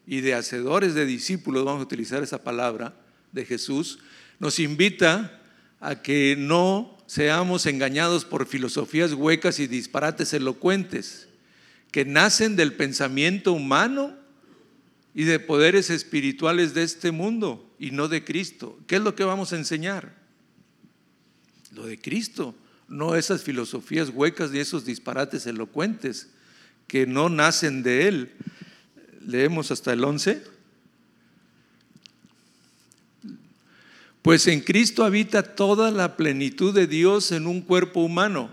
y 0.07 0.21
de 0.21 0.35
hacedores 0.35 0.95
de 0.95 1.05
discípulos, 1.05 1.65
vamos 1.65 1.81
a 1.81 1.85
utilizar 1.85 2.23
esa 2.23 2.43
palabra 2.43 2.95
de 3.33 3.45
Jesús, 3.45 3.99
nos 4.39 4.59
invita 4.59 5.41
a 5.81 6.03
que 6.03 6.37
no 6.39 6.97
seamos 7.07 7.67
engañados 7.67 8.25
por 8.25 8.47
filosofías 8.47 9.13
huecas 9.13 9.61
y 9.61 9.67
disparates 9.67 10.33
elocuentes 10.33 11.29
que 11.93 12.05
nacen 12.05 12.57
del 12.57 12.75
pensamiento 12.75 13.53
humano 13.53 14.15
y 15.15 15.25
de 15.25 15.39
poderes 15.39 15.91
espirituales 15.91 16.75
de 16.75 16.83
este 16.83 17.11
mundo 17.11 17.66
y 17.79 17.91
no 17.91 18.09
de 18.09 18.25
Cristo. 18.25 18.79
¿Qué 18.87 18.97
es 18.97 19.03
lo 19.03 19.15
que 19.15 19.25
vamos 19.25 19.53
a 19.53 19.57
enseñar? 19.57 20.15
Lo 21.73 21.87
de 21.87 22.01
Cristo. 22.01 22.55
no 22.89 23.17
esas 23.17 23.43
filosofías 23.43 24.11
huecas 24.11 24.53
ni 24.53 24.61
esos 24.61 24.85
disparates 24.85 25.45
elocuentes 25.47 26.29
que 26.87 27.07
no 27.07 27.29
nacen 27.29 27.83
de 27.83 28.07
Él. 28.07 28.33
Leemos 29.27 29.71
hasta 29.71 29.93
el 29.93 30.05
11. 30.05 30.43
Pues 34.23 34.47
en 34.47 34.61
Cristo 34.61 35.05
habita 35.05 35.55
toda 35.55 35.91
la 35.91 36.17
plenitud 36.17 36.75
de 36.75 36.87
Dios 36.87 37.33
en 37.33 37.47
un 37.47 37.61
cuerpo 37.61 38.01
humano. 38.01 38.51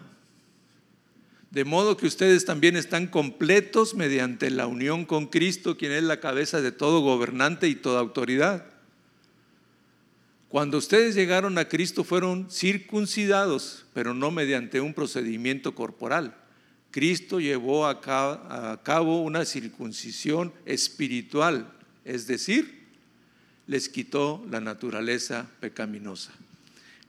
De 1.51 1.65
modo 1.65 1.97
que 1.97 2.07
ustedes 2.07 2.45
también 2.45 2.75
están 2.75 3.05
completos 3.05 3.93
mediante 3.93 4.49
la 4.49 4.65
unión 4.65 5.05
con 5.05 5.27
Cristo, 5.27 5.77
quien 5.77 5.91
es 5.91 6.01
la 6.01 6.19
cabeza 6.19 6.61
de 6.61 6.71
todo 6.71 7.01
gobernante 7.01 7.67
y 7.67 7.75
toda 7.75 7.99
autoridad. 7.99 8.72
Cuando 10.53 10.77
ustedes 10.77 11.15
llegaron 11.15 11.57
a 11.57 11.67
Cristo 11.67 12.03
fueron 12.03 12.47
circuncidados, 12.47 13.85
pero 13.91 14.13
no 14.13 14.29
mediante 14.29 14.81
un 14.81 14.93
procedimiento 14.93 15.73
corporal. 15.73 16.37
Cristo 16.91 17.39
llevó 17.39 17.87
a 17.87 17.99
cabo 18.83 19.23
una 19.23 19.45
circuncisión 19.45 20.53
espiritual, 20.67 21.73
es 22.05 22.27
decir, 22.27 22.83
les 23.65 23.89
quitó 23.89 24.45
la 24.47 24.61
naturaleza 24.61 25.47
pecaminosa. 25.59 26.31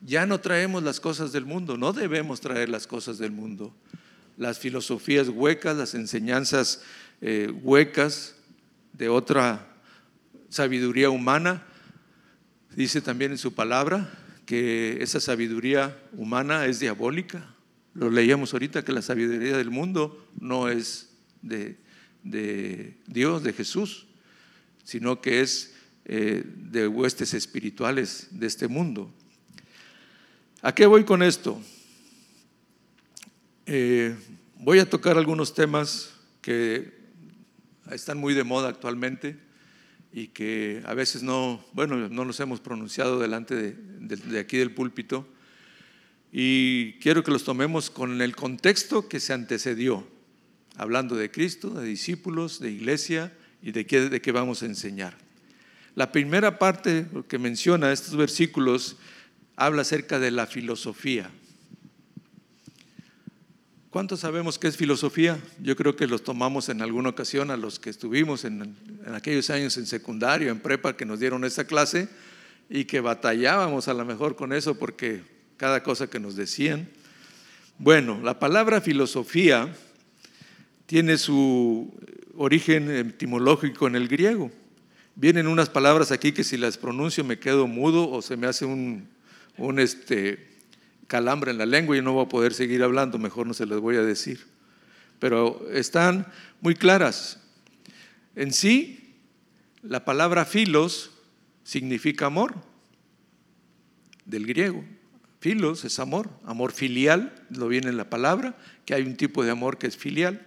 Ya 0.01 0.25
no 0.25 0.41
traemos 0.41 0.83
las 0.83 0.99
cosas 0.99 1.31
del 1.31 1.45
mundo, 1.45 1.77
no 1.77 1.93
debemos 1.93 2.41
traer 2.41 2.71
las 2.71 2.87
cosas 2.87 3.19
del 3.19 3.33
mundo. 3.33 3.75
Las 4.39 4.59
filosofías 4.59 5.29
huecas, 5.29 5.77
las 5.77 5.93
enseñanzas 5.93 6.81
eh, 7.21 7.53
huecas 7.63 8.37
de 8.95 9.11
otra 9.11 9.69
sabiduría 10.49 11.11
humana, 11.11 11.67
Dice 12.77 13.01
también 13.01 13.31
en 13.31 13.39
su 13.39 13.55
palabra 13.55 14.11
que 14.47 14.99
esa 15.01 15.21
sabiduría 15.21 15.97
humana 16.13 16.67
es 16.67 16.81
diabólica. 16.81 17.55
Lo 17.95 18.11
leíamos 18.11 18.53
ahorita 18.53 18.85
que 18.85 18.93
la 18.93 19.01
sabiduría 19.01 19.57
del 19.57 19.71
mundo 19.71 20.29
no 20.41 20.69
es 20.69 21.11
de, 21.41 21.79
Dios, 23.07 23.45
de 23.45 23.53
Jesús, 23.53 24.07
sino 24.83 25.21
que 25.21 25.41
es 25.41 25.75
eh, 26.05 26.43
de 26.45 26.89
huestes 26.89 27.33
espirituales 27.33 28.27
de 28.33 28.49
este 28.49 28.67
mundo. 28.67 29.09
¿A 30.61 30.75
qué 30.75 30.87
voy 30.87 31.05
con 31.05 31.23
esto? 31.23 31.63
Eh, 33.67 34.17
voy 34.59 34.81
a 34.81 34.91
tocar 34.91 35.17
algunos 35.17 35.55
temas 35.55 36.13
que 36.43 36.93
están 37.93 38.19
muy 38.19 38.35
de 38.35 38.43
moda 38.43 38.69
actualmente 38.69 39.44
y 40.17 40.29
que 40.29 40.81
a 40.87 40.95
veces 40.95 41.25
no, 41.25 41.65
bueno, 41.73 42.09
no 42.09 42.25
los 42.25 42.39
hemos 42.39 42.61
pronunciado 42.61 43.19
delante 43.19 43.57
de, 43.57 44.39
aquí 44.39 44.59
del 44.59 44.71
púlpito. 44.71 45.29
Y 46.31 46.93
quiero 47.01 47.25
que 47.25 47.33
los 47.33 47.43
tomemos 47.43 47.91
con 47.91 48.23
el 48.23 48.37
contexto 48.37 49.09
que 49.09 49.19
se 49.19 49.33
antecedió, 49.33 50.07
hablando 50.77 51.17
de 51.17 51.33
Cristo, 51.33 51.71
de 51.71 51.85
discípulos, 51.85 52.61
de 52.61 52.71
iglesia 52.71 53.37
y 53.61 53.73
de 53.73 53.87
qué, 53.87 54.09
de 54.09 54.21
qué 54.21 54.31
vamos 54.31 54.63
a 54.63 54.67
enseñar. 54.67 55.19
La 55.97 56.13
primera 56.13 56.61
parte 56.61 57.07
que 57.27 57.41
menciona 57.41 57.91
estos 57.91 58.15
versículos 58.15 58.97
habla 59.57 59.83
acerca 59.83 60.21
de 60.21 60.31
la 60.31 60.47
filosofía. 60.47 61.29
¿Cuántos 63.95 64.19
sabemos 64.19 64.59
qué 64.59 64.67
es 64.67 64.77
filosofía? 64.77 65.39
Yo 65.63 65.77
creo 65.77 65.95
que 65.95 66.09
los 66.09 66.25
tomamos 66.25 66.69
en 66.69 66.83
alguna 66.83 67.11
ocasión 67.11 67.53
a 67.53 67.57
los 67.57 67.79
que 67.79 67.91
estuvimos 67.91 68.45
en, 68.45 68.75
aquellos 69.15 69.51
años 69.51 69.77
en 69.77 69.87
secundario, 69.87 70.51
en 70.51 70.59
prepa, 70.59 70.97
que 70.97 71.05
nos 71.05 71.21
dieron 71.21 71.45
esa 71.45 71.65
clase 71.65 72.09
y 72.69 72.87
que 72.87 72.99
batallábamos 72.99 73.87
a 73.87 73.95
lo 73.95 74.05
mejor 74.05 74.35
con 74.35 74.53
eso 74.53 74.77
porque 74.77 75.23
cada 75.57 75.85
cosa 75.85 76.09
que 76.09 76.19
nos 76.19 76.35
decían. 76.35 76.89
Bueno, 77.79 78.21
la 78.21 78.41
palabra 78.41 78.81
filosofía 78.81 79.73
tiene 80.87 81.17
su 81.17 81.97
origen 82.37 82.91
etimológico 82.91 83.87
en 83.87 83.95
el 83.95 84.09
griego. 84.09 84.51
Vienen 85.15 85.47
unas 85.47 85.71
palabras 85.71 86.11
aquí 86.11 86.33
que 86.33 86.43
si 86.43 86.57
las 86.57 86.79
pronuncio 86.79 87.23
me 87.23 87.39
quedo 87.39 87.69
mudo 87.69 88.11
o 88.11 88.23
se 88.23 88.37
me 88.37 88.49
hace 88.49 88.65
un, 88.65 89.07
un 89.57 89.79
este, 89.79 90.54
calambre 91.07 91.51
en 91.51 91.59
la 91.59 91.67
lengua 91.67 91.97
y 91.97 92.03
no 92.03 92.13
voy 92.13 92.25
a 92.25 92.29
poder 92.29 92.55
seguir 92.55 92.83
hablando, 92.83 93.19
mejor 93.19 93.47
no 93.47 93.55
se 93.55 93.67
les 93.67 93.79
voy 93.79 93.97
a 93.97 94.03
decir. 94.03 94.47
Pero 95.19 95.67
están 95.73 96.27
muy 96.61 96.75
claras. 96.75 97.41
En 98.37 98.53
sí, 98.53 99.15
la 99.83 100.05
palabra 100.05 100.45
filos 100.45 101.11
significa 101.63 102.27
amor, 102.27 102.55
del 104.25 104.47
griego. 104.47 104.85
Filos 105.41 105.85
es 105.85 105.99
amor, 105.99 106.31
amor 106.45 106.73
filial, 106.73 107.35
lo 107.51 107.69
viene 107.69 107.89
en 107.89 107.97
la 107.97 108.09
palabra, 108.09 108.57
que 108.87 108.95
hay 108.95 109.03
un 109.03 109.17
tipo 109.17 109.45
de 109.45 109.51
amor 109.51 109.77
que 109.77 109.87
es 109.87 109.97
filial. 109.97 110.47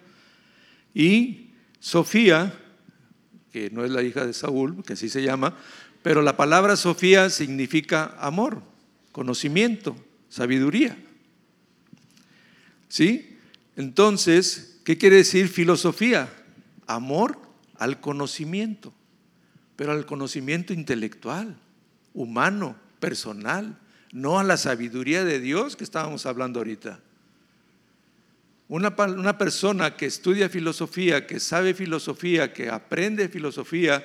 Y 0.94 1.52
Sofía, 1.80 2.54
que 3.52 3.70
no 3.70 3.86
es 3.86 3.92
la 3.92 4.02
hija 4.02 4.26
de 4.26 4.34
Saúl, 4.34 4.84
que 4.84 4.94
así 4.94 5.10
se 5.10 5.22
llama, 5.22 5.56
pero 6.02 6.22
la 6.22 6.36
palabra 6.36 6.76
Sofía 6.76 7.30
significa 7.30 8.16
amor, 8.20 8.64
conocimiento, 9.12 9.96
sabiduría. 10.30 10.98
¿Sí? 12.90 13.38
Entonces, 13.76 14.80
¿qué 14.84 14.98
quiere 14.98 15.18
decir 15.18 15.50
filosofía? 15.50 16.30
Amor 16.88 17.40
al 17.78 18.00
conocimiento, 18.00 18.94
pero 19.76 19.92
al 19.92 20.06
conocimiento 20.06 20.74
intelectual, 20.74 21.58
humano, 22.14 22.76
personal, 23.00 23.78
no 24.12 24.40
a 24.40 24.44
la 24.44 24.58
sabiduría 24.58 25.24
de 25.24 25.40
Dios 25.40 25.76
que 25.76 25.84
estábamos 25.84 26.26
hablando 26.26 26.60
ahorita. 26.60 27.00
Una, 28.70 28.96
una, 28.98 29.38
persona 29.38 29.96
que 29.96 30.08
estudia 30.08 30.50
filosofía, 30.50 31.26
que 31.26 31.40
sabe 31.40 31.74
filosofía, 31.74 32.52
que 32.52 32.70
aprende 32.70 33.30
filosofía, 33.30 34.04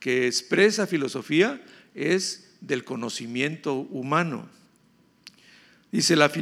que 0.00 0.26
expresa 0.26 0.86
filosofía, 0.86 1.62
es 1.94 2.56
del 2.60 2.84
conocimiento 2.84 3.74
humano. 3.74 4.48
Dice 5.92 6.16
la, 6.16 6.32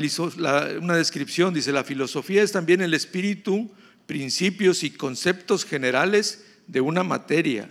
una 0.80 0.94
descripción, 0.94 1.52
dice, 1.52 1.72
la 1.72 1.82
filosofía 1.82 2.44
es 2.44 2.52
también 2.52 2.80
el 2.80 2.94
espíritu, 2.94 3.68
principios 4.06 4.84
y 4.84 4.92
conceptos 4.92 5.64
generales 5.64 6.46
de 6.68 6.80
una 6.80 7.02
materia, 7.02 7.68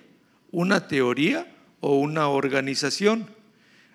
una 0.51 0.89
teoría 0.89 1.49
o 1.79 1.97
una 1.97 2.27
organización. 2.27 3.29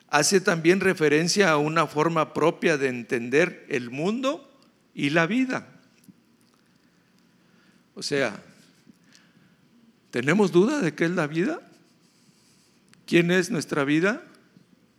Hace 0.08 0.40
también 0.40 0.80
referencia 0.80 1.50
a 1.50 1.58
una 1.58 1.86
forma 1.86 2.32
propia 2.32 2.78
de 2.78 2.88
entender 2.88 3.66
el 3.68 3.90
mundo 3.90 4.50
y 4.94 5.10
la 5.10 5.26
vida. 5.26 5.68
O 7.94 8.02
sea, 8.02 8.42
¿tenemos 10.10 10.52
duda 10.52 10.80
de 10.80 10.94
qué 10.94 11.04
es 11.04 11.10
la 11.10 11.26
vida? 11.26 11.60
¿Quién 13.06 13.30
es 13.30 13.50
nuestra 13.50 13.84
vida? 13.84 14.22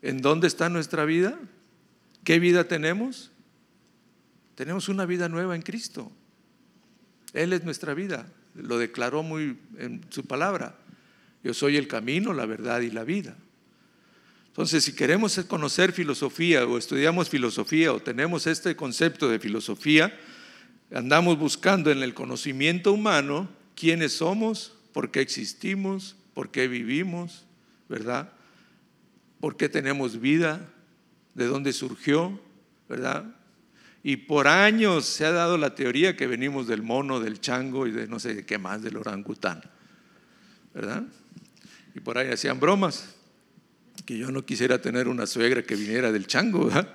¿En 0.04 0.22
dónde 0.22 0.46
está 0.46 0.70
nuestra 0.70 1.04
vida? 1.06 1.40
¿Qué 2.26 2.39
vida 2.39 2.67
tenemos? 2.67 3.32
Tenemos 4.55 4.89
una 4.89 5.05
vida 5.05 5.30
nueva 5.30 5.55
en 5.55 5.61
Cristo. 5.61 6.11
Él 7.34 7.53
es 7.53 7.63
nuestra 7.63 7.93
vida. 7.93 8.28
Lo 8.55 8.80
declaró 8.80 9.21
muy 9.21 9.59
en 9.78 10.03
su 10.09 10.26
palabra. 10.26 10.76
Yo 11.43 11.53
soy 11.53 11.78
el 11.78 11.88
camino, 11.88 12.34
la 12.34 12.47
verdad 12.47 12.82
y 12.82 12.89
la 12.89 13.03
vida. 13.03 13.38
Entonces, 14.47 14.84
si 14.84 14.95
queremos 14.95 15.39
conocer 15.47 15.91
filosofía 15.91 16.65
o 16.65 16.80
estudiamos 16.80 17.30
filosofía 17.30 17.93
o 17.93 17.99
tenemos 17.99 18.47
este 18.47 18.76
concepto 18.76 19.30
de 19.30 19.38
filosofía, 19.38 20.17
andamos 20.91 21.38
buscando 21.38 21.91
en 21.91 22.01
el 22.01 22.15
conocimiento 22.15 22.91
humano 22.91 23.49
quiénes 23.76 24.13
somos, 24.13 24.73
por 24.93 25.11
qué 25.11 25.21
existimos, 25.21 26.15
por 26.34 26.49
qué 26.49 26.67
vivimos, 26.67 27.45
¿verdad? 27.88 28.32
¿Por 29.39 29.57
qué 29.57 29.69
tenemos 29.69 30.19
vida? 30.19 30.71
De 31.36 31.46
dónde 31.46 31.74
surgió, 31.74 32.40
¿verdad? 32.90 33.36
Y 34.02 34.18
por 34.18 34.48
años 34.48 35.06
se 35.06 35.26
ha 35.26 35.32
dado 35.32 35.58
la 35.58 35.76
teoría 35.76 36.16
que 36.16 36.28
venimos 36.28 36.68
del 36.68 36.82
mono, 36.82 37.20
del 37.20 37.40
chango 37.40 37.86
y 37.88 37.92
de 37.92 38.08
no 38.08 38.20
sé 38.20 38.46
qué 38.46 38.58
más, 38.58 38.82
del 38.82 38.98
orangután, 38.98 39.62
¿verdad? 40.74 41.04
Y 41.94 42.00
por 42.00 42.18
ahí 42.18 42.32
hacían 42.32 42.60
bromas, 42.60 43.16
que 44.06 44.18
yo 44.18 44.32
no 44.32 44.46
quisiera 44.46 44.82
tener 44.82 45.08
una 45.08 45.26
suegra 45.26 45.64
que 45.64 45.76
viniera 45.76 46.12
del 46.12 46.28
chango, 46.28 46.66
¿verdad? 46.66 46.94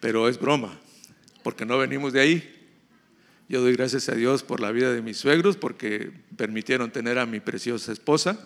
Pero 0.00 0.28
es 0.28 0.38
broma, 0.38 0.78
porque 1.42 1.64
no 1.64 1.78
venimos 1.78 2.12
de 2.12 2.20
ahí. 2.20 2.50
Yo 3.48 3.62
doy 3.62 3.74
gracias 3.74 4.08
a 4.08 4.14
Dios 4.14 4.42
por 4.42 4.60
la 4.60 4.70
vida 4.70 4.92
de 4.92 5.02
mis 5.02 5.16
suegros, 5.16 5.56
porque 5.56 6.12
permitieron 6.36 6.90
tener 6.90 7.18
a 7.18 7.26
mi 7.26 7.40
preciosa 7.40 7.92
esposa 7.92 8.38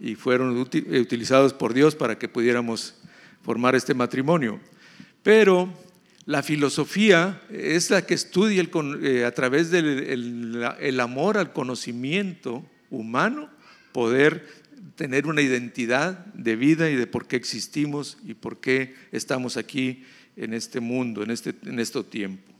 y 0.00 0.14
fueron 0.14 0.68
eh, 0.72 1.00
utilizados 1.00 1.52
por 1.52 1.74
Dios 1.74 1.94
para 1.94 2.18
que 2.18 2.28
pudiéramos 2.28 2.94
formar 3.42 3.74
este 3.74 3.94
matrimonio. 3.94 4.60
Pero 5.22 5.72
la 6.26 6.42
filosofía 6.42 7.42
es 7.50 7.90
la 7.90 8.06
que 8.06 8.14
estudia 8.14 8.62
eh, 9.02 9.24
a 9.24 9.32
través 9.32 9.70
del 9.70 11.00
amor 11.00 11.38
al 11.38 11.52
conocimiento 11.52 12.64
humano, 12.90 13.50
poder 13.92 14.46
tener 14.96 15.26
una 15.26 15.42
identidad 15.42 16.26
de 16.34 16.56
vida 16.56 16.90
y 16.90 16.96
de 16.96 17.06
por 17.06 17.26
qué 17.26 17.36
existimos 17.36 18.18
y 18.24 18.34
por 18.34 18.58
qué 18.60 18.94
estamos 19.12 19.56
aquí 19.56 20.04
en 20.36 20.54
este 20.54 20.80
mundo, 20.80 21.22
en 21.22 21.30
este, 21.30 21.54
en 21.64 22.04
tiempo. 22.04 22.52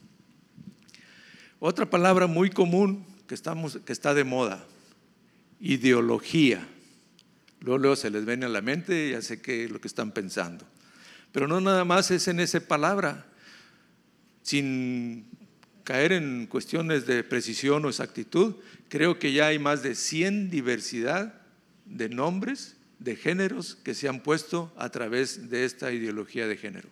Otra 1.59 1.89
palabra 1.89 2.27
muy 2.27 2.51
común 2.51 3.05
que, 3.27 3.35
estamos, 3.35 3.79
que 3.85 3.93
está 3.93 4.15
de 4.15 4.25
moda, 4.25 4.67
ideología. 5.61 6.67
Luego, 7.65 7.79
luego 7.79 7.97
se 7.97 8.11
les 8.11 8.27
viene 8.27 8.45
a 8.45 8.51
la 8.51 8.61
mente, 8.61 9.11
ya 9.11 9.23
sé 9.23 9.41
qué 9.41 9.69
lo 9.71 9.81
que 9.81 9.89
están 9.89 10.13
pensando. 10.13 10.67
Pero 11.33 11.49
no 11.49 11.63
nada 11.63 11.85
más 11.87 12.11
es 12.11 12.29
en 12.29 12.39
esa 12.39 12.61
palabra, 12.61 13.27
sin 14.43 15.25
caer 15.83 16.13
en 16.13 16.47
cuestiones 16.47 17.07
de 17.07 17.25
precisión 17.25 17.83
o 17.87 17.89
exactitud, 17.89 18.57
creo 18.91 19.19
que 19.19 19.33
ya 19.33 19.47
hay 19.47 19.59
más 19.59 19.83
de 19.83 19.95
100 19.95 20.51
diversidad 20.51 21.41
de 21.87 22.11
nombres, 22.11 22.77
de 22.99 23.17
géneros 23.17 23.77
que 23.77 23.95
se 23.95 24.09
han 24.09 24.21
puesto 24.23 24.71
a 24.77 24.91
través 24.91 25.49
de 25.49 25.65
esta 25.65 25.91
ideología 25.91 26.47
de 26.47 26.59
género. 26.59 26.89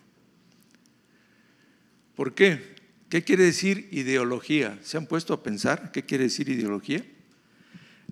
¿Por 2.15 2.33
qué? 2.33 2.75
¿Qué 3.09 3.23
quiere 3.23 3.43
decir 3.43 3.89
ideología? 3.91 4.79
¿Se 4.81 4.97
han 4.97 5.05
puesto 5.05 5.35
a 5.35 5.43
pensar 5.43 5.91
qué 5.91 6.03
quiere 6.03 6.23
decir 6.25 6.49
ideología? 6.49 7.05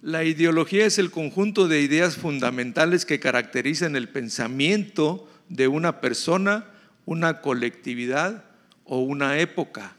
La 0.01 0.23
ideología 0.23 0.87
es 0.87 0.97
el 0.97 1.11
conjunto 1.11 1.67
de 1.67 1.81
ideas 1.81 2.15
fundamentales 2.15 3.05
que 3.05 3.19
caracterizan 3.19 3.95
el 3.95 4.09
pensamiento 4.09 5.29
de 5.47 5.67
una 5.67 6.01
persona, 6.01 6.65
una 7.05 7.41
colectividad 7.41 8.45
o 8.83 8.99
una 8.99 9.37
época. 9.37 9.95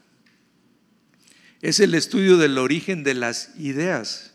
Es 1.61 1.78
el 1.78 1.94
estudio 1.94 2.36
del 2.36 2.59
origen 2.59 3.05
de 3.05 3.14
las 3.14 3.57
ideas. 3.61 4.34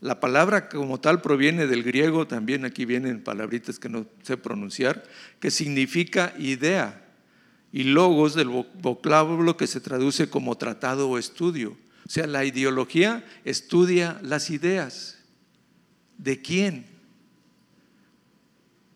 La 0.00 0.20
palabra 0.20 0.70
como 0.70 1.00
tal 1.00 1.20
proviene 1.20 1.66
del 1.66 1.82
griego, 1.82 2.26
también 2.26 2.64
aquí 2.64 2.86
vienen 2.86 3.22
palabritas 3.22 3.78
que 3.78 3.90
no 3.90 4.06
sé 4.22 4.38
pronunciar, 4.38 5.02
que 5.38 5.50
significa 5.50 6.32
idea, 6.38 7.02
y 7.72 7.84
logos 7.84 8.34
del 8.34 8.48
vocablo 8.48 9.58
que 9.58 9.66
se 9.66 9.82
traduce 9.82 10.30
como 10.30 10.56
tratado 10.56 11.10
o 11.10 11.18
estudio. 11.18 11.76
O 12.06 12.08
sea, 12.08 12.26
la 12.26 12.44
ideología 12.44 13.24
estudia 13.44 14.20
las 14.22 14.50
ideas. 14.50 15.18
¿De 16.18 16.40
quién? 16.40 16.86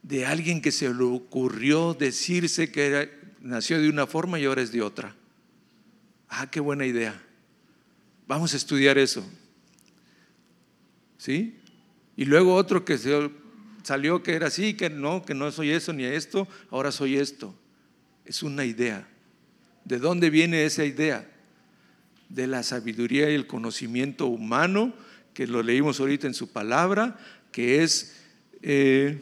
De 0.03 0.27
alguien 0.27 0.63
que 0.63 0.71
se 0.71 0.93
le 0.95 1.03
ocurrió 1.03 1.95
decirse 1.95 2.71
que 2.71 3.11
nació 3.41 3.81
de 3.81 3.89
una 3.89 4.07
forma 4.07 4.39
y 4.39 4.45
ahora 4.45 4.63
es 4.63 4.71
de 4.71 4.83
otra. 4.83 5.17
Ah, 6.29 6.49
qué 6.51 6.61
buena 6.61 6.87
idea. 6.87 7.21
Vamos 8.29 8.55
a 8.55 8.57
estudiar 8.57 8.97
eso. 8.97 9.29
¿Sí? 11.19 11.59
Y 12.17 12.27
luego 12.27 12.55
otro 12.55 12.85
que 12.85 12.97
salió 13.83 14.23
que 14.23 14.35
era 14.35 14.47
así, 14.47 14.75
que 14.75 14.89
no, 14.89 15.25
que 15.25 15.35
no 15.35 15.51
soy 15.51 15.71
eso 15.71 15.93
ni 15.93 16.05
esto, 16.05 16.47
ahora 16.71 16.93
soy 16.93 17.17
esto. 17.17 17.55
Es 18.25 18.45
una 18.45 18.65
idea. 18.65 19.09
¿De 19.85 19.99
dónde 19.99 20.31
viene 20.31 20.65
esa 20.65 20.85
idea? 20.85 21.29
De 22.31 22.47
la 22.47 22.63
sabiduría 22.63 23.31
y 23.31 23.35
el 23.35 23.47
conocimiento 23.47 24.27
humano, 24.27 24.95
que 25.35 25.47
lo 25.47 25.63
leímos 25.63 26.01
ahorita 26.01 26.27
en 26.27 26.35
su 26.35 26.51
palabra, 26.51 27.19
que 27.53 27.83
es 27.83 28.17
eh, 28.63 29.21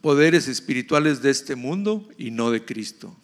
poderes 0.00 0.46
espirituales 0.46 1.22
de 1.22 1.30
este 1.30 1.56
mundo 1.56 2.08
y 2.18 2.30
no 2.30 2.50
de 2.50 2.64
Cristo. 2.64 3.16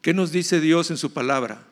¿Qué 0.00 0.14
nos 0.14 0.32
dice 0.32 0.60
Dios 0.60 0.90
en 0.90 0.96
su 0.96 1.12
palabra? 1.12 1.66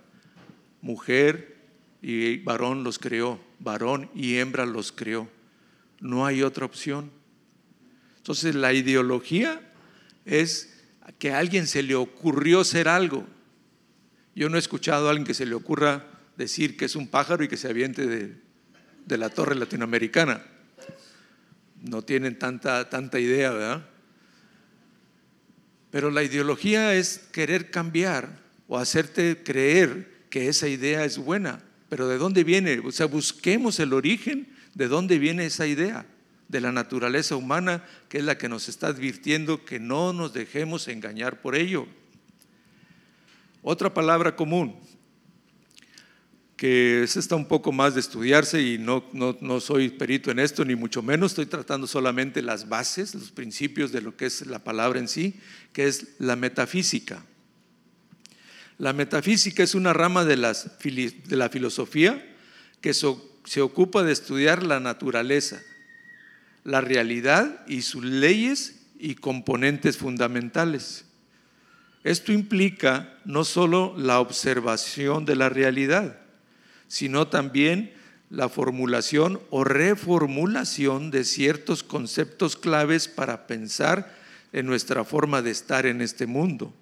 Mujer 0.81 1.57
y 2.03 2.39
varón 2.39 2.83
los 2.83 2.99
creó, 2.99 3.41
varón 3.61 4.11
y 4.15 4.37
hembra 4.37 4.67
los 4.67 4.91
creó. 4.91 5.29
No 6.01 6.27
hay 6.27 6.43
otra 6.43 6.67
opción. 6.67 7.11
Entonces 8.17 8.57
la 8.57 8.73
ideología 8.73 9.61
es 10.25 10.75
que 11.19 11.31
a 11.31 11.39
alguien 11.39 11.69
se 11.69 11.83
le 11.83 11.95
ocurrió 11.95 12.65
ser 12.65 12.89
algo 12.89 13.27
yo 14.35 14.49
no 14.49 14.57
he 14.57 14.61
escuchado 14.61 15.07
a 15.07 15.11
alguien 15.11 15.27
que 15.27 15.35
se 15.35 15.47
le 15.47 15.55
ocurra 15.55 16.07
decir 16.37 16.77
que 16.77 16.87
es 16.87 16.97
un 16.97 17.09
pájaro 17.09 17.45
y 17.45 17.49
que 17.49 17.57
se 17.57 17.69
aviente 17.69 18.07
de, 18.07 19.19
la 19.19 19.29
torre 19.29 19.55
latinoamericana. 19.55 20.43
No 21.83 22.03
tienen 22.03 22.39
tanta, 22.39 22.89
tanta 22.89 23.19
idea, 23.21 23.51
¿verdad? 23.51 23.89
Pero 25.91 26.11
la 26.11 26.23
ideología 26.23 26.95
es 26.95 27.19
querer 27.33 27.71
cambiar 27.71 28.41
o 28.67 28.79
hacerte 28.79 29.43
creer 29.45 30.27
que 30.31 30.49
esa 30.49 30.69
idea 30.69 31.05
es 31.05 31.19
buena. 31.19 31.63
Pero 31.91 32.09
¿de 32.09 32.17
dónde 32.17 32.45
viene? 32.45 32.79
O 32.79 32.91
sea, 32.91 33.05
busquemos 33.05 33.79
el 33.79 33.93
origen 33.93 34.49
de 34.73 34.89
dónde 34.89 35.19
viene 35.19 35.45
esa 35.45 35.67
idea 35.67 36.07
de 36.49 36.61
la 36.63 36.73
naturaleza 36.73 37.37
humana, 37.37 37.85
que 38.09 38.19
es 38.19 38.25
la 38.25 38.39
que 38.39 38.49
nos 38.49 38.69
está 38.69 38.89
advirtiendo 38.89 39.67
que 39.67 39.79
no 39.79 40.15
nos 40.15 40.33
dejemos 40.33 40.89
engañar 40.89 41.43
por 41.43 41.55
ello. 41.55 41.87
Otra 43.63 43.95
palabra 43.95 44.35
común, 44.35 44.77
que 46.57 47.05
es 47.05 47.17
está 47.17 47.37
un 47.37 47.47
poco 47.47 47.71
más 47.71 47.95
de 47.95 48.01
estudiarse 48.01 48.61
y 48.61 48.77
no, 48.77 49.05
no, 49.13 49.61
soy 49.61 49.89
perito 49.89 50.33
en 50.33 50.41
esto, 50.41 50.65
ni 50.65 50.75
mucho 50.75 51.01
menos, 51.01 51.33
estoy 51.33 51.47
tratando 51.47 51.87
solamente 51.87 52.43
las 52.43 52.69
bases, 52.69 53.15
los 53.15 53.31
principios 53.31 53.93
de 53.93 54.01
lo 54.01 54.17
que 54.17 54.27
es 54.27 54.47
la 54.47 54.59
palabra 54.65 54.99
en 54.99 55.07
sí, 55.07 55.41
que 55.73 55.87
es 55.87 56.09
la 56.19 56.35
metafísica. 56.35 57.25
La 58.79 58.93
metafísica 58.93 59.63
es 59.63 59.77
una 59.77 59.93
rama 59.93 60.25
de 60.25 60.37
la 60.37 61.49
filosofía 61.49 62.37
que 62.81 62.95
se 62.95 63.61
ocupa 63.61 64.03
de 64.03 64.13
estudiar 64.13 64.65
la 64.65 64.81
naturaleza, 64.81 65.63
la 66.65 66.81
realidad 66.81 67.65
y 67.69 67.83
sus 67.83 68.05
leyes 68.05 68.87
y 68.99 69.15
componentes 69.15 69.99
fundamentales. 69.99 71.05
Esto 72.05 72.33
implica 72.33 73.19
no 73.25 73.45
solo 73.45 73.95
la 73.97 74.19
observación 74.19 75.25
de 75.25 75.37
la 75.37 75.49
realidad, 75.49 76.19
sino 76.89 77.29
también 77.29 77.93
la 78.29 78.49
formulación 78.49 79.41
o 79.51 79.63
reformulación 79.63 81.11
de 81.11 81.25
ciertos 81.25 81.83
conceptos 81.83 82.57
claves 82.57 83.07
para 83.07 83.47
pensar 83.47 84.17
en 84.53 84.67
nuestra 84.67 85.05
forma 85.05 85.43
de 85.43 85.51
estar 85.51 85.87
en 85.87 86.01
este 86.01 86.27
mundo, 86.27 86.75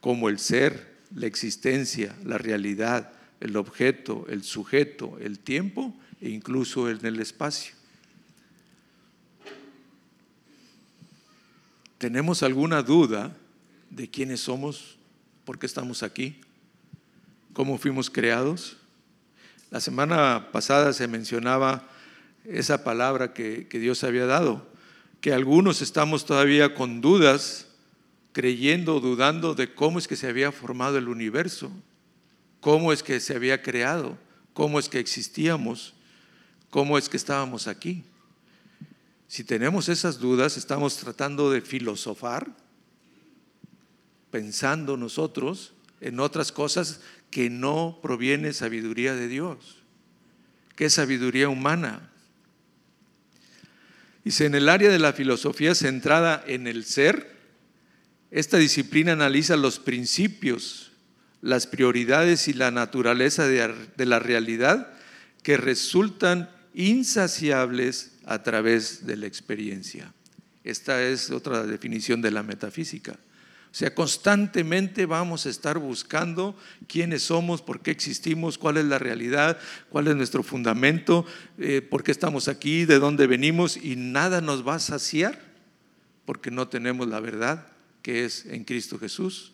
como 0.00 0.28
el 0.28 0.38
ser, 0.38 0.94
la 1.14 1.26
existencia, 1.26 2.14
la 2.24 2.38
realidad, 2.38 3.12
el 3.40 3.56
objeto, 3.56 4.26
el 4.28 4.44
sujeto, 4.44 5.18
el 5.20 5.38
tiempo 5.38 5.94
e 6.20 6.28
incluso 6.28 6.88
en 6.88 7.04
el 7.04 7.20
espacio. 7.20 7.74
¿Tenemos 11.98 12.42
alguna 12.42 12.82
duda 12.82 13.34
de 13.96 14.10
quiénes 14.10 14.40
somos, 14.40 14.98
por 15.46 15.58
qué 15.58 15.64
estamos 15.64 16.02
aquí, 16.02 16.42
cómo 17.54 17.78
fuimos 17.78 18.10
creados. 18.10 18.76
La 19.70 19.80
semana 19.80 20.50
pasada 20.52 20.92
se 20.92 21.08
mencionaba 21.08 21.88
esa 22.44 22.84
palabra 22.84 23.32
que, 23.32 23.66
Dios 23.72 24.04
había 24.04 24.26
dado, 24.26 24.70
que 25.22 25.32
algunos 25.32 25.80
estamos 25.80 26.26
todavía 26.26 26.74
con 26.74 27.00
dudas, 27.00 27.68
creyendo, 28.32 29.00
dudando 29.00 29.54
de 29.54 29.74
cómo 29.74 29.98
es 29.98 30.06
que 30.06 30.16
se 30.16 30.28
había 30.28 30.52
formado 30.52 30.98
el 30.98 31.08
universo, 31.08 31.72
cómo 32.60 32.92
es 32.92 33.02
que 33.02 33.18
se 33.18 33.34
había 33.34 33.62
creado, 33.62 34.18
cómo 34.52 34.78
es 34.78 34.90
que 34.90 34.98
existíamos, 34.98 35.94
cómo 36.68 36.98
es 36.98 37.08
que 37.08 37.16
estábamos 37.16 37.66
aquí. 37.66 38.04
Si 39.26 39.42
tenemos 39.42 39.88
esas 39.88 40.18
dudas, 40.18 40.58
estamos 40.58 40.98
tratando 40.98 41.50
de 41.50 41.62
filosofar 41.62 42.65
pensando 44.36 44.98
nosotros 44.98 45.72
en 46.02 46.20
otras 46.20 46.52
cosas 46.52 47.00
que 47.30 47.48
no 47.48 48.00
proviene 48.02 48.52
sabiduría 48.52 49.14
de 49.14 49.28
Dios, 49.28 49.78
que 50.74 50.84
es 50.84 50.92
sabiduría 50.92 51.48
humana. 51.48 52.10
Dice, 54.24 54.44
en 54.44 54.54
el 54.54 54.68
área 54.68 54.90
de 54.90 54.98
la 54.98 55.14
filosofía 55.14 55.74
centrada 55.74 56.44
en 56.46 56.66
el 56.66 56.84
ser, 56.84 57.34
esta 58.30 58.58
disciplina 58.58 59.12
analiza 59.12 59.56
los 59.56 59.78
principios, 59.78 60.92
las 61.40 61.66
prioridades 61.66 62.46
y 62.46 62.52
la 62.52 62.70
naturaleza 62.70 63.48
de, 63.48 64.04
la 64.04 64.18
realidad 64.18 64.92
que 65.42 65.56
resultan 65.56 66.50
insaciables 66.74 68.18
a 68.26 68.42
través 68.42 69.06
de 69.06 69.16
la 69.16 69.26
experiencia. 69.28 70.12
Esta 70.62 71.02
es 71.02 71.30
otra 71.30 71.62
definición 71.62 72.20
de 72.20 72.32
la 72.32 72.42
metafísica. 72.42 73.18
O 73.76 73.78
sea, 73.78 73.94
constantemente 73.94 75.04
vamos 75.04 75.44
a 75.44 75.50
estar 75.50 75.78
buscando 75.78 76.56
quiénes 76.88 77.24
somos, 77.24 77.60
por 77.60 77.80
qué 77.82 77.90
existimos, 77.90 78.56
cuál 78.56 78.78
es 78.78 78.86
la 78.86 78.98
realidad, 78.98 79.58
cuál 79.90 80.08
es 80.08 80.16
nuestro 80.16 80.42
fundamento, 80.42 81.26
eh, 81.58 81.82
por 81.82 82.02
qué 82.02 82.10
estamos 82.10 82.48
aquí, 82.48 82.86
de 82.86 82.98
dónde 82.98 83.26
venimos 83.26 83.76
y 83.76 83.96
nada 83.96 84.40
nos 84.40 84.66
va 84.66 84.76
a 84.76 84.78
saciar 84.78 85.38
porque 86.24 86.50
no 86.50 86.68
tenemos 86.68 87.06
la 87.06 87.20
verdad 87.20 87.66
que 88.00 88.24
es 88.24 88.46
en 88.46 88.64
Cristo 88.64 88.98
Jesús, 88.98 89.52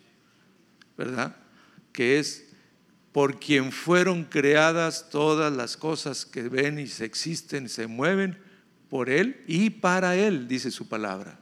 ¿verdad? 0.97 1.35
Que 1.91 2.20
es 2.20 2.47
por 3.11 3.41
quien 3.41 3.73
fueron 3.73 4.23
creadas 4.23 5.11
todas 5.11 5.53
las 5.53 5.77
cosas 5.77 6.27
que 6.27 6.43
ven 6.43 6.79
y 6.79 6.87
se 6.87 7.07
existen, 7.07 7.68
se 7.68 7.89
mueven 7.89 8.39
por 8.89 9.11
Él 9.11 9.43
y 9.49 9.70
para 9.70 10.14
Él, 10.14 10.47
dice 10.47 10.70
su 10.70 10.87
palabra. 10.89 11.41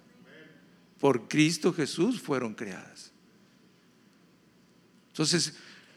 Por 1.01 1.29
Cristo 1.29 1.73
Jesús 1.73 2.21
fueron 2.21 2.55
creadas. 2.55 3.11
Entonces, 5.09 5.55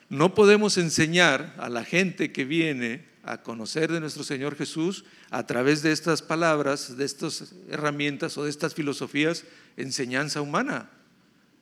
no 0.10 0.34
podemos 0.34 0.78
enseñar 0.78 1.56
a 1.58 1.70
la 1.70 1.84
gente 1.84 2.32
que 2.32 2.46
viene 2.46 3.06
a 3.24 3.42
conocer 3.42 3.92
de 3.92 4.00
nuestro 4.00 4.24
Señor 4.24 4.56
Jesús 4.56 5.06
a 5.30 5.46
través 5.46 5.82
de 5.82 5.92
estas 5.92 6.22
palabras, 6.22 6.98
de 6.98 7.06
estas 7.06 7.54
herramientas 7.70 8.38
o 8.38 8.44
de 8.44 8.50
estas 8.50 8.74
filosofías, 8.74 9.46
enseñanza 9.78 10.42
humana. 10.42 10.90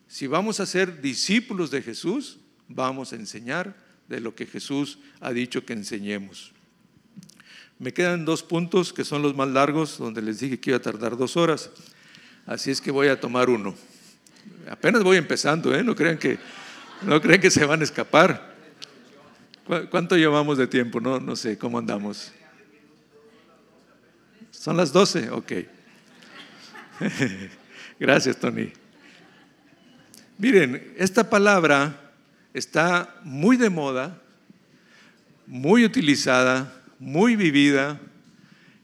Si 0.07 0.27
vamos 0.27 0.59
a 0.59 0.65
ser 0.65 1.01
discípulos 1.01 1.71
de 1.71 1.81
Jesús, 1.81 2.39
vamos 2.67 3.13
a 3.13 3.15
enseñar 3.15 3.75
de 4.07 4.19
lo 4.19 4.35
que 4.35 4.45
Jesús 4.45 4.99
ha 5.19 5.31
dicho 5.31 5.65
que 5.65 5.73
enseñemos. 5.73 6.51
Me 7.79 7.93
quedan 7.93 8.25
dos 8.25 8.43
puntos 8.43 8.93
que 8.93 9.05
son 9.05 9.21
los 9.21 9.35
más 9.35 9.49
largos, 9.49 9.97
donde 9.97 10.21
les 10.21 10.39
dije 10.39 10.59
que 10.59 10.71
iba 10.71 10.77
a 10.77 10.81
tardar 10.81 11.17
dos 11.17 11.37
horas. 11.37 11.71
Así 12.45 12.71
es 12.71 12.81
que 12.81 12.91
voy 12.91 13.07
a 13.07 13.19
tomar 13.19 13.49
uno. 13.49 13.75
Apenas 14.69 15.03
voy 15.03 15.17
empezando, 15.17 15.73
¿eh? 15.75 15.83
no, 15.83 15.95
crean 15.95 16.17
que, 16.17 16.39
no 17.01 17.21
crean 17.21 17.41
que 17.41 17.51
se 17.51 17.65
van 17.65 17.81
a 17.81 17.83
escapar. 17.83 18.51
¿Cuánto 19.89 20.17
llevamos 20.17 20.57
de 20.57 20.67
tiempo? 20.67 20.99
No, 20.99 21.19
no 21.19 21.35
sé, 21.35 21.57
¿cómo 21.57 21.77
andamos? 21.77 22.31
Son 24.49 24.75
las 24.75 24.91
12, 24.91 25.29
ok. 25.29 25.51
Gracias, 27.99 28.37
Tony. 28.37 28.71
Miren, 30.37 30.93
esta 30.97 31.29
palabra 31.29 31.95
está 32.53 33.15
muy 33.23 33.57
de 33.57 33.69
moda, 33.69 34.19
muy 35.45 35.85
utilizada, 35.85 36.73
muy 36.99 37.35
vivida, 37.35 37.99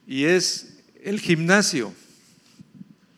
y 0.06 0.26
es 0.26 0.80
el 1.04 1.20
gimnasio. 1.20 1.94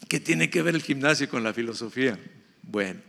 ¿Qué 0.10 0.20
tiene 0.20 0.49
que 0.49 0.64
ver 0.64 0.74
el 0.74 0.82
gimnasio 0.82 1.30
con 1.30 1.43
la 1.43 1.53
filosofía? 1.53 2.20
Bueno, 2.64 2.99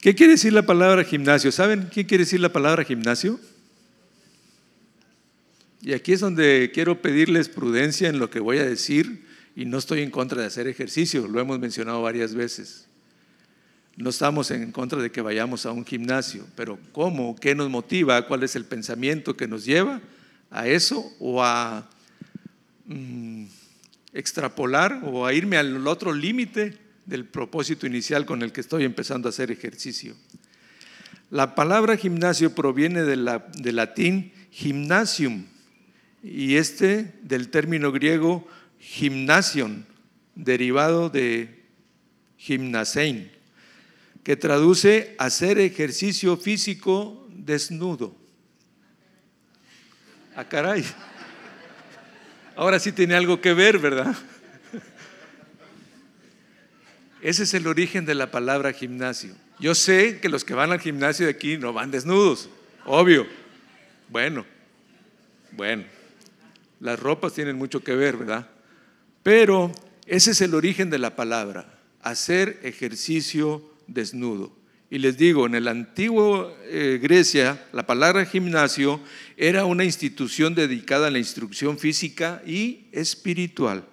¿qué 0.00 0.16
quiere 0.16 0.32
decir 0.32 0.52
la 0.52 0.66
palabra 0.66 1.04
gimnasio? 1.04 1.52
¿Saben 1.52 1.88
qué 1.88 2.04
quiere 2.04 2.24
decir 2.24 2.40
la 2.40 2.52
palabra 2.52 2.84
gimnasio? 2.84 3.38
Y 5.82 5.92
aquí 5.92 6.12
es 6.12 6.20
donde 6.20 6.72
quiero 6.74 7.00
pedirles 7.00 7.48
prudencia 7.48 8.08
en 8.08 8.18
lo 8.18 8.28
que 8.28 8.40
voy 8.40 8.58
a 8.58 8.66
decir 8.66 9.24
y 9.54 9.66
no 9.66 9.78
estoy 9.78 10.02
en 10.02 10.10
contra 10.10 10.40
de 10.40 10.48
hacer 10.48 10.66
ejercicio, 10.66 11.28
lo 11.28 11.40
hemos 11.40 11.60
mencionado 11.60 12.02
varias 12.02 12.34
veces. 12.34 12.88
No 13.96 14.10
estamos 14.10 14.50
en 14.50 14.72
contra 14.72 15.00
de 15.00 15.12
que 15.12 15.20
vayamos 15.20 15.64
a 15.64 15.70
un 15.70 15.86
gimnasio, 15.86 16.44
pero 16.56 16.76
¿cómo? 16.90 17.36
¿Qué 17.36 17.54
nos 17.54 17.70
motiva? 17.70 18.26
¿Cuál 18.26 18.42
es 18.42 18.56
el 18.56 18.64
pensamiento 18.64 19.36
que 19.36 19.46
nos 19.46 19.64
lleva 19.64 20.00
a 20.50 20.66
eso 20.66 21.12
o 21.20 21.40
a 21.44 21.88
mm, 22.86 23.44
extrapolar 24.12 25.00
o 25.04 25.26
a 25.26 25.32
irme 25.32 25.56
al 25.56 25.86
otro 25.86 26.12
límite 26.12 26.78
del 27.06 27.24
propósito 27.24 27.86
inicial 27.86 28.26
con 28.26 28.42
el 28.42 28.52
que 28.52 28.60
estoy 28.60 28.84
empezando 28.84 29.28
a 29.28 29.30
hacer 29.30 29.50
ejercicio? 29.50 30.16
La 31.30 31.54
palabra 31.54 31.96
gimnasio 31.96 32.54
proviene 32.54 33.02
del 33.02 33.76
latín 33.76 34.32
gymnasium 34.50 35.46
y 36.22 36.56
este 36.56 37.14
del 37.22 37.48
término 37.50 37.92
griego 37.92 38.46
gymnasion, 38.80 39.86
derivado 40.34 41.08
de 41.08 41.64
gimnasein 42.36 43.30
que 44.22 44.36
traduce 44.36 45.14
hacer 45.18 45.58
ejercicio 45.58 46.36
físico 46.36 47.26
desnudo. 47.30 48.14
Ah, 50.36 50.44
caray. 50.48 50.84
Ahora 52.60 52.78
sí 52.78 52.92
tiene 52.92 53.14
algo 53.14 53.40
que 53.40 53.54
ver, 53.54 53.78
¿verdad? 53.78 54.14
Ese 57.22 57.44
es 57.44 57.54
el 57.54 57.66
origen 57.66 58.04
de 58.04 58.14
la 58.14 58.30
palabra 58.30 58.74
gimnasio. 58.74 59.34
Yo 59.58 59.74
sé 59.74 60.20
que 60.20 60.28
los 60.28 60.44
que 60.44 60.52
van 60.52 60.70
al 60.70 60.78
gimnasio 60.78 61.24
de 61.24 61.32
aquí 61.32 61.56
no 61.56 61.72
van 61.72 61.90
desnudos, 61.90 62.50
obvio. 62.84 63.26
Bueno, 64.10 64.44
bueno, 65.52 65.84
las 66.80 67.00
ropas 67.00 67.32
tienen 67.32 67.56
mucho 67.56 67.82
que 67.82 67.94
ver, 67.94 68.18
¿verdad? 68.18 68.50
Pero 69.22 69.72
ese 70.04 70.32
es 70.32 70.42
el 70.42 70.54
origen 70.54 70.90
de 70.90 70.98
la 70.98 71.16
palabra, 71.16 71.80
hacer 72.02 72.60
ejercicio 72.62 73.72
desnudo. 73.86 74.54
Y 74.90 74.98
les 74.98 75.16
digo, 75.16 75.46
en 75.46 75.54
el 75.54 75.66
antiguo 75.66 76.54
eh, 76.64 76.98
Grecia, 77.00 77.64
la 77.72 77.86
palabra 77.86 78.26
gimnasio 78.26 79.00
era 79.42 79.64
una 79.64 79.84
institución 79.84 80.54
dedicada 80.54 81.06
a 81.06 81.10
la 81.10 81.18
instrucción 81.18 81.78
física 81.78 82.42
y 82.46 82.84
espiritual. 82.92 83.86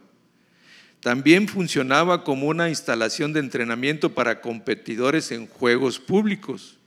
También 0.99 1.47
funcionaba 1.47 2.25
como 2.25 2.47
una 2.47 2.67
instalación 2.67 3.31
de 3.31 3.39
entrenamiento 3.39 4.13
para 4.13 4.41
competidores 4.41 5.31
en 5.31 5.47
juegos 5.47 5.99
públicos. 5.99 6.77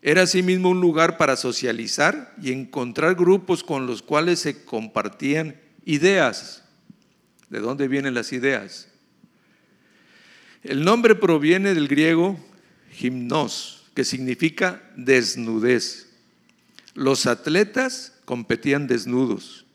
Era 0.00 0.22
asimismo 0.22 0.70
un 0.70 0.80
lugar 0.80 1.18
para 1.18 1.36
socializar 1.36 2.34
y 2.40 2.52
encontrar 2.52 3.16
grupos 3.16 3.62
con 3.62 3.86
los 3.86 4.00
cuales 4.00 4.38
se 4.38 4.64
compartían 4.64 5.54
ideas. 5.84 6.64
¿De 7.50 7.60
dónde 7.60 7.86
vienen 7.86 8.14
las 8.14 8.32
ideas? 8.32 8.88
El 10.62 10.86
nombre 10.86 11.14
proviene 11.14 11.74
del 11.74 11.86
griego 11.86 12.42
gimnos, 12.90 13.84
que 13.94 14.04
significa 14.04 14.82
desnudez. 14.96 16.13
Los 16.94 17.26
atletas 17.26 18.12
competían 18.24 18.86
desnudos, 18.86 19.66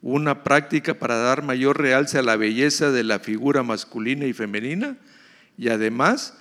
una 0.00 0.44
práctica 0.44 0.94
para 0.94 1.16
dar 1.16 1.42
mayor 1.42 1.78
realce 1.78 2.18
a 2.18 2.22
la 2.22 2.36
belleza 2.36 2.92
de 2.92 3.02
la 3.02 3.18
figura 3.18 3.62
masculina 3.62 4.26
y 4.26 4.32
femenina 4.32 4.96
y 5.56 5.68
además 5.68 6.34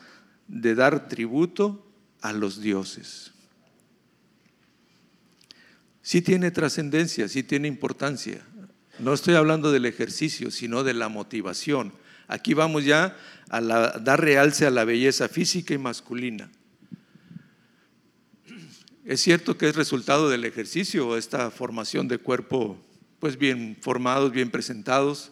de 0.47 0.75
dar 0.75 1.09
tributo 1.09 1.85
a 2.21 2.33
los 2.33 2.61
dioses. 2.61 3.31
Sí 6.03 6.21
tiene 6.21 6.51
trascendencia, 6.51 7.27
sí 7.27 7.43
tiene 7.43 7.67
importancia. 7.67 8.41
No 8.99 9.13
estoy 9.13 9.33
hablando 9.35 9.71
del 9.71 9.85
ejercicio, 9.85 10.51
sino 10.51 10.83
de 10.83 10.93
la 10.93 11.09
motivación. 11.09 11.91
Aquí 12.27 12.53
vamos 12.53 12.85
ya 12.85 13.17
a 13.49 13.61
dar 13.61 14.21
realce 14.21 14.65
a 14.65 14.71
la 14.71 14.85
belleza 14.85 15.27
física 15.27 15.73
y 15.73 15.77
masculina. 15.77 16.49
Es 19.07 19.21
cierto 19.21 19.57
que 19.57 19.69
es 19.69 19.75
resultado 19.77 20.27
del 20.27 20.43
ejercicio, 20.43 21.15
esta 21.15 21.49
formación 21.49 22.09
de 22.09 22.17
cuerpo, 22.17 22.77
pues 23.19 23.37
bien 23.37 23.77
formados, 23.79 24.33
bien 24.33 24.51
presentados, 24.51 25.31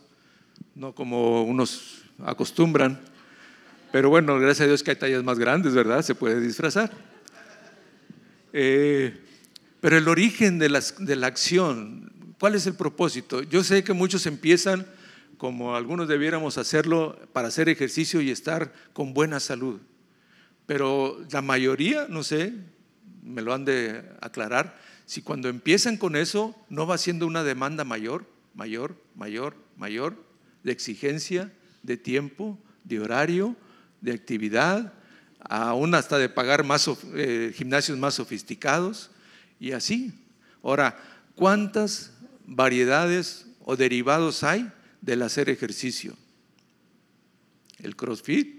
no 0.76 0.96
como 0.96 1.44
unos 1.44 2.04
acostumbran. 2.24 3.02
Pero 3.92 4.10
bueno, 4.10 4.40
gracias 4.40 4.62
a 4.62 4.68
Dios 4.68 4.82
que 4.82 4.92
hay 4.92 4.96
tallas 4.96 5.26
más 5.26 5.40
grandes, 5.40 5.74
¿verdad? 5.74 6.04
Se 6.04 6.16
puede 6.16 6.40
disfrazar. 6.40 6.90
Eh, 8.54 9.20
pero 9.82 9.98
el 9.98 10.08
origen 10.08 10.58
de, 10.58 10.82
de 11.00 11.16
la 11.18 11.28
acción, 11.28 12.14
¿cuál 12.40 12.56
es 12.56 12.66
el 12.68 12.76
propósito? 12.76 13.44
Yo 13.44 13.62
sé 13.62 13.84
que 13.84 13.92
muchos 13.92 14.26
empiezan 14.26 14.88
como 15.38 15.76
algunos 15.76 16.08
debiéramos 16.08 16.58
hacerlo 16.58 17.20
para 17.34 17.50
hacer 17.50 17.68
ejercicio 17.68 18.22
y 18.22 18.32
estar 18.32 18.72
con 18.94 19.14
buena 19.14 19.42
salud. 19.42 19.82
Pero 20.66 21.22
la 21.30 21.42
mayoría, 21.42 22.08
no 22.08 22.24
sé, 22.24 22.54
me 23.26 23.42
lo 23.42 23.54
han 23.54 23.66
de 23.66 24.04
aclarar, 24.22 24.80
si 25.06 25.22
cuando 25.22 25.50
empiezan 25.50 25.98
con 25.98 26.16
eso 26.16 26.56
no 26.70 26.88
va 26.88 26.98
siendo 26.98 27.28
una 27.28 27.44
demanda 27.44 27.84
mayor, 27.84 28.26
mayor, 28.54 28.96
mayor, 29.16 29.56
mayor, 29.78 30.16
de 30.64 30.72
exigencia, 30.72 31.52
de 31.84 31.98
tiempo, 31.98 32.58
de 32.84 33.00
horario, 33.00 33.56
de 34.02 34.14
actividad, 34.14 34.94
aún 35.40 35.94
hasta 35.94 36.18
de 36.18 36.30
pagar 36.30 36.64
más 36.64 36.90
eh, 37.14 37.54
gimnasios 37.56 37.98
más 37.98 38.16
sofisticados 38.16 39.12
y 39.60 39.74
así. 39.74 40.14
Ahora, 40.64 40.98
¿cuántas 41.36 42.14
variedades 42.46 43.48
o 43.66 43.76
derivados 43.76 44.44
hay 44.44 44.72
del 45.02 45.22
hacer 45.24 45.50
ejercicio. 45.50 46.16
El 47.80 47.96
crossfit, 47.96 48.55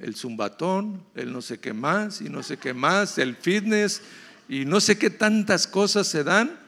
el 0.00 0.14
zumbatón, 0.14 1.02
el 1.14 1.32
no 1.32 1.42
sé 1.42 1.58
qué 1.58 1.72
más 1.72 2.20
y 2.20 2.28
no 2.28 2.42
sé 2.42 2.56
qué 2.56 2.74
más, 2.74 3.18
el 3.18 3.36
fitness 3.36 4.02
y 4.48 4.64
no 4.64 4.80
sé 4.80 4.98
qué 4.98 5.10
tantas 5.10 5.66
cosas 5.66 6.06
se 6.06 6.24
dan 6.24 6.58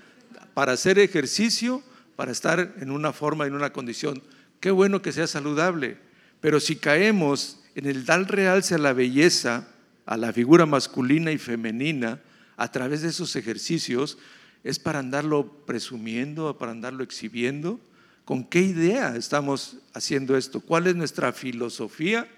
para 0.54 0.72
hacer 0.72 0.98
ejercicio, 0.98 1.82
para 2.16 2.32
estar 2.32 2.74
en 2.80 2.90
una 2.90 3.12
forma, 3.12 3.46
en 3.46 3.54
una 3.54 3.72
condición. 3.72 4.22
Qué 4.60 4.70
bueno 4.70 5.02
que 5.02 5.12
sea 5.12 5.26
saludable, 5.26 5.98
pero 6.40 6.60
si 6.60 6.76
caemos 6.76 7.60
en 7.74 7.86
el 7.86 8.04
dar 8.06 8.30
realce 8.30 8.74
a 8.74 8.78
la 8.78 8.92
belleza, 8.92 9.68
a 10.06 10.16
la 10.16 10.32
figura 10.32 10.64
masculina 10.66 11.32
y 11.32 11.38
femenina, 11.38 12.20
a 12.56 12.72
través 12.72 13.02
de 13.02 13.08
esos 13.08 13.36
ejercicios, 13.36 14.18
es 14.64 14.78
para 14.78 14.98
andarlo 14.98 15.64
presumiendo, 15.66 16.56
para 16.56 16.72
andarlo 16.72 17.04
exhibiendo, 17.04 17.80
¿Con 18.26 18.42
qué 18.42 18.60
idea 18.60 19.14
estamos 19.14 19.76
haciendo 19.94 20.36
esto? 20.36 20.60
¿Cuál 20.60 20.88
es 20.88 20.96
nuestra 20.96 21.32
filosofía? 21.32 22.28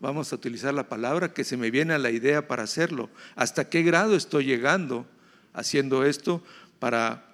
Vamos 0.00 0.32
a 0.32 0.36
utilizar 0.36 0.74
la 0.74 0.88
palabra 0.88 1.32
que 1.32 1.44
se 1.44 1.56
me 1.56 1.70
viene 1.70 1.94
a 1.94 1.98
la 1.98 2.10
idea 2.10 2.48
para 2.48 2.62
hacerlo. 2.62 3.10
¿Hasta 3.36 3.68
qué 3.68 3.82
grado 3.82 4.16
estoy 4.16 4.46
llegando 4.46 5.06
haciendo 5.52 6.04
esto 6.04 6.42
para 6.78 7.26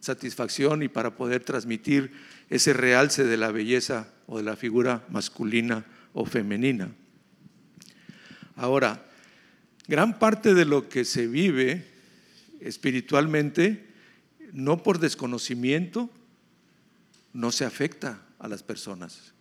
satisfacción 0.00 0.82
y 0.82 0.88
para 0.88 1.16
poder 1.16 1.42
transmitir 1.42 2.12
ese 2.48 2.72
realce 2.72 3.24
de 3.24 3.36
la 3.36 3.50
belleza 3.50 4.08
o 4.26 4.38
de 4.38 4.44
la 4.44 4.56
figura 4.56 5.04
masculina 5.10 5.84
o 6.12 6.24
femenina. 6.24 6.90
Ahora, 8.54 9.04
gran 9.86 10.18
parte 10.18 10.54
de 10.54 10.64
lo 10.64 10.88
que 10.88 11.04
se 11.04 11.26
vive 11.26 11.86
espiritualmente, 12.60 13.86
no 14.52 14.82
por 14.82 14.98
desconocimiento, 14.98 16.08
no 17.32 17.52
se 17.52 17.64
afecta 17.64 18.22
a 18.38 18.48
las 18.48 18.62
personas. 18.62 19.34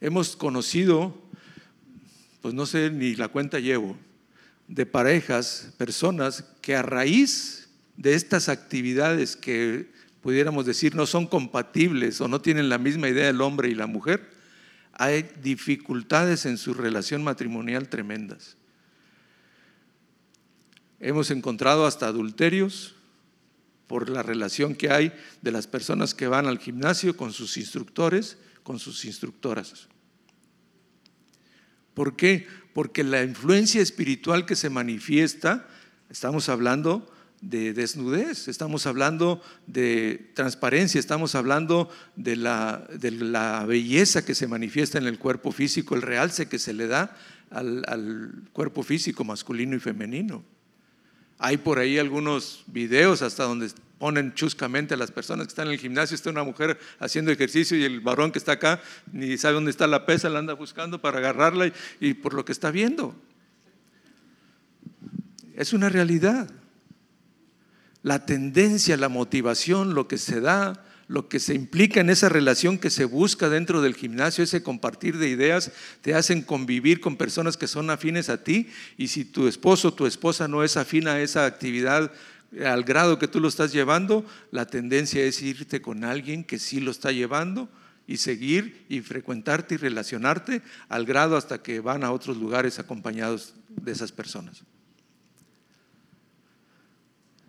Hemos 0.00 0.36
conocido, 0.36 1.25
pues 2.46 2.54
no 2.54 2.64
sé 2.64 2.92
ni 2.92 3.16
la 3.16 3.26
cuenta 3.26 3.58
llevo, 3.58 3.96
de 4.68 4.86
parejas, 4.86 5.72
personas 5.78 6.44
que 6.60 6.76
a 6.76 6.82
raíz 6.82 7.68
de 7.96 8.14
estas 8.14 8.48
actividades 8.48 9.34
que 9.34 9.90
pudiéramos 10.22 10.64
decir 10.64 10.94
no 10.94 11.06
son 11.06 11.26
compatibles 11.26 12.20
o 12.20 12.28
no 12.28 12.40
tienen 12.40 12.68
la 12.68 12.78
misma 12.78 13.08
idea 13.08 13.28
el 13.28 13.40
hombre 13.40 13.68
y 13.68 13.74
la 13.74 13.88
mujer, 13.88 14.30
hay 14.92 15.28
dificultades 15.42 16.46
en 16.46 16.56
su 16.56 16.72
relación 16.72 17.24
matrimonial 17.24 17.88
tremendas. 17.88 18.56
Hemos 21.00 21.32
encontrado 21.32 21.84
hasta 21.84 22.06
adulterios 22.06 22.94
por 23.88 24.08
la 24.08 24.22
relación 24.22 24.76
que 24.76 24.92
hay 24.92 25.12
de 25.42 25.50
las 25.50 25.66
personas 25.66 26.14
que 26.14 26.28
van 26.28 26.46
al 26.46 26.60
gimnasio 26.60 27.16
con 27.16 27.32
sus 27.32 27.56
instructores, 27.56 28.38
con 28.62 28.78
sus 28.78 29.04
instructoras. 29.04 29.88
¿Por 31.96 32.14
qué? 32.14 32.46
Porque 32.74 33.02
la 33.04 33.22
influencia 33.22 33.80
espiritual 33.80 34.44
que 34.44 34.54
se 34.54 34.68
manifiesta, 34.68 35.66
estamos 36.10 36.50
hablando 36.50 37.10
de 37.40 37.72
desnudez, 37.72 38.48
estamos 38.48 38.84
hablando 38.84 39.40
de 39.66 40.30
transparencia, 40.34 41.00
estamos 41.00 41.34
hablando 41.34 41.88
de 42.14 42.36
la, 42.36 43.64
belleza 43.66 44.26
que 44.26 44.34
se 44.34 44.46
manifiesta 44.46 44.98
en 44.98 45.06
el 45.06 45.18
cuerpo 45.18 45.52
físico, 45.52 45.94
el 45.94 46.02
realce 46.02 46.50
que 46.50 46.58
se 46.58 46.74
le 46.74 46.86
da 46.86 47.16
al, 47.48 47.82
al 47.88 48.42
cuerpo 48.52 48.82
físico 48.82 49.24
masculino 49.24 49.74
y 49.74 49.80
femenino. 49.80 50.44
Hay 51.38 51.56
por 51.56 51.78
ahí 51.78 51.96
algunos 51.96 52.62
videos 52.66 53.22
hasta 53.22 53.44
donde 53.44 53.70
ponen 53.98 54.34
chuscamente 54.34 54.94
a 54.94 54.96
las 54.96 55.10
personas 55.10 55.46
que 55.46 55.50
están 55.50 55.68
en 55.68 55.74
el 55.74 55.78
gimnasio, 55.78 56.14
está 56.14 56.30
una 56.30 56.44
mujer 56.44 56.78
haciendo 56.98 57.30
ejercicio 57.30 57.76
y 57.76 57.84
el 57.84 58.00
varón 58.00 58.30
que 58.30 58.38
está 58.38 58.52
acá 58.52 58.80
ni 59.12 59.36
sabe 59.38 59.54
dónde 59.54 59.70
está 59.70 59.86
la 59.86 60.04
pesa, 60.04 60.28
la 60.28 60.38
anda 60.38 60.54
buscando 60.54 61.00
para 61.00 61.18
agarrarla 61.18 61.72
y, 62.00 62.14
por 62.14 62.34
lo 62.34 62.44
que 62.44 62.52
está 62.52 62.70
viendo. 62.70 63.14
Es 65.54 65.72
una 65.72 65.88
realidad. 65.88 66.50
La 68.02 68.26
tendencia, 68.26 68.96
la 68.96 69.08
motivación, 69.08 69.94
lo 69.94 70.06
que 70.06 70.18
se 70.18 70.40
da, 70.40 70.84
lo 71.08 71.28
que 71.28 71.40
se 71.40 71.54
implica 71.54 72.00
en 72.00 72.10
esa 72.10 72.28
relación 72.28 72.78
que 72.78 72.90
se 72.90 73.04
busca 73.04 73.48
dentro 73.48 73.80
del 73.80 73.94
gimnasio, 73.94 74.44
ese 74.44 74.62
compartir 74.62 75.18
de 75.18 75.28
ideas, 75.28 75.72
te 76.02 76.14
hacen 76.14 76.42
convivir 76.42 77.00
con 77.00 77.16
personas 77.16 77.56
que 77.56 77.66
son 77.66 77.90
afines 77.90 78.28
a 78.28 78.44
ti 78.44 78.68
y 78.96 79.08
si 79.08 79.24
tu 79.24 79.48
esposo 79.48 79.88
o 79.88 79.94
tu 79.94 80.06
esposa 80.06 80.46
no 80.46 80.62
es 80.62 80.76
afín 80.76 81.08
a 81.08 81.20
esa 81.20 81.46
actividad 81.46 82.12
al 82.64 82.84
grado 82.84 83.18
que 83.18 83.28
tú 83.28 83.40
lo 83.40 83.48
estás 83.48 83.72
llevando, 83.72 84.24
la 84.50 84.66
tendencia 84.66 85.24
es 85.24 85.42
irte 85.42 85.82
con 85.82 86.04
alguien 86.04 86.44
que 86.44 86.58
sí 86.58 86.80
lo 86.80 86.90
está 86.90 87.12
llevando 87.12 87.68
y 88.06 88.18
seguir 88.18 88.86
y 88.88 89.00
frecuentarte 89.00 89.74
y 89.74 89.78
relacionarte 89.78 90.62
al 90.88 91.06
grado 91.06 91.36
hasta 91.36 91.62
que 91.62 91.80
van 91.80 92.04
a 92.04 92.12
otros 92.12 92.36
lugares 92.36 92.78
acompañados 92.78 93.54
de 93.68 93.92
esas 93.92 94.12
personas. 94.12 94.62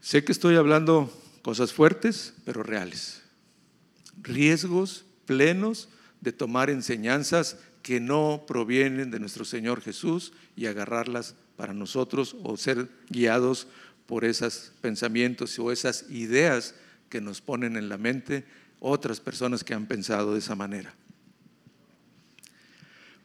Sé 0.01 0.23
que 0.23 0.31
estoy 0.31 0.55
hablando 0.55 1.11
cosas 1.41 1.73
fuertes, 1.73 2.33
pero 2.45 2.63
reales 2.63 3.23
riesgos 4.21 5.05
plenos 5.25 5.89
de 6.21 6.31
tomar 6.31 6.69
enseñanzas 6.69 7.57
que 7.81 7.99
no 7.99 8.43
provienen 8.47 9.11
de 9.11 9.19
nuestro 9.19 9.45
Señor 9.45 9.81
Jesús 9.81 10.33
y 10.55 10.65
agarrarlas 10.65 11.35
para 11.55 11.73
nosotros 11.73 12.35
o 12.43 12.57
ser 12.57 12.89
guiados 13.09 13.67
por 14.07 14.25
esos 14.25 14.71
pensamientos 14.81 15.59
o 15.59 15.71
esas 15.71 16.05
ideas 16.09 16.73
que 17.09 17.21
nos 17.21 17.41
ponen 17.41 17.77
en 17.77 17.89
la 17.89 17.97
mente 17.97 18.45
otras 18.79 19.19
personas 19.19 19.63
que 19.63 19.73
han 19.73 19.85
pensado 19.85 20.33
de 20.33 20.39
esa 20.39 20.55
manera. 20.55 20.93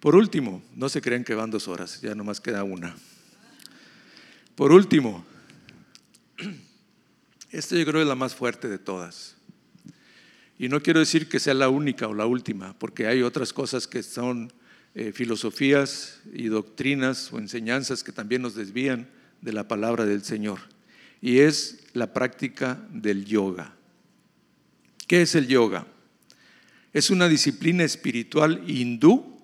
Por 0.00 0.16
último, 0.16 0.62
no 0.74 0.88
se 0.88 1.00
creen 1.00 1.24
que 1.24 1.34
van 1.34 1.50
dos 1.50 1.68
horas, 1.68 2.00
ya 2.00 2.14
nomás 2.14 2.40
queda 2.40 2.64
una. 2.64 2.96
Por 4.56 4.72
último, 4.72 5.24
esta 7.50 7.76
yo 7.76 7.86
creo 7.86 8.02
es 8.02 8.08
la 8.08 8.16
más 8.16 8.34
fuerte 8.34 8.68
de 8.68 8.78
todas. 8.78 9.36
Y 10.58 10.68
no 10.68 10.82
quiero 10.82 11.00
decir 11.00 11.28
que 11.28 11.38
sea 11.40 11.54
la 11.54 11.68
única 11.68 12.08
o 12.08 12.14
la 12.14 12.26
última, 12.26 12.76
porque 12.78 13.06
hay 13.06 13.22
otras 13.22 13.52
cosas 13.52 13.86
que 13.86 14.02
son 14.02 14.52
eh, 14.94 15.12
filosofías 15.12 16.20
y 16.32 16.48
doctrinas 16.48 17.32
o 17.32 17.38
enseñanzas 17.38 18.02
que 18.02 18.12
también 18.12 18.42
nos 18.42 18.54
desvían 18.56 19.08
de 19.42 19.52
la 19.52 19.68
palabra 19.68 20.06
del 20.06 20.24
Señor. 20.24 20.60
Y 21.20 21.40
es 21.40 21.84
la 21.92 22.14
práctica 22.14 22.80
del 22.90 23.26
yoga. 23.26 23.74
¿Qué 25.06 25.22
es 25.22 25.34
el 25.34 25.46
yoga? 25.46 25.86
Es 26.92 27.10
una 27.10 27.28
disciplina 27.28 27.84
espiritual 27.84 28.64
hindú 28.66 29.38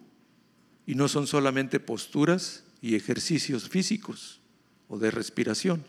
y 0.86 0.94
no 0.94 1.08
son 1.08 1.26
solamente 1.26 1.80
posturas 1.80 2.64
y 2.80 2.94
ejercicios 2.94 3.68
físicos 3.68 4.40
o 4.88 4.98
de 4.98 5.10
respiración. 5.10 5.84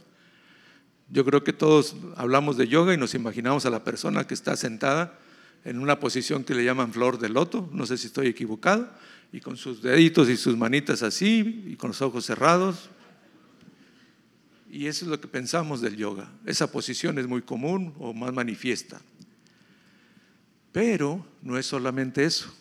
Yo 1.10 1.26
creo 1.26 1.44
que 1.44 1.54
todos 1.54 1.96
hablamos 2.16 2.58
de 2.58 2.68
yoga 2.68 2.94
y 2.94 2.98
nos 2.98 3.16
imaginamos 3.16 3.66
a 3.66 3.70
la 3.70 3.84
persona 3.84 4.28
que 4.28 4.34
está 4.34 4.56
sentada 4.56 5.18
en 5.66 5.80
una 5.80 6.00
posición 6.00 6.44
que 6.44 6.54
le 6.54 6.64
llaman 6.64 6.94
flor 6.94 7.20
de 7.20 7.30
loto, 7.30 7.70
no 7.74 7.86
sé 7.86 7.98
si 7.98 8.08
estoy 8.08 8.28
equivocado, 8.28 8.90
y 9.32 9.42
con 9.42 9.58
sus 9.58 9.82
deditos 9.82 10.30
y 10.30 10.38
sus 10.38 10.56
manitas 10.58 11.04
así, 11.04 11.64
y 11.68 11.76
con 11.76 11.90
los 11.90 12.02
ojos 12.02 12.26
cerrados. 12.26 12.90
Y 14.70 14.86
eso 14.86 15.06
es 15.06 15.12
lo 15.12 15.20
que 15.20 15.28
pensamos 15.28 15.82
del 15.82 15.98
yoga. 15.98 16.32
Esa 16.46 16.72
posición 16.72 17.18
es 17.18 17.28
muy 17.28 17.42
común 17.42 17.94
o 17.98 18.14
más 18.14 18.32
manifiesta. 18.32 19.02
Pero 20.72 21.26
no 21.42 21.58
es 21.58 21.66
solamente 21.66 22.24
eso. 22.24 22.54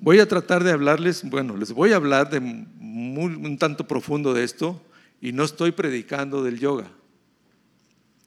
Voy 0.00 0.20
a 0.20 0.28
tratar 0.28 0.64
de 0.64 0.72
hablarles, 0.72 1.28
bueno, 1.28 1.56
les 1.56 1.72
voy 1.72 1.92
a 1.92 1.96
hablar 1.96 2.30
de 2.30 2.38
un 2.38 3.56
tanto 3.58 3.86
profundo 3.86 4.32
de 4.32 4.44
esto 4.44 4.80
y 5.20 5.32
no 5.32 5.44
estoy 5.44 5.72
predicando 5.72 6.42
del 6.42 6.58
yoga. 6.58 6.90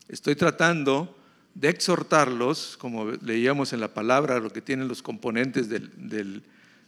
Estoy 0.07 0.35
tratando 0.35 1.17
de 1.55 1.69
exhortarlos, 1.69 2.77
como 2.77 3.11
leíamos 3.11 3.73
en 3.73 3.79
la 3.79 3.93
palabra, 3.93 4.39
lo 4.39 4.51
que 4.51 4.61
tienen 4.61 4.87
los 4.87 5.01
componentes 5.01 5.69
del, 5.69 6.43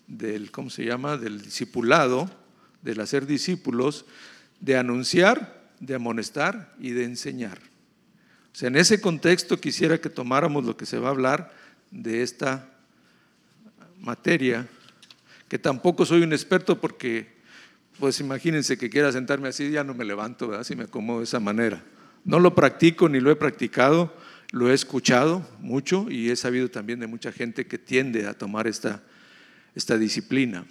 del, 0.07 0.51
¿cómo 0.51 0.69
se 0.69 0.85
llama?, 0.85 1.17
del 1.17 1.41
discipulado, 1.41 2.29
del 2.81 2.99
hacer 2.99 3.25
discípulos, 3.25 4.05
de 4.59 4.77
anunciar, 4.77 5.62
de 5.85 5.95
amonestar 5.95 6.73
y 6.79 6.91
de 6.91 7.03
enseñar. 7.03 7.59
O 8.53 8.55
sea, 8.55 8.69
en 8.69 8.77
ese 8.77 9.01
contexto 9.01 9.59
quisiera 9.59 9.99
que 9.99 10.09
tomáramos 10.09 10.63
lo 10.63 10.77
que 10.77 10.85
se 10.85 10.97
va 10.97 11.09
a 11.09 11.11
hablar 11.11 11.53
de 11.91 12.23
esta 12.23 12.69
materia, 13.99 14.67
que 15.49 15.59
tampoco 15.59 16.05
soy 16.05 16.21
un 16.21 16.31
experto 16.31 16.79
porque, 16.79 17.33
pues 17.99 18.19
imagínense 18.21 18.77
que 18.77 18.89
quiera 18.89 19.11
sentarme 19.11 19.49
así, 19.49 19.69
ya 19.71 19.83
no 19.83 19.93
me 19.93 20.05
levanto, 20.05 20.47
¿verdad? 20.47 20.63
si 20.63 20.75
me 20.75 20.85
acomodo 20.85 21.19
de 21.19 21.25
esa 21.25 21.39
manera. 21.39 21.83
No 22.23 22.39
lo 22.39 22.55
practico 22.55 23.09
ni 23.09 23.19
lo 23.19 23.29
he 23.29 23.35
practicado, 23.35 24.15
lo 24.51 24.71
he 24.71 24.73
escuchado 24.73 25.45
mucho 25.59 26.09
y 26.09 26.29
he 26.29 26.35
sabido 26.37 26.69
también 26.69 26.99
de 26.99 27.07
mucha 27.07 27.31
gente 27.31 27.67
que 27.67 27.77
tiende 27.77 28.27
a 28.27 28.33
tomar 28.33 28.67
esta, 28.67 29.03
esta 29.75 29.97
disciplina. 29.97 30.65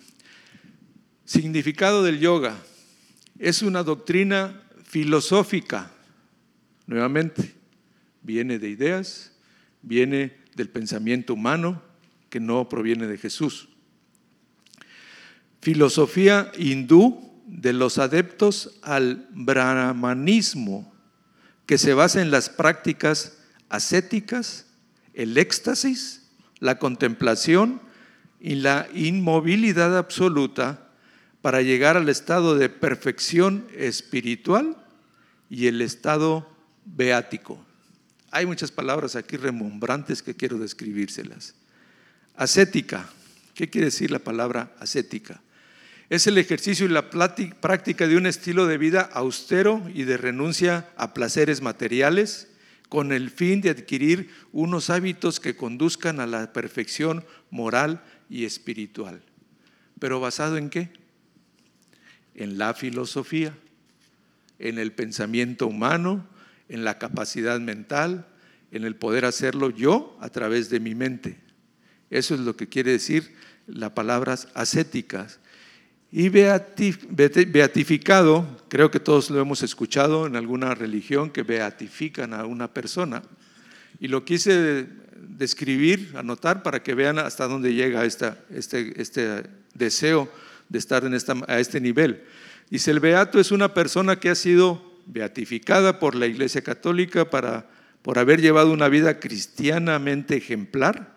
Significado 1.26 2.02
del 2.02 2.18
yoga. 2.18 2.56
Es 3.38 3.62
una 3.62 3.82
doctrina 3.82 4.62
filosófica, 4.92 5.90
nuevamente, 6.86 7.54
viene 8.20 8.58
de 8.58 8.68
ideas, 8.68 9.32
viene 9.80 10.36
del 10.54 10.68
pensamiento 10.68 11.32
humano 11.32 11.82
que 12.28 12.40
no 12.40 12.68
proviene 12.68 13.06
de 13.06 13.16
Jesús. 13.16 13.70
Filosofía 15.62 16.52
hindú 16.58 17.32
de 17.46 17.72
los 17.72 17.96
adeptos 17.96 18.78
al 18.82 19.28
brahmanismo 19.30 20.92
que 21.64 21.78
se 21.78 21.94
basa 21.94 22.20
en 22.20 22.30
las 22.30 22.50
prácticas 22.50 23.38
ascéticas, 23.70 24.66
el 25.14 25.38
éxtasis, 25.38 26.28
la 26.58 26.78
contemplación 26.78 27.80
y 28.40 28.56
la 28.56 28.88
inmovilidad 28.92 29.96
absoluta 29.96 30.90
para 31.40 31.62
llegar 31.62 31.96
al 31.96 32.10
estado 32.10 32.56
de 32.56 32.68
perfección 32.68 33.66
espiritual 33.74 34.76
y 35.52 35.66
el 35.66 35.82
estado 35.82 36.50
beático. 36.86 37.62
Hay 38.30 38.46
muchas 38.46 38.72
palabras 38.72 39.16
aquí 39.16 39.36
remombrantes 39.36 40.22
que 40.22 40.34
quiero 40.34 40.56
describírselas. 40.56 41.54
Ascética, 42.34 43.10
¿qué 43.52 43.68
quiere 43.68 43.88
decir 43.88 44.10
la 44.10 44.20
palabra 44.20 44.74
ascética? 44.80 45.42
Es 46.08 46.26
el 46.26 46.38
ejercicio 46.38 46.86
y 46.86 46.88
la 46.88 47.10
práctica 47.10 48.06
de 48.06 48.16
un 48.16 48.24
estilo 48.24 48.66
de 48.66 48.78
vida 48.78 49.02
austero 49.02 49.82
y 49.92 50.04
de 50.04 50.16
renuncia 50.16 50.88
a 50.96 51.12
placeres 51.12 51.60
materiales, 51.60 52.48
con 52.88 53.12
el 53.12 53.28
fin 53.28 53.60
de 53.60 53.68
adquirir 53.68 54.30
unos 54.52 54.88
hábitos 54.88 55.38
que 55.38 55.54
conduzcan 55.54 56.18
a 56.18 56.26
la 56.26 56.54
perfección 56.54 57.26
moral 57.50 58.02
y 58.30 58.46
espiritual. 58.46 59.22
¿Pero 59.98 60.18
basado 60.18 60.56
en 60.56 60.70
qué? 60.70 60.94
En 62.34 62.56
la 62.56 62.72
filosofía, 62.72 63.54
en 64.62 64.78
el 64.78 64.92
pensamiento 64.92 65.66
humano, 65.66 66.26
en 66.68 66.84
la 66.84 66.98
capacidad 66.98 67.58
mental, 67.60 68.26
en 68.70 68.84
el 68.84 68.96
poder 68.96 69.24
hacerlo 69.24 69.70
yo 69.70 70.16
a 70.20 70.28
través 70.30 70.70
de 70.70 70.80
mi 70.80 70.94
mente. 70.94 71.38
Eso 72.10 72.34
es 72.34 72.40
lo 72.40 72.56
que 72.56 72.68
quiere 72.68 72.92
decir 72.92 73.34
las 73.66 73.92
palabras 73.92 74.48
ascéticas. 74.54 75.40
Y 76.10 76.28
beatificado, 76.28 78.62
creo 78.68 78.90
que 78.90 79.00
todos 79.00 79.30
lo 79.30 79.40
hemos 79.40 79.62
escuchado 79.62 80.26
en 80.26 80.36
alguna 80.36 80.74
religión 80.74 81.30
que 81.30 81.42
beatifican 81.42 82.34
a 82.34 82.44
una 82.44 82.74
persona. 82.74 83.22
Y 83.98 84.08
lo 84.08 84.24
quise 84.24 84.86
describir, 85.16 86.12
anotar 86.16 86.62
para 86.62 86.82
que 86.82 86.94
vean 86.94 87.18
hasta 87.18 87.46
dónde 87.46 87.72
llega 87.72 88.04
este, 88.04 88.34
este 88.50 89.44
deseo 89.74 90.30
de 90.68 90.78
estar 90.78 91.02
a 91.48 91.60
este 91.60 91.80
nivel. 91.80 92.24
Dice, 92.72 92.90
el 92.90 93.00
beato 93.00 93.38
es 93.38 93.50
una 93.50 93.74
persona 93.74 94.18
que 94.18 94.30
ha 94.30 94.34
sido 94.34 94.82
beatificada 95.04 95.98
por 95.98 96.14
la 96.14 96.26
Iglesia 96.26 96.62
Católica 96.62 97.28
para, 97.28 97.68
por 98.00 98.18
haber 98.18 98.40
llevado 98.40 98.72
una 98.72 98.88
vida 98.88 99.20
cristianamente 99.20 100.38
ejemplar, 100.38 101.14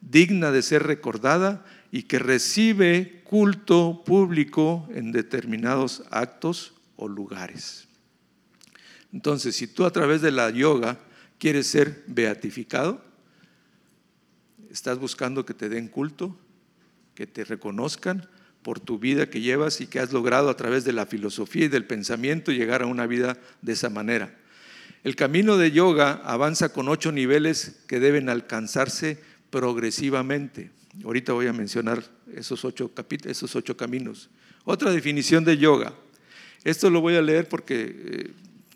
digna 0.00 0.50
de 0.50 0.62
ser 0.62 0.82
recordada 0.82 1.64
y 1.92 2.02
que 2.02 2.18
recibe 2.18 3.22
culto 3.22 4.02
público 4.04 4.88
en 4.92 5.12
determinados 5.12 6.02
actos 6.10 6.74
o 6.96 7.06
lugares. 7.06 7.86
Entonces, 9.12 9.54
si 9.54 9.68
tú 9.68 9.84
a 9.84 9.92
través 9.92 10.22
de 10.22 10.32
la 10.32 10.50
yoga 10.50 10.98
quieres 11.38 11.68
ser 11.68 12.02
beatificado, 12.08 13.00
estás 14.72 14.98
buscando 14.98 15.46
que 15.46 15.54
te 15.54 15.68
den 15.68 15.86
culto, 15.86 16.36
que 17.14 17.28
te 17.28 17.44
reconozcan 17.44 18.28
por 18.66 18.80
tu 18.80 18.98
vida 18.98 19.30
que 19.30 19.40
llevas 19.40 19.80
y 19.80 19.86
que 19.86 20.00
has 20.00 20.12
logrado 20.12 20.50
a 20.50 20.56
través 20.56 20.84
de 20.84 20.92
la 20.92 21.06
filosofía 21.06 21.66
y 21.66 21.68
del 21.68 21.84
pensamiento 21.84 22.50
llegar 22.50 22.82
a 22.82 22.86
una 22.86 23.06
vida 23.06 23.38
de 23.62 23.74
esa 23.74 23.90
manera. 23.90 24.36
El 25.04 25.14
camino 25.14 25.56
de 25.56 25.70
yoga 25.70 26.20
avanza 26.24 26.72
con 26.72 26.88
ocho 26.88 27.12
niveles 27.12 27.76
que 27.86 28.00
deben 28.00 28.28
alcanzarse 28.28 29.20
progresivamente. 29.50 30.72
Ahorita 31.04 31.32
voy 31.32 31.46
a 31.46 31.52
mencionar 31.52 32.02
esos 32.34 32.64
ocho, 32.64 32.90
esos 33.26 33.54
ocho 33.54 33.76
caminos. 33.76 34.30
Otra 34.64 34.90
definición 34.90 35.44
de 35.44 35.58
yoga. 35.58 35.92
Esto 36.64 36.90
lo 36.90 37.00
voy 37.00 37.14
a 37.14 37.22
leer 37.22 37.48
porque 37.48 37.94
eh, 37.96 38.30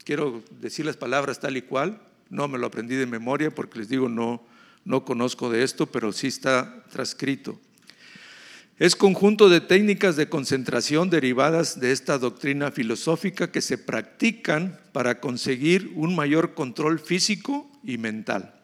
quiero 0.04 0.40
decir 0.60 0.86
las 0.86 0.98
palabras 0.98 1.40
tal 1.40 1.56
y 1.56 1.62
cual. 1.62 2.00
No 2.28 2.46
me 2.46 2.58
lo 2.58 2.68
aprendí 2.68 2.94
de 2.94 3.06
memoria 3.06 3.52
porque 3.52 3.80
les 3.80 3.88
digo, 3.88 4.08
no, 4.08 4.40
no 4.84 5.04
conozco 5.04 5.50
de 5.50 5.64
esto, 5.64 5.86
pero 5.86 6.12
sí 6.12 6.28
está 6.28 6.84
transcrito. 6.92 7.58
Es 8.80 8.96
conjunto 8.96 9.50
de 9.50 9.60
técnicas 9.60 10.16
de 10.16 10.30
concentración 10.30 11.10
derivadas 11.10 11.80
de 11.80 11.92
esta 11.92 12.16
doctrina 12.16 12.70
filosófica 12.70 13.52
que 13.52 13.60
se 13.60 13.76
practican 13.76 14.80
para 14.92 15.20
conseguir 15.20 15.92
un 15.96 16.16
mayor 16.16 16.54
control 16.54 16.98
físico 16.98 17.70
y 17.84 17.98
mental. 17.98 18.58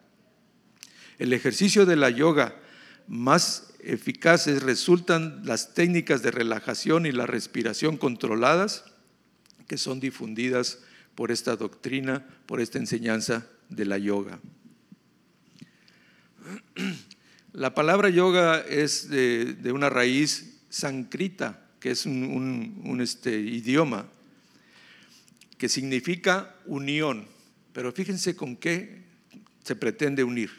El 1.19 1.33
ejercicio 1.33 1.85
de 1.85 1.97
la 1.97 2.09
yoga 2.09 2.55
más 3.07 3.75
eficaces 3.79 4.63
resultan 4.63 5.43
las 5.45 5.75
técnicas 5.75 6.23
de 6.23 6.31
relajación 6.31 7.05
y 7.05 7.11
la 7.11 7.27
respiración 7.27 7.95
controladas 7.95 8.85
que 9.67 9.77
son 9.77 9.99
difundidas 9.99 10.79
por 11.13 11.29
esta 11.29 11.55
doctrina, 11.55 12.25
por 12.47 12.59
esta 12.59 12.79
enseñanza 12.79 13.45
de 13.69 13.85
la 13.85 13.99
yoga. 13.99 14.39
La 17.53 17.73
palabra 17.73 18.09
yoga 18.09 18.59
es 18.59 19.09
de, 19.09 19.71
una 19.71 19.89
raíz 19.89 20.59
sankrita, 20.69 21.65
que 21.79 21.91
es 21.91 22.05
un, 22.05 22.99
este, 23.01 23.39
idioma 23.39 24.05
que 25.57 25.69
significa 25.69 26.55
unión, 26.65 27.25
pero 27.73 27.91
fíjense 27.91 28.35
con 28.35 28.57
qué 28.57 29.01
se 29.63 29.75
pretende 29.75 30.23
unir. 30.23 30.51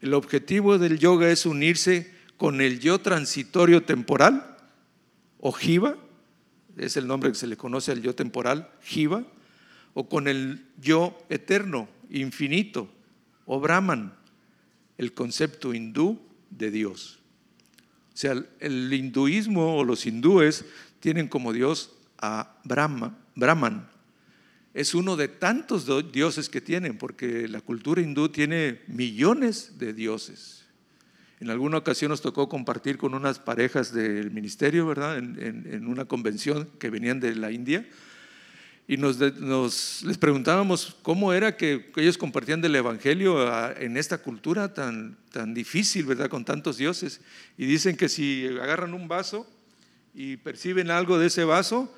El 0.00 0.14
objetivo 0.14 0.78
del 0.78 0.98
yoga 0.98 1.28
es 1.28 1.44
unirse 1.44 2.10
con 2.36 2.60
el 2.60 2.80
yo 2.80 3.00
transitorio 3.00 3.82
temporal, 3.82 4.56
o 5.40 5.52
jiva, 5.52 5.96
es 6.76 6.96
el 6.96 7.06
nombre 7.06 7.30
que 7.30 7.38
se 7.38 7.46
le 7.46 7.56
conoce 7.56 7.92
al 7.92 8.00
yo 8.00 8.14
temporal, 8.14 8.70
jiva, 8.80 9.24
o 9.92 10.08
con 10.08 10.28
el 10.28 10.64
yo 10.80 11.18
eterno, 11.28 11.88
infinito, 12.08 12.90
o 13.44 13.60
Brahman, 13.60 14.14
el 14.96 15.12
concepto 15.12 15.74
hindú 15.74 16.27
de 16.50 16.70
Dios. 16.70 17.18
O 18.14 18.16
sea, 18.16 18.34
el 18.60 18.92
hinduismo 18.92 19.76
o 19.76 19.84
los 19.84 20.06
hindúes 20.06 20.64
tienen 21.00 21.28
como 21.28 21.52
Dios 21.52 21.92
a 22.18 22.56
Brahma, 22.64 23.16
Brahman, 23.34 23.88
es 24.74 24.94
uno 24.94 25.16
de 25.16 25.28
tantos 25.28 25.86
dioses 26.12 26.48
que 26.48 26.60
tienen, 26.60 26.98
porque 26.98 27.48
la 27.48 27.60
cultura 27.60 28.00
hindú 28.00 28.28
tiene 28.28 28.80
millones 28.86 29.78
de 29.78 29.92
dioses. 29.92 30.66
En 31.40 31.50
alguna 31.50 31.78
ocasión 31.78 32.10
nos 32.10 32.20
tocó 32.20 32.48
compartir 32.48 32.98
con 32.98 33.14
unas 33.14 33.38
parejas 33.38 33.92
del 33.92 34.30
ministerio, 34.30 34.86
¿verdad? 34.86 35.18
En, 35.18 35.86
una 35.86 36.04
convención 36.04 36.68
que 36.78 36.90
venían 36.90 37.20
de 37.20 37.34
la 37.34 37.50
India. 37.52 37.88
Y 38.90 38.96
nos, 38.96 40.02
les 40.02 40.16
preguntábamos 40.16 40.96
cómo 41.02 41.34
era 41.34 41.58
que, 41.58 41.92
ellos 41.96 42.16
compartían 42.16 42.62
del 42.62 42.74
Evangelio 42.74 43.46
en 43.76 43.98
esta 43.98 44.16
cultura 44.16 44.72
tan, 44.72 45.18
tan 45.30 45.52
difícil, 45.52 46.06
¿verdad? 46.06 46.30
Con 46.30 46.46
tantos 46.46 46.78
dioses. 46.78 47.20
Y 47.58 47.66
dicen 47.66 47.98
que 47.98 48.08
si 48.08 48.46
agarran 48.46 48.94
un 48.94 49.06
vaso 49.06 49.46
y 50.14 50.38
perciben 50.38 50.90
algo 50.90 51.18
de 51.18 51.26
ese 51.26 51.44
vaso, 51.44 51.94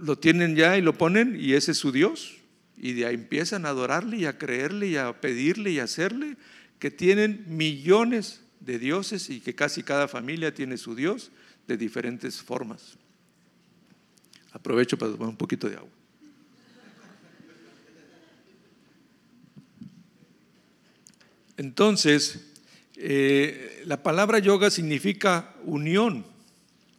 lo 0.00 0.18
tienen 0.18 0.56
ya 0.56 0.76
y 0.76 0.82
lo 0.82 0.98
ponen 0.98 1.36
y 1.40 1.52
ese 1.52 1.70
es 1.70 1.78
su 1.78 1.92
Dios. 1.92 2.34
Y 2.76 2.94
de 2.94 3.06
ahí 3.06 3.14
empiezan 3.14 3.64
a 3.64 3.68
adorarle 3.68 4.16
y 4.16 4.24
a 4.24 4.38
creerle 4.38 4.88
y 4.88 4.96
a 4.96 5.20
pedirle 5.20 5.70
y 5.70 5.78
a 5.78 5.84
hacerle, 5.84 6.36
que 6.80 6.90
tienen 6.90 7.44
millones 7.46 8.40
de 8.58 8.80
dioses 8.80 9.30
y 9.30 9.38
que 9.38 9.54
casi 9.54 9.84
cada 9.84 10.08
familia 10.08 10.52
tiene 10.52 10.78
su 10.78 10.96
Dios 10.96 11.30
de 11.68 11.76
diferentes 11.76 12.42
formas. 12.42 12.98
Aprovecho 14.50 14.98
para 14.98 15.12
tomar 15.12 15.28
un 15.28 15.36
poquito 15.36 15.68
de 15.68 15.76
agua. 15.76 15.97
Entonces, 21.58 22.46
eh, 22.94 23.82
la 23.84 24.02
palabra 24.02 24.38
yoga 24.38 24.70
significa 24.70 25.54
unión 25.64 26.24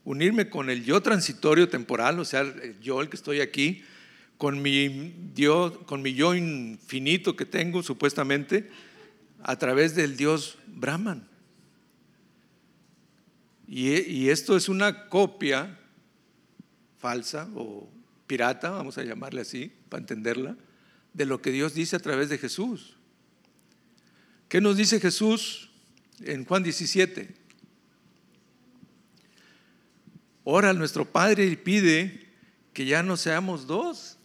unirme 0.04 0.50
con 0.50 0.70
el 0.70 0.84
yo 0.84 1.02
transitorio 1.02 1.70
temporal, 1.70 2.20
o 2.20 2.26
sea, 2.26 2.46
yo 2.82 3.02
el 3.02 3.10
que 3.10 3.16
estoy 3.16 3.40
aquí, 3.40 3.84
con 4.38 4.62
mi, 4.62 5.14
Dios, 5.34 5.78
con 5.86 6.02
mi 6.02 6.14
yo 6.14 6.36
infinito 6.36 7.36
que 7.36 7.46
tengo 7.46 7.84
supuestamente, 7.84 8.70
a 9.44 9.58
través 9.58 9.96
del 9.96 10.18
Dios 10.18 10.58
Brahman. 10.68 11.26
Y, 13.66 14.02
y 14.12 14.30
esto 14.30 14.58
es 14.58 14.68
una 14.68 15.08
copia 15.08 15.80
falsa 16.98 17.48
o 17.56 17.90
pirata, 18.28 18.72
vamos 18.72 18.98
a 18.98 19.04
llamarle 19.04 19.42
así, 19.42 19.72
para 19.88 20.02
entenderla, 20.02 20.58
de 21.14 21.26
lo 21.26 21.42
que 21.42 21.52
Dios 21.52 21.74
dice 21.74 21.96
a 21.96 22.00
través 22.00 22.28
de 22.28 22.38
Jesús. 22.38 22.99
¿Qué 24.50 24.62
nos 24.62 24.78
dice 24.78 25.00
Jesús 25.00 25.70
en 26.22 26.44
Juan 26.44 26.64
17? 26.64 27.36
Ora 30.44 30.74
nuestro 30.74 31.06
Padre 31.06 31.46
y 31.46 31.56
pide 31.56 32.28
que 32.74 32.88
ya 32.88 33.04
no 33.04 33.16
seamos 33.16 33.68
dos, 33.68 34.18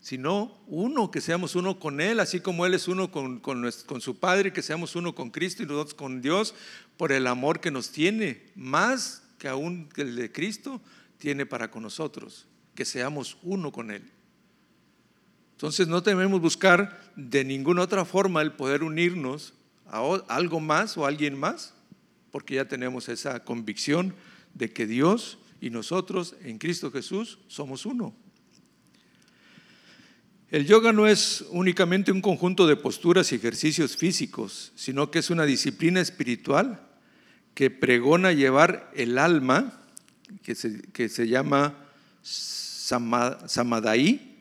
sino 0.00 0.56
uno, 0.68 1.10
que 1.10 1.20
seamos 1.20 1.56
uno 1.56 1.80
con 1.80 2.00
Él, 2.00 2.20
así 2.20 2.38
como 2.38 2.64
Él 2.64 2.74
es 2.74 2.86
uno 2.86 3.10
con, 3.10 3.40
con, 3.40 4.00
su 4.00 4.20
Padre, 4.20 4.52
que 4.52 4.62
seamos 4.62 4.94
uno 4.94 5.16
con 5.16 5.30
Cristo 5.30 5.64
y 5.64 5.66
nosotros 5.66 5.94
con 5.94 6.22
Dios, 6.22 6.54
por 6.96 7.10
el 7.10 7.26
amor 7.26 7.58
que 7.58 7.72
nos 7.72 7.90
tiene, 7.90 8.44
más 8.54 9.24
que 9.36 9.48
aún 9.48 9.88
el 9.96 10.14
de 10.14 10.30
Cristo 10.30 10.80
tiene 11.18 11.44
para 11.44 11.72
con 11.72 11.82
nosotros, 11.82 12.46
que 12.76 12.84
seamos 12.84 13.36
uno 13.42 13.72
con 13.72 13.90
Él. 13.90 14.12
Entonces 15.56 15.88
no 15.88 16.02
debemos 16.02 16.42
buscar 16.42 17.00
de 17.16 17.42
ninguna 17.42 17.80
otra 17.80 18.04
forma 18.04 18.42
el 18.42 18.52
poder 18.52 18.82
unirnos 18.82 19.54
a 19.86 20.02
algo 20.28 20.60
más 20.60 20.98
o 20.98 21.06
a 21.06 21.08
alguien 21.08 21.38
más, 21.38 21.72
porque 22.30 22.56
ya 22.56 22.68
tenemos 22.68 23.08
esa 23.08 23.42
convicción 23.42 24.14
de 24.52 24.70
que 24.70 24.86
Dios 24.86 25.38
y 25.62 25.70
nosotros 25.70 26.36
en 26.44 26.58
Cristo 26.58 26.90
Jesús 26.90 27.38
somos 27.48 27.86
uno. 27.86 28.14
El 30.50 30.66
yoga 30.66 30.92
no 30.92 31.06
es 31.06 31.46
únicamente 31.48 32.12
un 32.12 32.20
conjunto 32.20 32.66
de 32.66 32.76
posturas 32.76 33.32
y 33.32 33.36
ejercicios 33.36 33.96
físicos, 33.96 34.72
sino 34.76 35.10
que 35.10 35.20
es 35.20 35.30
una 35.30 35.46
disciplina 35.46 36.02
espiritual 36.02 36.86
que 37.54 37.70
pregona 37.70 38.32
llevar 38.32 38.90
el 38.94 39.16
alma, 39.16 39.80
que 40.42 40.54
se, 40.54 40.82
que 40.92 41.08
se 41.08 41.28
llama 41.28 41.86
samadai, 42.20 44.35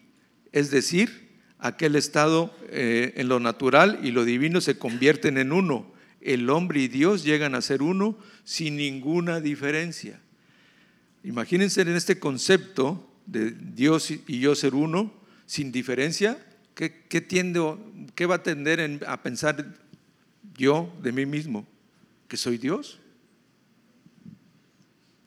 es 0.55 0.71
decir, 0.71 1.27
aquel 1.59 1.97
estado 1.97 2.55
eh, 2.69 3.11
en 3.17 3.27
lo 3.27 3.41
natural 3.41 3.99
y 4.01 4.11
lo 4.11 4.23
divino 4.23 4.61
se 4.61 4.79
convierten 4.79 5.37
en 5.37 5.51
uno. 5.51 5.93
El 6.21 6.49
hombre 6.49 6.79
y 6.79 6.87
Dios 6.87 7.25
llegan 7.25 7.55
a 7.55 7.61
ser 7.61 7.81
uno 7.81 8.17
sin 8.45 8.77
ninguna 8.77 9.41
diferencia. 9.41 10.21
Imagínense 11.25 11.81
en 11.81 11.89
este 11.89 12.19
concepto 12.19 13.05
de 13.25 13.51
Dios 13.51 14.09
y 14.11 14.39
yo 14.39 14.55
ser 14.55 14.75
uno, 14.75 15.13
sin 15.45 15.73
diferencia, 15.73 16.39
¿qué, 16.73 16.89
tiende, 17.19 17.59
qué 18.15 18.25
va 18.25 18.35
a 18.35 18.43
tender 18.43 19.01
a 19.05 19.21
pensar 19.23 19.75
yo 20.57 20.89
de 21.03 21.11
mí 21.11 21.25
mismo? 21.25 21.67
¿Que 22.29 22.37
soy 22.37 22.57
Dios? 22.57 23.01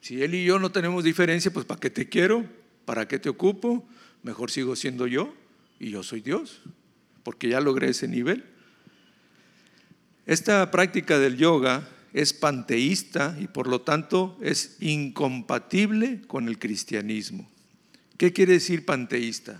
Si 0.01 0.23
Él 0.23 0.33
y 0.33 0.43
yo 0.43 0.57
no 0.57 0.71
tenemos 0.71 1.03
diferencia, 1.03 1.53
pues 1.53 1.67
¿para 1.67 1.79
qué 1.79 1.91
te 1.91 2.09
quiero? 2.09 2.45
¿Para 2.85 3.07
qué 3.07 3.19
te 3.19 3.29
ocupo? 3.29 3.87
Mejor 4.23 4.51
sigo 4.51 4.75
siendo 4.75 5.07
yo 5.07 5.33
y 5.79 5.91
yo 5.91 6.03
soy 6.03 6.21
Dios, 6.21 6.61
porque 7.23 7.49
ya 7.49 7.61
logré 7.61 7.89
ese 7.89 8.07
nivel. 8.07 8.43
Esta 10.25 10.69
práctica 10.71 11.17
del 11.17 11.37
yoga 11.37 11.87
es 12.13 12.33
panteísta 12.33 13.37
y 13.39 13.47
por 13.47 13.67
lo 13.67 13.81
tanto 13.81 14.37
es 14.41 14.77
incompatible 14.79 16.21
con 16.27 16.47
el 16.47 16.59
cristianismo. 16.59 17.49
¿Qué 18.17 18.33
quiere 18.33 18.53
decir 18.53 18.85
panteísta? 18.85 19.59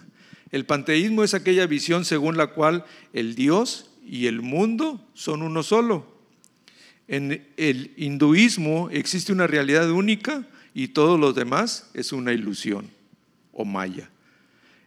El 0.51 0.65
panteísmo 0.65 1.23
es 1.23 1.33
aquella 1.33 1.65
visión 1.67 2.05
según 2.05 2.37
la 2.37 2.47
cual 2.47 2.85
el 3.13 3.35
Dios 3.35 3.89
y 4.05 4.25
el 4.27 4.41
mundo 4.41 5.07
son 5.13 5.41
uno 5.41 5.63
solo. 5.63 6.19
En 7.07 7.47
el 7.57 7.93
hinduismo 7.97 8.89
existe 8.91 9.31
una 9.31 9.47
realidad 9.47 9.89
única 9.89 10.47
y 10.73 10.89
todo 10.89 11.17
lo 11.17 11.33
demás 11.33 11.89
es 11.93 12.11
una 12.11 12.33
ilusión 12.33 12.89
o 13.51 13.65
maya. 13.65 14.09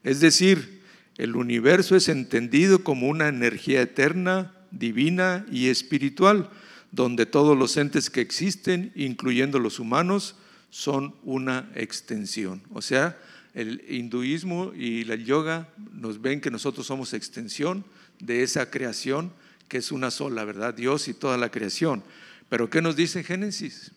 Es 0.05 0.20
decir, 0.20 0.82
el 1.16 1.36
universo 1.36 1.94
es 1.94 2.09
entendido 2.09 2.82
como 2.82 3.09
una 3.09 3.28
energía 3.28 3.82
eterna, 3.82 4.55
divina 4.70 5.46
y 5.50 5.68
espiritual, 5.68 6.50
donde 6.90 7.26
todos 7.26 7.57
los 7.57 7.76
entes 7.76 8.11
que 8.11 8.20
existen, 8.20 8.92
incluyendo 8.94 9.59
los 9.59 9.78
humanos, 9.78 10.36
son 10.70 11.14
una 11.22 11.70
extensión. 11.74 12.62
O 12.72 12.82
sea, 12.82 13.18
el 13.55 13.84
hinduismo 13.88 14.72
y 14.74 15.05
la 15.05 15.14
yoga 15.14 15.68
nos 15.92 16.20
ven 16.20 16.40
que 16.40 16.50
nosotros 16.50 16.86
somos 16.86 17.12
extensión 17.12 17.84
de 18.18 18.42
esa 18.42 18.70
creación 18.70 19.32
que 19.68 19.78
es 19.78 19.92
una 19.92 20.11
sola, 20.11 20.44
¿verdad? 20.44 20.74
Dios 20.74 21.09
y 21.09 21.14
toda 21.14 21.36
la 21.36 21.50
creación. 21.50 22.03
Pero 22.48 22.68
¿qué 22.68 22.82
nos 22.82 22.96
dice 22.96 23.22
Génesis? 23.22 23.92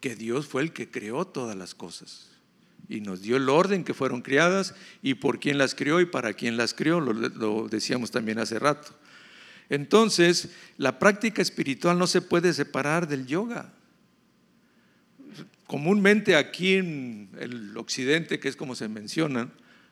Que 0.00 0.16
Dios 0.16 0.46
fue 0.46 0.62
el 0.62 0.72
que 0.72 0.90
creó 0.90 1.26
todas 1.26 1.56
las 1.56 1.74
cosas 1.74 2.31
y 2.88 3.00
nos 3.00 3.22
dio 3.22 3.36
el 3.36 3.48
orden 3.48 3.84
que 3.84 3.94
fueron 3.94 4.22
criadas 4.22 4.74
y 5.02 5.14
por 5.14 5.40
quién 5.40 5.58
las 5.58 5.74
crió 5.74 6.00
y 6.00 6.06
para 6.06 6.34
quién 6.34 6.56
las 6.56 6.74
crió, 6.74 7.00
lo, 7.00 7.68
decíamos 7.68 8.10
también 8.10 8.38
hace 8.38 8.58
rato. 8.58 8.92
Entonces, 9.68 10.50
la 10.76 10.98
práctica 10.98 11.40
espiritual 11.40 11.98
no 11.98 12.06
se 12.06 12.20
puede 12.20 12.52
separar 12.52 13.08
del 13.08 13.26
yoga. 13.26 13.72
Comúnmente 15.66 16.36
aquí 16.36 16.74
en 16.74 17.30
el 17.38 17.76
occidente, 17.76 18.38
que 18.38 18.48
es 18.48 18.56
como 18.56 18.74
se 18.74 18.88
menciona, 18.88 19.48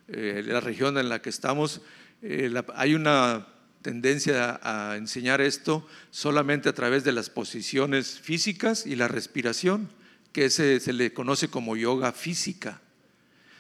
eh, 0.09 0.43
la 0.45 0.61
región 0.61 0.99
en 0.99 1.09
la 1.09 1.22
que 1.22 1.30
estamos, 1.30 1.80
eh, 2.20 2.53
hay 2.74 2.95
una 2.95 3.47
tendencia 3.82 4.61
a 4.62 4.97
enseñar 4.97 5.41
esto 5.41 5.86
solamente 6.11 6.68
a 6.68 6.74
través 6.74 7.05
de 7.05 7.12
las 7.12 7.30
posiciones 7.30 8.20
físicas 8.20 8.86
y 8.86 8.97
la 8.97 9.09
respiración, 9.09 9.88
que 10.33 10.51
se, 10.51 10.81
se 10.81 10.93
le 10.93 11.12
conoce 11.12 11.49
como 11.49 11.76
yoga 11.76 12.12
física. 12.12 12.81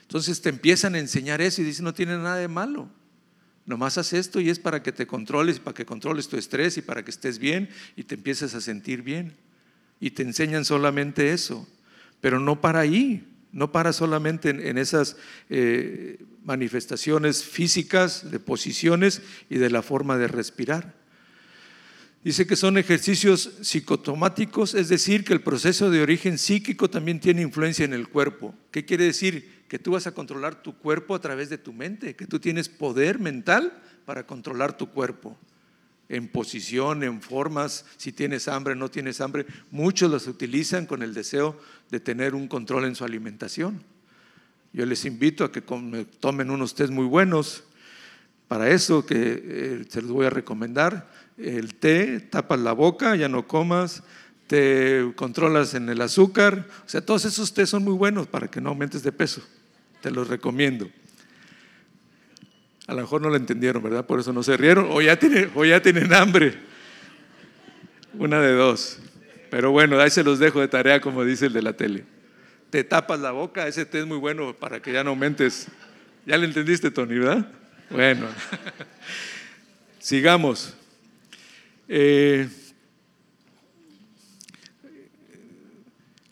Entonces 0.02 0.40
te 0.40 0.48
empiezan 0.48 0.94
a 0.94 0.98
enseñar 0.98 1.40
eso 1.40 1.62
y 1.62 1.64
dicen, 1.64 1.84
no 1.84 1.94
tiene 1.94 2.16
nada 2.16 2.36
de 2.36 2.48
malo. 2.48 2.90
Nomás 3.66 3.98
haz 3.98 4.12
esto 4.12 4.40
y 4.40 4.50
es 4.50 4.58
para 4.58 4.82
que 4.82 4.90
te 4.90 5.06
controles, 5.06 5.60
para 5.60 5.74
que 5.74 5.86
controles 5.86 6.28
tu 6.28 6.36
estrés 6.36 6.76
y 6.76 6.82
para 6.82 7.04
que 7.04 7.12
estés 7.12 7.38
bien 7.38 7.68
y 7.94 8.02
te 8.02 8.16
empieces 8.16 8.54
a 8.54 8.60
sentir 8.60 9.02
bien. 9.02 9.36
Y 10.00 10.10
te 10.10 10.22
enseñan 10.22 10.64
solamente 10.64 11.32
eso, 11.32 11.68
pero 12.20 12.40
no 12.40 12.60
para 12.60 12.80
ahí, 12.80 13.28
no 13.52 13.70
para 13.70 13.92
solamente 13.92 14.50
en, 14.50 14.78
esas 14.78 15.16
eh, 15.50 16.18
manifestaciones 16.42 17.44
físicas, 17.44 18.30
de 18.30 18.40
posiciones 18.40 19.22
y 19.48 19.58
de 19.58 19.70
la 19.70 19.82
forma 19.82 20.16
de 20.16 20.26
respirar. 20.26 20.99
Dice 22.22 22.46
que 22.46 22.56
son 22.56 22.76
ejercicios 22.76 23.50
psicotomáticos, 23.62 24.74
es 24.74 24.88
decir, 24.88 25.24
que 25.24 25.32
el 25.32 25.40
proceso 25.40 25.90
de 25.90 26.02
origen 26.02 26.36
psíquico 26.36 26.90
también 26.90 27.18
tiene 27.18 27.42
influencia 27.42 27.84
en 27.84 27.94
el 27.94 28.08
cuerpo. 28.08 28.54
¿Qué 28.70 28.84
quiere 28.84 29.04
decir? 29.04 29.60
que 29.70 29.78
tú 29.78 29.92
vas 29.92 30.08
a 30.08 30.12
controlar 30.12 30.64
tu 30.64 30.76
cuerpo 30.76 31.14
a 31.14 31.20
través 31.20 31.48
de 31.48 31.56
tu 31.56 31.72
mente, 31.72 32.16
que 32.16 32.26
tú 32.26 32.40
tienes 32.40 32.68
poder 32.68 33.20
mental 33.20 33.72
para 34.04 34.26
controlar 34.26 34.76
tu 34.76 34.90
cuerpo 34.90 35.38
en 36.08 36.26
posición, 36.26 37.04
en 37.04 37.22
formas, 37.22 37.86
si 37.96 38.10
tienes 38.10 38.48
hambre, 38.48 38.74
no 38.74 38.90
tienes 38.90 39.20
hambre. 39.20 39.46
Muchos 39.70 40.10
los 40.10 40.26
utilizan 40.26 40.86
con 40.86 41.04
el 41.04 41.14
deseo 41.14 41.56
de 41.88 42.00
tener 42.00 42.34
un 42.34 42.48
control 42.48 42.84
en 42.84 42.96
su 42.96 43.04
alimentación. 43.04 43.80
Yo 44.72 44.84
les 44.86 45.04
invito 45.04 45.44
a 45.44 45.52
que 45.52 45.60
tomen 45.60 46.50
unos 46.50 46.74
test 46.74 46.90
muy 46.90 47.06
buenos. 47.06 47.62
Para 48.48 48.70
eso 48.70 49.06
que 49.06 49.40
eh, 49.44 49.84
se 49.88 50.02
los 50.02 50.10
voy 50.10 50.26
a 50.26 50.30
recomendar, 50.30 51.08
el 51.42 51.74
té, 51.74 52.20
tapas 52.20 52.60
la 52.60 52.72
boca, 52.72 53.16
ya 53.16 53.28
no 53.28 53.46
comas, 53.46 54.02
te 54.46 55.12
controlas 55.14 55.74
en 55.74 55.88
el 55.88 56.00
azúcar. 56.00 56.66
O 56.84 56.88
sea, 56.88 57.00
todos 57.00 57.24
esos 57.24 57.54
tés 57.54 57.70
son 57.70 57.84
muy 57.84 57.94
buenos 57.94 58.26
para 58.26 58.48
que 58.48 58.60
no 58.60 58.70
aumentes 58.70 59.02
de 59.02 59.12
peso. 59.12 59.42
Te 60.00 60.10
los 60.10 60.28
recomiendo. 60.28 60.90
A 62.86 62.94
lo 62.94 63.02
mejor 63.02 63.22
no 63.22 63.30
lo 63.30 63.36
entendieron, 63.36 63.82
¿verdad? 63.82 64.04
Por 64.06 64.18
eso 64.18 64.32
no 64.32 64.42
se 64.42 64.56
rieron. 64.56 64.88
O 64.90 65.00
ya 65.00 65.16
tienen, 65.16 65.50
o 65.54 65.64
ya 65.64 65.80
tienen 65.80 66.12
hambre. 66.12 66.58
Una 68.14 68.40
de 68.40 68.52
dos. 68.52 68.98
Pero 69.50 69.70
bueno, 69.70 70.00
ahí 70.00 70.10
se 70.10 70.24
los 70.24 70.38
dejo 70.38 70.60
de 70.60 70.68
tarea, 70.68 71.00
como 71.00 71.24
dice 71.24 71.46
el 71.46 71.52
de 71.52 71.62
la 71.62 71.74
tele. 71.74 72.04
Te 72.70 72.82
tapas 72.82 73.20
la 73.20 73.30
boca, 73.30 73.68
ese 73.68 73.84
té 73.84 74.00
es 74.00 74.06
muy 74.06 74.18
bueno 74.18 74.54
para 74.54 74.80
que 74.80 74.92
ya 74.92 75.04
no 75.04 75.10
aumentes. 75.10 75.68
Ya 76.26 76.36
le 76.36 76.46
entendiste, 76.46 76.90
Tony, 76.90 77.18
¿verdad? 77.18 77.52
Bueno. 77.90 78.26
Sigamos. 80.00 80.74
Eh, 81.92 82.48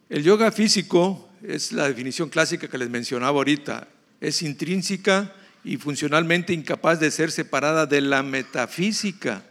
el 0.08 0.22
yoga 0.22 0.52
físico 0.52 1.28
es 1.42 1.72
la 1.72 1.88
definición 1.88 2.28
clásica 2.28 2.68
que 2.68 2.78
les 2.78 2.88
mencionaba 2.88 3.38
ahorita. 3.38 3.88
Es 4.20 4.42
intrínseca 4.42 5.34
y 5.64 5.76
funcionalmente 5.76 6.52
incapaz 6.52 7.00
de 7.00 7.10
ser 7.10 7.32
separada 7.32 7.86
de 7.86 8.00
la 8.02 8.22
metafísica 8.22 9.42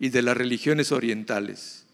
y 0.00 0.08
de 0.08 0.22
las 0.22 0.36
religiones 0.36 0.90
orientales. 0.90 1.84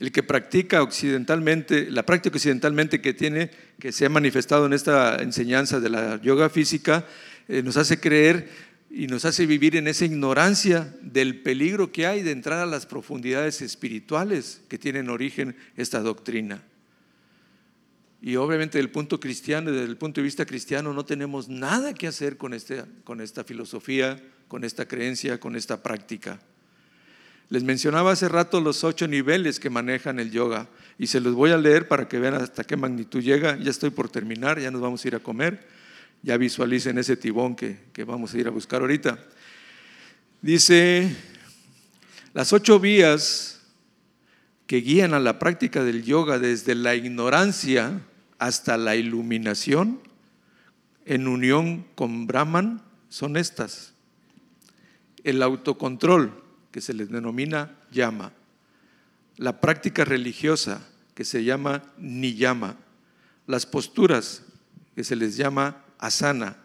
El 0.00 0.10
que 0.10 0.22
practica 0.22 0.82
occidentalmente, 0.82 1.90
la 1.90 2.06
práctica 2.06 2.36
occidentalmente 2.36 3.02
que 3.02 3.12
tiene, 3.12 3.50
que 3.78 3.92
se 3.92 4.06
ha 4.06 4.08
manifestado 4.08 4.64
en 4.64 4.72
esta 4.72 5.16
enseñanza 5.16 5.78
de 5.78 5.90
la 5.90 6.22
yoga 6.22 6.48
física, 6.48 7.04
eh, 7.48 7.62
nos 7.62 7.76
hace 7.76 8.00
creer 8.00 8.48
y 8.90 9.06
nos 9.06 9.24
hace 9.24 9.46
vivir 9.46 9.76
en 9.76 9.86
esa 9.86 10.04
ignorancia 10.04 10.94
del 11.02 11.42
peligro 11.42 11.92
que 11.92 12.06
hay 12.06 12.22
de 12.22 12.30
entrar 12.30 12.58
a 12.58 12.66
las 12.66 12.86
profundidades 12.86 13.60
espirituales 13.60 14.62
que 14.68 14.78
tienen 14.78 15.10
origen 15.10 15.56
esta 15.76 16.00
doctrina. 16.00 16.62
Y 18.20 18.36
obviamente 18.36 18.78
desde 18.78 18.86
el 18.86 18.90
punto 18.90 19.20
cristiano, 19.20 19.70
desde 19.70 19.86
el 19.86 19.96
punto 19.96 20.20
de 20.20 20.24
vista 20.24 20.46
cristiano, 20.46 20.92
no 20.92 21.04
tenemos 21.04 21.48
nada 21.48 21.94
que 21.94 22.06
hacer 22.06 22.36
con, 22.36 22.54
este, 22.54 22.84
con 23.04 23.20
esta 23.20 23.44
filosofía, 23.44 24.20
con 24.48 24.64
esta 24.64 24.88
creencia, 24.88 25.38
con 25.38 25.54
esta 25.54 25.82
práctica. 25.82 26.40
Les 27.50 27.62
mencionaba 27.62 28.12
hace 28.12 28.28
rato 28.28 28.60
los 28.60 28.84
ocho 28.84 29.06
niveles 29.06 29.60
que 29.60 29.70
manejan 29.70 30.18
el 30.18 30.30
yoga 30.30 30.68
y 30.98 31.06
se 31.06 31.20
los 31.20 31.34
voy 31.34 31.50
a 31.50 31.56
leer 31.56 31.88
para 31.88 32.08
que 32.08 32.18
vean 32.18 32.34
hasta 32.34 32.64
qué 32.64 32.76
magnitud 32.76 33.22
llega. 33.22 33.56
Ya 33.56 33.70
estoy 33.70 33.90
por 33.90 34.08
terminar, 34.08 34.58
ya 34.58 34.70
nos 34.70 34.80
vamos 34.80 35.04
a 35.04 35.08
ir 35.08 35.14
a 35.14 35.20
comer. 35.20 35.66
Ya 36.22 36.36
visualicen 36.36 36.98
ese 36.98 37.16
tibón 37.16 37.54
que, 37.54 37.78
que 37.92 38.04
vamos 38.04 38.34
a 38.34 38.38
ir 38.38 38.46
a 38.46 38.50
buscar 38.50 38.80
ahorita. 38.80 39.18
Dice, 40.42 41.16
las 42.34 42.52
ocho 42.52 42.78
vías 42.78 43.60
que 44.66 44.78
guían 44.78 45.14
a 45.14 45.18
la 45.18 45.38
práctica 45.38 45.82
del 45.82 46.04
yoga 46.04 46.38
desde 46.38 46.74
la 46.74 46.94
ignorancia 46.94 48.00
hasta 48.38 48.76
la 48.76 48.96
iluminación 48.96 50.00
en 51.08 51.26
unión 51.26 51.86
con 51.94 52.26
Brahman 52.26 52.82
son 53.08 53.38
estas. 53.38 53.94
El 55.24 55.42
autocontrol, 55.42 56.44
que 56.70 56.82
se 56.82 56.92
les 56.92 57.10
denomina 57.10 57.74
yama. 57.90 58.32
La 59.38 59.60
práctica 59.60 60.04
religiosa, 60.04 60.86
que 61.14 61.24
se 61.24 61.44
llama 61.44 61.82
niyama. 61.96 62.76
Las 63.46 63.64
posturas, 63.64 64.42
que 64.94 65.02
se 65.02 65.16
les 65.16 65.36
llama 65.36 65.82
asana. 65.98 66.56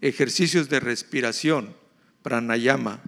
Ejercicios 0.00 0.68
de 0.68 0.80
respiración, 0.80 1.74
pranayama. 2.22 3.00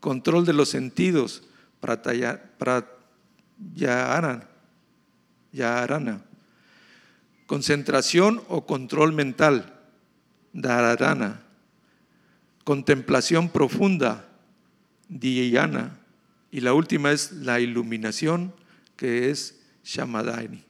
Control 0.00 0.46
de 0.46 0.54
los 0.54 0.70
sentidos, 0.70 1.42
prataya, 1.80 2.42
ya 3.72 4.16
harana. 5.82 6.24
Concentración 7.46 8.42
o 8.48 8.64
control 8.64 9.12
mental, 9.12 9.76
Dharana. 10.52 11.42
contemplación 12.64 13.48
profunda, 13.48 14.28
dhyana, 15.08 15.98
y 16.52 16.60
la 16.60 16.72
última 16.72 17.12
es 17.12 17.32
la 17.32 17.60
iluminación, 17.60 18.52
que 18.96 19.30
es 19.30 19.60
shamadani. 19.84 20.64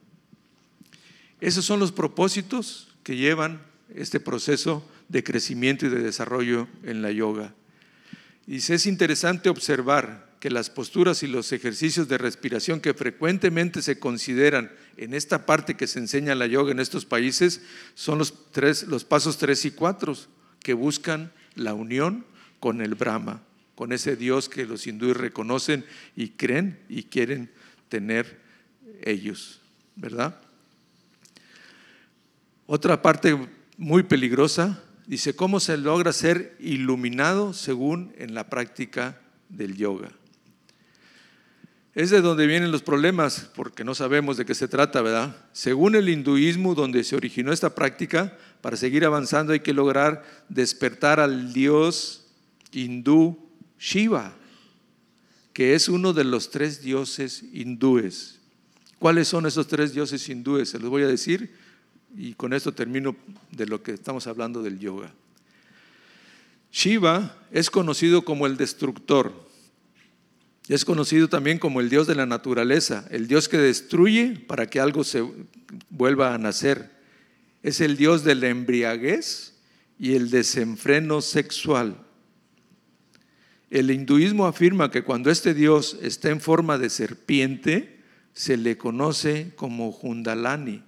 Esos 1.41 1.65
son 1.65 1.81
los 1.81 1.93
propósitos 1.93 2.89
que 3.03 3.17
llevan 3.17 3.63
este 3.95 4.21
proceso 4.21 4.87
de 5.09 5.25
crecimiento 5.25 5.87
y 5.87 5.89
de 5.89 6.03
desarrollo 6.03 6.69
en 6.83 7.03
la 7.03 7.11
yoga. 7.11 7.55
Y 8.47 8.57
es 8.57 8.87
interesante 8.87 9.49
observar 9.49 10.31
que 10.41 10.51
las 10.51 10.71
posturas 10.71 11.23
y 11.23 11.27
los 11.27 11.53
ejercicios 11.53 12.09
de 12.09 12.19
respiración 12.19 12.81
que 12.81 12.95
frecuentemente 12.95 13.83
se 13.83 13.99
consideran 13.99 14.73
en 14.97 15.13
esta 15.13 15.45
parte 15.45 15.77
que 15.77 15.87
se 15.87 15.99
enseña 15.99 16.35
la 16.35 16.47
yoga 16.47 16.73
en 16.73 16.81
estos 16.81 17.05
países 17.05 17.61
son 17.95 18.19
los, 18.19 18.51
tres, 18.51 18.85
los 18.85 19.05
pasos 19.05 19.37
3 19.37 19.67
y 19.67 19.71
4 19.73 20.17
que 20.63 20.73
buscan 20.73 21.31
la 21.55 21.75
unión 21.75 22.25
con 22.59 22.81
el 22.81 22.95
Brahma, 22.95 23.43
con 23.75 23.93
ese 23.93 24.17
Dios 24.17 24.49
que 24.49 24.65
los 24.65 24.87
hindúes 24.87 25.17
reconocen 25.17 25.85
y 26.17 26.31
creen 26.31 26.79
y 26.89 27.05
quieren 27.05 27.51
tener 27.91 28.41
ellos, 29.03 29.61
¿verdad? 29.95 30.41
Otra 32.67 33.03
parte 33.03 33.37
muy 33.81 34.03
peligrosa 34.03 34.79
dice 35.07 35.35
cómo 35.35 35.59
se 35.59 35.79
logra 35.79 36.13
ser 36.13 36.55
iluminado 36.61 37.55
según 37.55 38.13
en 38.19 38.35
la 38.35 38.51
práctica 38.51 39.19
del 39.49 39.75
yoga. 39.75 40.11
Es 41.95 42.11
de 42.11 42.21
donde 42.21 42.47
vienen 42.47 42.73
los 42.73 42.83
problemas, 42.83 43.51
porque 43.55 43.83
no 43.83 43.95
sabemos 43.95 44.37
de 44.37 44.45
qué 44.45 44.55
se 44.55 44.69
trata, 44.69 45.01
¿verdad? 45.01 45.35
Según 45.53 45.97
el 45.97 46.11
hinduismo, 46.11 46.75
donde 46.75 47.03
se 47.05 47.17
originó 47.17 47.53
esta 47.53 47.75
práctica, 47.75 48.37
para 48.61 48.77
seguir 48.77 49.07
avanzando 49.07 49.55
hay 49.55 49.61
que 49.61 49.73
lograr 49.73 50.25
despertar 50.51 51.19
al 51.19 51.55
dios 51.55 52.27
hindú 52.73 53.49
Shiva, 53.79 54.37
que 55.55 55.75
es 55.75 55.89
uno 55.89 56.13
de 56.13 56.25
los 56.25 56.51
tres 56.51 56.83
dioses 56.83 57.43
hindúes. 57.55 58.41
¿Cuáles 58.99 59.27
son 59.27 59.47
esos 59.47 59.67
tres 59.69 59.95
dioses 59.95 60.29
hindúes? 60.29 60.69
Se 60.69 60.79
los 60.79 60.91
voy 60.91 61.03
a 61.03 61.09
decir 61.09 61.51
y 62.17 62.35
con 62.35 62.53
esto 62.53 62.73
termino 62.73 63.17
de 63.53 63.67
lo 63.67 63.83
que 63.83 63.93
estamos 63.93 64.27
hablando 64.27 64.63
del 64.63 64.79
yoga. 64.79 65.13
Shiva 66.73 67.37
es 67.51 67.71
conocido 67.71 68.25
como 68.25 68.47
el 68.47 68.57
destructor 68.57 69.51
es 70.71 70.85
conocido 70.85 71.29
también 71.29 71.59
como 71.59 71.81
el 71.81 71.91
Dios 71.91 72.07
de 72.07 72.15
la 72.15 72.27
naturaleza, 72.27 73.05
el 73.11 73.27
Dios 73.27 73.49
que 73.49 73.59
destruye 73.59 74.37
para 74.47 74.71
que 74.71 74.79
algo 74.79 75.03
se 75.03 75.25
vuelva 75.89 76.33
a 76.33 76.39
nacer. 76.39 76.93
Es 77.65 77.81
el 77.81 77.97
Dios 77.97 78.23
de 78.23 78.37
la 78.37 78.51
embriaguez 78.51 79.55
y 79.99 80.15
el 80.15 80.31
desenfreno 80.31 81.23
sexual. 81.23 81.97
El 83.69 83.91
hinduismo 83.91 84.47
afirma 84.47 84.93
que 84.93 85.03
cuando 85.03 85.33
este 85.33 85.55
Dios 85.55 85.99
está 86.03 86.31
en 86.31 86.41
forma 86.41 86.79
de 86.79 86.89
serpiente, 86.89 88.05
se 88.33 88.57
le 88.57 88.79
conoce 88.79 89.53
como 89.57 89.91
Jundalani, 89.91 90.85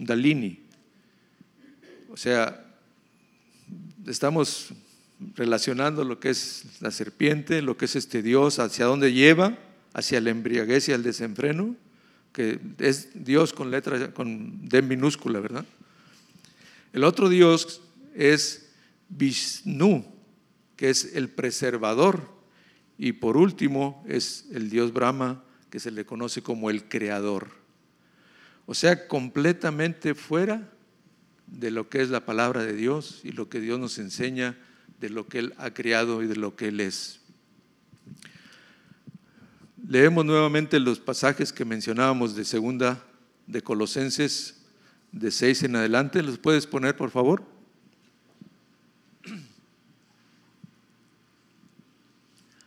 Jundalini. 0.00 0.58
O 2.10 2.16
sea, 2.16 2.66
estamos 4.06 4.72
relacionando 5.36 6.04
lo 6.04 6.18
que 6.18 6.30
es 6.30 6.64
la 6.80 6.90
serpiente, 6.90 7.60
lo 7.60 7.76
que 7.76 7.84
es 7.84 7.96
este 7.96 8.22
Dios, 8.22 8.58
hacia 8.58 8.86
dónde 8.86 9.12
lleva, 9.12 9.58
hacia 9.92 10.20
la 10.20 10.30
embriaguez 10.30 10.88
y 10.88 10.92
al 10.92 11.02
desenfreno, 11.02 11.76
que 12.32 12.58
es 12.78 13.10
Dios 13.12 13.52
con 13.52 13.70
letra, 13.70 14.14
con 14.14 14.66
D 14.68 14.80
minúscula, 14.80 15.40
¿verdad? 15.40 15.66
El 16.92 17.04
otro 17.04 17.28
Dios 17.28 17.82
es 18.14 18.70
Vishnu, 19.10 20.04
que 20.76 20.90
es 20.90 21.14
el 21.14 21.28
preservador, 21.28 22.26
y 22.96 23.12
por 23.12 23.36
último 23.36 24.02
es 24.08 24.46
el 24.52 24.70
Dios 24.70 24.92
Brahma, 24.92 25.44
que 25.68 25.78
se 25.78 25.90
le 25.90 26.06
conoce 26.06 26.42
como 26.42 26.70
el 26.70 26.84
creador. 26.88 27.59
O 28.70 28.74
sea, 28.74 29.08
completamente 29.08 30.14
fuera 30.14 30.70
de 31.48 31.72
lo 31.72 31.88
que 31.88 32.02
es 32.02 32.08
la 32.08 32.24
palabra 32.24 32.62
de 32.62 32.72
Dios 32.72 33.20
y 33.24 33.32
lo 33.32 33.48
que 33.48 33.58
Dios 33.58 33.80
nos 33.80 33.98
enseña 33.98 34.56
de 35.00 35.10
lo 35.10 35.26
que 35.26 35.40
Él 35.40 35.54
ha 35.58 35.74
creado 35.74 36.22
y 36.22 36.28
de 36.28 36.36
lo 36.36 36.54
que 36.54 36.68
Él 36.68 36.78
es. 36.78 37.18
Leemos 39.88 40.24
nuevamente 40.24 40.78
los 40.78 41.00
pasajes 41.00 41.52
que 41.52 41.64
mencionábamos 41.64 42.36
de 42.36 42.44
segunda 42.44 43.04
de 43.48 43.60
Colosenses 43.60 44.62
de 45.10 45.32
6 45.32 45.64
en 45.64 45.74
adelante. 45.74 46.22
¿Los 46.22 46.38
puedes 46.38 46.68
poner, 46.68 46.94
por 46.94 47.10
favor? 47.10 47.42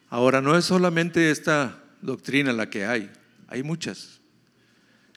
Ahora, 0.09 0.41
no 0.41 0.57
es 0.57 0.65
solamente 0.65 1.31
esta 1.31 1.81
doctrina 2.01 2.51
la 2.51 2.69
que 2.69 2.85
hay, 2.85 3.09
hay 3.47 3.63
muchas. 3.63 4.19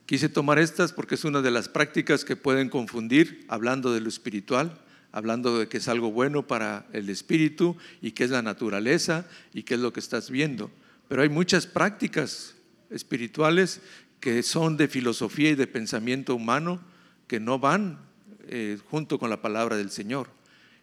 Quise 0.07 0.29
tomar 0.29 0.57
estas 0.57 0.91
porque 0.91 1.13
es 1.13 1.23
una 1.23 1.43
de 1.43 1.51
las 1.51 1.69
prácticas 1.69 2.25
que 2.25 2.35
pueden 2.35 2.69
confundir 2.69 3.45
hablando 3.47 3.93
de 3.93 4.01
lo 4.01 4.09
espiritual 4.09 4.81
hablando 5.11 5.57
de 5.57 5.67
que 5.67 5.77
es 5.77 5.87
algo 5.87 6.11
bueno 6.11 6.47
para 6.47 6.85
el 6.93 7.09
espíritu 7.09 7.77
y 8.01 8.11
que 8.11 8.23
es 8.23 8.29
la 8.29 8.41
naturaleza 8.41 9.25
y 9.53 9.63
que 9.63 9.75
es 9.75 9.79
lo 9.79 9.93
que 9.93 9.99
estás 9.99 10.29
viendo. 10.29 10.69
Pero 11.07 11.21
hay 11.21 11.29
muchas 11.29 11.65
prácticas 11.65 12.55
espirituales 12.89 13.81
que 14.19 14.43
son 14.43 14.77
de 14.77 14.87
filosofía 14.87 15.49
y 15.49 15.55
de 15.55 15.67
pensamiento 15.67 16.35
humano 16.35 16.79
que 17.27 17.39
no 17.39 17.59
van 17.59 17.99
eh, 18.47 18.77
junto 18.89 19.19
con 19.19 19.29
la 19.29 19.41
palabra 19.41 19.75
del 19.75 19.89
Señor. 19.89 20.29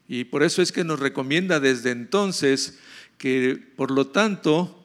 Y 0.08 0.24
por 0.24 0.42
eso 0.42 0.62
es 0.62 0.72
que 0.72 0.84
nos 0.84 1.00
recomienda 1.00 1.60
desde 1.60 1.90
entonces 1.90 2.78
que, 3.16 3.56
por 3.76 3.90
lo 3.90 4.08
tanto, 4.08 4.83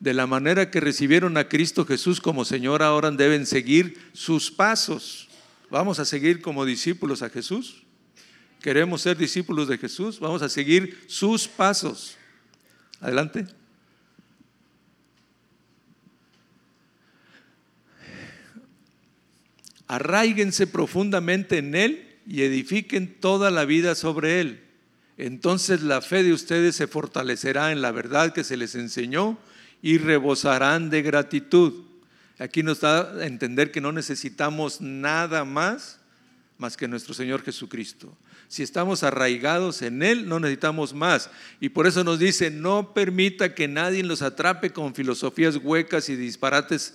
de 0.00 0.14
la 0.14 0.26
manera 0.26 0.70
que 0.70 0.80
recibieron 0.80 1.36
a 1.36 1.48
Cristo 1.48 1.84
Jesús 1.84 2.20
como 2.20 2.44
Señor, 2.44 2.82
ahora 2.82 3.10
deben 3.10 3.46
seguir 3.46 3.98
sus 4.12 4.50
pasos. 4.50 5.28
Vamos 5.70 5.98
a 5.98 6.04
seguir 6.04 6.40
como 6.40 6.64
discípulos 6.64 7.22
a 7.22 7.30
Jesús 7.30 7.82
queremos 8.60 9.02
ser 9.02 9.16
discípulos 9.16 9.68
de 9.68 9.78
Jesús, 9.78 10.20
vamos 10.20 10.42
a 10.42 10.48
seguir 10.48 11.04
sus 11.06 11.48
pasos. 11.48 12.16
Adelante. 13.00 13.46
Arraíguense 19.86 20.66
profundamente 20.66 21.58
en 21.58 21.74
Él 21.74 22.18
y 22.26 22.42
edifiquen 22.42 23.20
toda 23.20 23.50
la 23.50 23.64
vida 23.64 23.94
sobre 23.94 24.40
Él. 24.40 24.64
Entonces 25.16 25.82
la 25.82 26.02
fe 26.02 26.22
de 26.22 26.32
ustedes 26.32 26.76
se 26.76 26.86
fortalecerá 26.86 27.72
en 27.72 27.80
la 27.80 27.90
verdad 27.90 28.32
que 28.32 28.44
se 28.44 28.56
les 28.56 28.74
enseñó 28.74 29.38
y 29.82 29.98
rebosarán 29.98 30.90
de 30.90 31.02
gratitud. 31.02 31.84
Aquí 32.38 32.62
nos 32.62 32.80
da 32.80 33.12
a 33.12 33.26
entender 33.26 33.70
que 33.70 33.80
no 33.80 33.92
necesitamos 33.92 34.80
nada 34.80 35.44
más 35.44 35.98
más 36.58 36.76
que 36.76 36.88
nuestro 36.88 37.14
Señor 37.14 37.42
Jesucristo. 37.42 38.14
Si 38.48 38.62
estamos 38.62 39.04
arraigados 39.04 39.80
en 39.82 40.02
Él, 40.02 40.28
no 40.28 40.40
necesitamos 40.40 40.92
más. 40.92 41.30
Y 41.60 41.68
por 41.68 41.86
eso 41.86 42.02
nos 42.02 42.18
dice, 42.18 42.50
no 42.50 42.92
permita 42.92 43.54
que 43.54 43.68
nadie 43.68 44.02
los 44.02 44.22
atrape 44.22 44.70
con 44.70 44.94
filosofías 44.94 45.56
huecas 45.56 46.08
y 46.08 46.16
disparates 46.16 46.94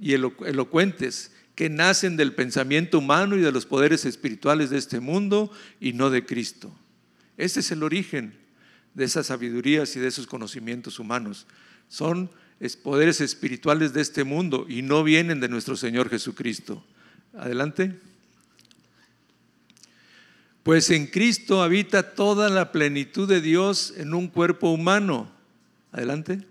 y 0.00 0.12
elocuentes 0.12 1.32
que 1.54 1.70
nacen 1.70 2.16
del 2.16 2.34
pensamiento 2.34 2.98
humano 2.98 3.36
y 3.36 3.40
de 3.40 3.52
los 3.52 3.66
poderes 3.66 4.04
espirituales 4.04 4.70
de 4.70 4.78
este 4.78 5.00
mundo 5.00 5.50
y 5.80 5.94
no 5.94 6.10
de 6.10 6.24
Cristo. 6.24 6.72
Este 7.36 7.60
es 7.60 7.70
el 7.70 7.82
origen 7.82 8.38
de 8.94 9.04
esas 9.04 9.28
sabidurías 9.28 9.96
y 9.96 10.00
de 10.00 10.08
esos 10.08 10.26
conocimientos 10.26 10.98
humanos. 10.98 11.46
Son 11.90 12.30
poderes 12.82 13.20
espirituales 13.20 13.92
de 13.92 14.00
este 14.00 14.24
mundo 14.24 14.64
y 14.68 14.80
no 14.80 15.02
vienen 15.02 15.40
de 15.40 15.48
nuestro 15.48 15.76
Señor 15.76 16.08
Jesucristo. 16.08 16.82
Adelante. 17.36 17.98
Pues 20.62 20.90
en 20.90 21.06
Cristo 21.06 21.62
habita 21.62 22.14
toda 22.14 22.48
la 22.48 22.70
plenitud 22.70 23.28
de 23.28 23.40
Dios 23.40 23.92
en 23.96 24.14
un 24.14 24.28
cuerpo 24.28 24.70
humano. 24.70 25.30
Adelante. 25.90 26.46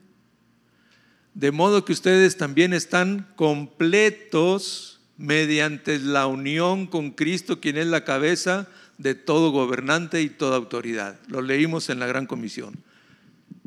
De 1.33 1.51
modo 1.51 1.85
que 1.85 1.93
ustedes 1.93 2.35
también 2.35 2.73
están 2.73 3.31
completos 3.37 4.99
mediante 5.17 5.99
la 5.99 6.27
unión 6.27 6.85
con 6.85 7.11
Cristo, 7.11 7.61
quien 7.61 7.77
es 7.77 7.87
la 7.87 8.03
cabeza 8.03 8.67
de 8.97 9.15
todo 9.15 9.51
gobernante 9.51 10.21
y 10.21 10.29
toda 10.29 10.57
autoridad. 10.57 11.17
Lo 11.27 11.41
leímos 11.41 11.89
en 11.89 11.99
la 11.99 12.07
Gran 12.07 12.25
Comisión. 12.25 12.83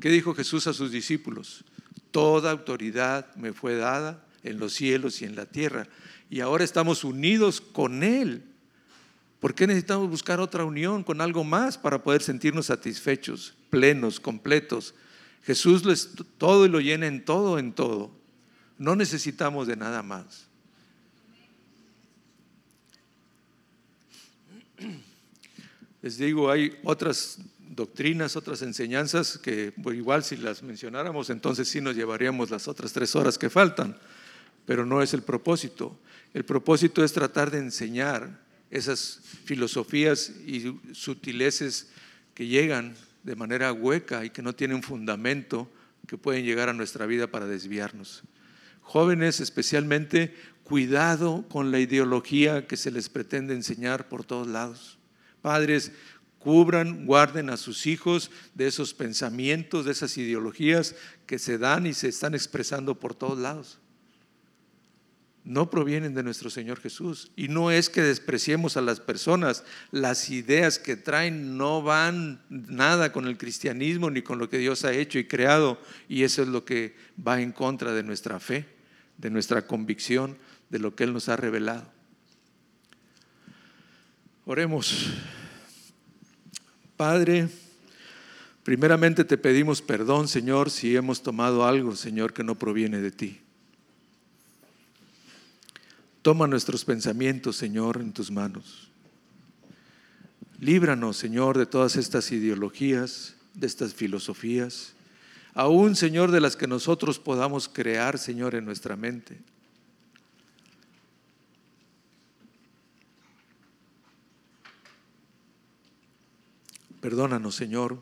¿Qué 0.02 0.10
dijo 0.10 0.34
Jesús 0.34 0.66
a 0.66 0.74
sus 0.74 0.90
discípulos? 0.90 1.64
Toda 2.10 2.50
autoridad 2.50 3.34
me 3.36 3.54
fue 3.54 3.76
dada 3.76 4.22
en 4.42 4.58
los 4.58 4.74
cielos 4.74 5.22
y 5.22 5.24
en 5.24 5.34
la 5.34 5.46
tierra. 5.46 5.88
Y 6.28 6.40
ahora 6.40 6.62
estamos 6.62 7.04
unidos 7.04 7.62
con 7.62 8.02
Él 8.02 8.44
¿Por 9.42 9.54
qué 9.56 9.66
necesitamos 9.66 10.08
buscar 10.08 10.38
otra 10.38 10.64
unión 10.64 11.02
con 11.02 11.20
algo 11.20 11.42
más 11.42 11.76
para 11.76 12.00
poder 12.00 12.22
sentirnos 12.22 12.66
satisfechos, 12.66 13.54
plenos, 13.70 14.20
completos? 14.20 14.94
Jesús 15.42 15.84
lo 15.84 15.90
es 15.90 16.10
todo 16.38 16.64
y 16.64 16.68
lo 16.68 16.78
llena 16.78 17.08
en 17.08 17.24
todo, 17.24 17.58
en 17.58 17.72
todo. 17.72 18.12
No 18.78 18.94
necesitamos 18.94 19.66
de 19.66 19.74
nada 19.74 20.04
más. 20.04 20.46
Les 26.02 26.18
digo, 26.18 26.48
hay 26.48 26.78
otras 26.84 27.38
doctrinas, 27.74 28.36
otras 28.36 28.62
enseñanzas 28.62 29.38
que 29.38 29.72
pues, 29.82 29.96
igual 29.96 30.22
si 30.22 30.36
las 30.36 30.62
mencionáramos, 30.62 31.30
entonces 31.30 31.68
sí 31.68 31.80
nos 31.80 31.96
llevaríamos 31.96 32.50
las 32.50 32.68
otras 32.68 32.92
tres 32.92 33.16
horas 33.16 33.38
que 33.38 33.50
faltan, 33.50 33.96
pero 34.66 34.84
no 34.84 35.02
es 35.02 35.14
el 35.14 35.22
propósito. 35.22 35.98
El 36.34 36.44
propósito 36.44 37.02
es 37.02 37.12
tratar 37.12 37.50
de 37.50 37.58
enseñar 37.58 38.40
esas 38.70 39.20
filosofías 39.44 40.30
y 40.46 40.78
sutileces 40.92 41.88
que 42.34 42.46
llegan 42.46 42.94
de 43.22 43.36
manera 43.36 43.72
hueca 43.72 44.24
y 44.24 44.30
que 44.30 44.42
no 44.42 44.54
tienen 44.54 44.82
fundamento, 44.82 45.70
que 46.06 46.18
pueden 46.18 46.44
llegar 46.44 46.68
a 46.68 46.72
nuestra 46.72 47.06
vida 47.06 47.26
para 47.26 47.46
desviarnos. 47.46 48.22
Jóvenes 48.80 49.40
especialmente, 49.40 50.34
cuidado 50.64 51.46
con 51.48 51.70
la 51.70 51.80
ideología 51.80 52.66
que 52.66 52.76
se 52.76 52.90
les 52.90 53.08
pretende 53.08 53.54
enseñar 53.54 54.08
por 54.08 54.24
todos 54.24 54.48
lados. 54.48 54.98
Padres, 55.40 55.92
cubran, 56.42 57.06
guarden 57.06 57.50
a 57.50 57.56
sus 57.56 57.86
hijos 57.86 58.30
de 58.54 58.66
esos 58.66 58.94
pensamientos, 58.94 59.84
de 59.84 59.92
esas 59.92 60.18
ideologías 60.18 60.96
que 61.26 61.38
se 61.38 61.56
dan 61.56 61.86
y 61.86 61.94
se 61.94 62.08
están 62.08 62.34
expresando 62.34 62.98
por 62.98 63.14
todos 63.14 63.38
lados. 63.38 63.78
No 65.44 65.70
provienen 65.70 66.14
de 66.14 66.22
nuestro 66.22 66.50
Señor 66.50 66.80
Jesús. 66.80 67.32
Y 67.34 67.48
no 67.48 67.72
es 67.72 67.90
que 67.90 68.00
despreciemos 68.02 68.76
a 68.76 68.80
las 68.80 69.00
personas. 69.00 69.64
Las 69.90 70.30
ideas 70.30 70.78
que 70.78 70.94
traen 70.94 71.56
no 71.56 71.82
van 71.82 72.42
nada 72.48 73.12
con 73.12 73.26
el 73.26 73.38
cristianismo 73.38 74.08
ni 74.10 74.22
con 74.22 74.38
lo 74.38 74.48
que 74.48 74.58
Dios 74.58 74.84
ha 74.84 74.92
hecho 74.92 75.18
y 75.18 75.26
creado. 75.26 75.80
Y 76.08 76.22
eso 76.22 76.42
es 76.42 76.48
lo 76.48 76.64
que 76.64 76.94
va 77.26 77.40
en 77.40 77.50
contra 77.50 77.92
de 77.92 78.04
nuestra 78.04 78.38
fe, 78.38 78.66
de 79.18 79.30
nuestra 79.30 79.66
convicción, 79.66 80.38
de 80.70 80.78
lo 80.78 80.94
que 80.94 81.04
Él 81.04 81.12
nos 81.12 81.28
ha 81.28 81.36
revelado. 81.36 81.90
Oremos. 84.44 85.12
Padre, 87.02 87.48
primeramente 88.62 89.24
te 89.24 89.36
pedimos 89.36 89.82
perdón, 89.82 90.28
Señor, 90.28 90.70
si 90.70 90.94
hemos 90.94 91.20
tomado 91.20 91.66
algo, 91.66 91.96
Señor, 91.96 92.32
que 92.32 92.44
no 92.44 92.56
proviene 92.56 93.00
de 93.00 93.10
ti. 93.10 93.40
Toma 96.22 96.46
nuestros 96.46 96.84
pensamientos, 96.84 97.56
Señor, 97.56 98.00
en 98.00 98.12
tus 98.12 98.30
manos. 98.30 98.88
Líbranos, 100.60 101.16
Señor, 101.16 101.58
de 101.58 101.66
todas 101.66 101.96
estas 101.96 102.30
ideologías, 102.30 103.34
de 103.54 103.66
estas 103.66 103.94
filosofías, 103.94 104.92
aún, 105.54 105.96
Señor, 105.96 106.30
de 106.30 106.40
las 106.40 106.54
que 106.54 106.68
nosotros 106.68 107.18
podamos 107.18 107.68
crear, 107.68 108.16
Señor, 108.16 108.54
en 108.54 108.64
nuestra 108.64 108.94
mente. 108.94 109.40
Perdónanos, 117.02 117.56
Señor, 117.56 117.98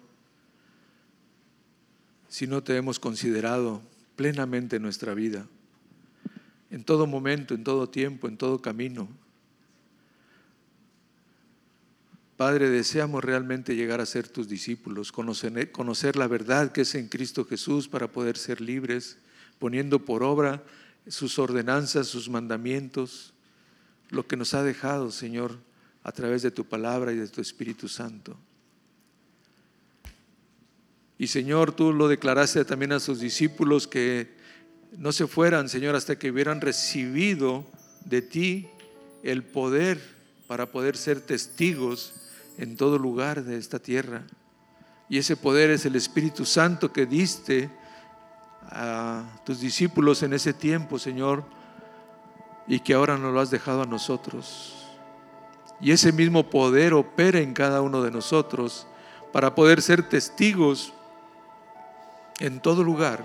si 2.28 2.47
no 2.47 2.62
te 2.62 2.77
hemos 2.77 3.01
considerado 3.01 3.81
plenamente 4.14 4.77
en 4.77 4.82
nuestra 4.82 5.14
vida, 5.14 5.47
en 6.70 6.85
todo 6.85 7.06
momento, 7.06 7.55
en 7.55 7.64
todo 7.64 7.89
tiempo, 7.89 8.28
en 8.28 8.36
todo 8.36 8.60
camino. 8.60 9.09
Padre, 12.36 12.68
deseamos 12.68 13.24
realmente 13.24 13.74
llegar 13.74 14.02
a 14.02 14.06
ser 14.06 14.28
tus 14.28 14.51
discípulos, 14.51 15.12
conocer, 15.12 15.72
conocer, 15.72 16.16
la 16.16 16.28
verdad 16.28 16.70
que 16.70 16.82
es 16.82 16.94
en 16.94 17.09
Cristo 17.09 17.47
Jesús 17.47 17.89
para 17.89 18.12
poder 18.12 18.36
ser 18.36 18.60
libres, 18.60 19.16
poniendo 19.59 20.05
por 20.05 20.22
obra 20.22 20.62
sus 21.09 21.39
ordenanzas, 21.39 22.06
sus 22.06 22.28
mandamientos, 22.28 23.32
lo 24.10 24.27
que 24.27 24.36
nos 24.36 24.52
ha 24.52 24.62
dejado, 24.62 25.10
Señor, 25.10 25.56
a 26.02 26.12
través 26.12 26.43
de 26.43 26.51
tu 26.51 26.66
palabra 26.66 27.12
y 27.12 27.16
de 27.16 27.28
tu 27.28 27.40
Espíritu 27.40 27.89
Santo. 27.89 28.36
Y 31.20 31.26
Señor, 31.26 31.72
tú 31.72 31.92
lo 31.92 32.09
declaraste 32.09 32.64
también 32.64 32.92
a 32.92 32.98
sus 32.98 33.20
discípulos 33.20 33.86
que 33.86 34.30
no 34.97 35.12
se 35.12 35.26
fueran, 35.26 35.68
Señor, 35.68 35.94
hasta 35.94 36.18
que 36.18 36.30
hubieran 36.30 36.62
recibido 36.62 37.66
de 38.06 38.22
ti 38.22 38.70
el 39.22 39.44
poder 39.44 40.01
para 40.47 40.72
poder 40.72 40.97
ser 40.97 41.20
testigos 41.20 42.14
en 42.56 42.74
todo 42.74 42.97
lugar 42.97 43.44
de 43.44 43.59
esta 43.59 43.78
tierra. 43.78 44.22
Y 45.10 45.18
ese 45.18 45.36
poder 45.36 45.68
es 45.68 45.84
el 45.84 45.94
Espíritu 45.94 46.47
Santo 46.47 46.90
que 46.90 47.05
diste 47.05 47.68
a 48.62 49.42
tus 49.44 49.60
discípulos 49.60 50.22
en 50.22 50.32
ese 50.32 50.55
tiempo, 50.55 50.98
Señor, 50.98 51.44
y 52.66 52.80
que 52.80 52.94
ahora 52.94 53.18
nos 53.18 53.34
lo 53.34 53.40
has 53.40 53.51
dejado 53.51 53.82
a 53.82 53.86
nosotros. 53.86 54.86
Y 55.82 55.90
ese 55.90 56.12
mismo 56.12 56.48
poder 56.48 56.94
opera 56.94 57.40
en 57.40 57.52
cada 57.52 57.82
uno 57.82 58.01
de 58.01 58.10
nosotros 58.10 58.86
para 59.34 59.55
poder 59.55 59.82
ser 59.82 60.09
testigos 60.09 60.94
en 62.41 62.61
todo 62.61 62.83
lugar 62.83 63.23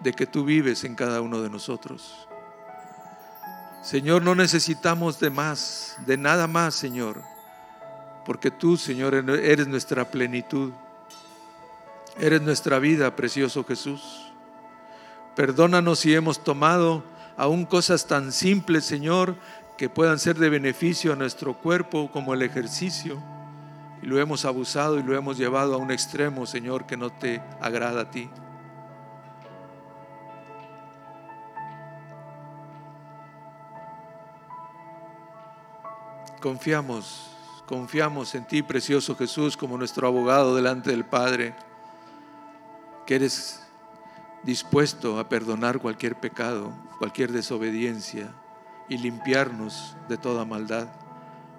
de 0.00 0.12
que 0.12 0.26
tú 0.26 0.44
vives 0.44 0.84
en 0.84 0.94
cada 0.94 1.20
uno 1.20 1.40
de 1.40 1.48
nosotros. 1.48 2.28
Señor, 3.82 4.22
no 4.22 4.34
necesitamos 4.34 5.18
de 5.18 5.30
más, 5.30 5.96
de 6.06 6.16
nada 6.16 6.46
más, 6.46 6.74
Señor, 6.74 7.22
porque 8.24 8.50
tú, 8.50 8.76
Señor, 8.76 9.14
eres 9.14 9.66
nuestra 9.66 10.10
plenitud, 10.10 10.72
eres 12.18 12.42
nuestra 12.42 12.78
vida, 12.78 13.16
precioso 13.16 13.64
Jesús. 13.64 14.32
Perdónanos 15.34 16.00
si 16.00 16.14
hemos 16.14 16.44
tomado 16.44 17.02
aún 17.36 17.64
cosas 17.64 18.06
tan 18.06 18.32
simples, 18.32 18.84
Señor, 18.84 19.36
que 19.78 19.88
puedan 19.88 20.18
ser 20.18 20.36
de 20.36 20.50
beneficio 20.50 21.12
a 21.12 21.16
nuestro 21.16 21.54
cuerpo 21.54 22.10
como 22.12 22.34
el 22.34 22.42
ejercicio 22.42 23.22
y 24.02 24.06
lo 24.06 24.18
hemos 24.18 24.44
abusado 24.44 24.98
y 24.98 25.02
lo 25.02 25.16
hemos 25.16 25.38
llevado 25.38 25.74
a 25.74 25.76
un 25.78 25.92
extremo, 25.92 26.44
Señor, 26.44 26.86
que 26.86 26.96
no 26.96 27.10
te 27.10 27.40
agrada 27.60 28.02
a 28.02 28.10
ti. 28.10 28.28
Confiamos, 36.40 37.30
confiamos 37.66 38.34
en 38.34 38.44
ti, 38.44 38.62
precioso 38.62 39.14
Jesús, 39.14 39.56
como 39.56 39.78
nuestro 39.78 40.08
abogado 40.08 40.56
delante 40.56 40.90
del 40.90 41.04
Padre, 41.04 41.54
que 43.06 43.14
eres 43.14 43.64
dispuesto 44.42 45.20
a 45.20 45.28
perdonar 45.28 45.78
cualquier 45.78 46.18
pecado, 46.18 46.72
cualquier 46.98 47.30
desobediencia 47.30 48.34
y 48.88 48.98
limpiarnos 48.98 49.96
de 50.08 50.16
toda 50.16 50.44
maldad 50.44 50.88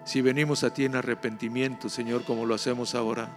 si 0.04 0.22
venimos 0.22 0.64
a 0.64 0.74
ti 0.74 0.86
en 0.86 0.96
arrepentimiento, 0.96 1.90
Señor, 1.90 2.24
como 2.24 2.46
lo 2.46 2.56
hacemos 2.56 2.96
ahora. 2.96 3.30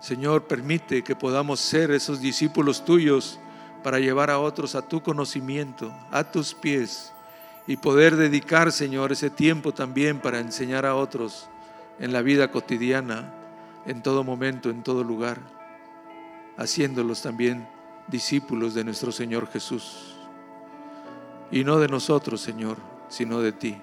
Señor, 0.00 0.46
permite 0.46 1.02
que 1.02 1.16
podamos 1.16 1.60
ser 1.60 1.90
esos 1.90 2.20
discípulos 2.20 2.84
tuyos 2.84 3.38
para 3.82 3.98
llevar 3.98 4.30
a 4.30 4.38
otros 4.38 4.74
a 4.74 4.82
tu 4.82 5.02
conocimiento, 5.02 5.92
a 6.10 6.24
tus 6.24 6.54
pies, 6.54 7.12
y 7.66 7.76
poder 7.76 8.16
dedicar, 8.16 8.72
Señor, 8.72 9.12
ese 9.12 9.28
tiempo 9.28 9.74
también 9.74 10.20
para 10.20 10.38
enseñar 10.38 10.86
a 10.86 10.94
otros 10.94 11.48
en 11.98 12.12
la 12.12 12.22
vida 12.22 12.50
cotidiana, 12.50 13.34
en 13.84 14.02
todo 14.02 14.24
momento, 14.24 14.70
en 14.70 14.82
todo 14.82 15.04
lugar, 15.04 15.38
haciéndolos 16.56 17.20
también 17.20 17.68
discípulos 18.06 18.74
de 18.74 18.84
nuestro 18.84 19.12
Señor 19.12 19.48
Jesús. 19.48 20.17
Y 21.50 21.64
no 21.64 21.78
de 21.78 21.88
nosotros, 21.88 22.40
Señor, 22.40 22.76
sino 23.08 23.40
de 23.40 23.52
ti. 23.52 23.76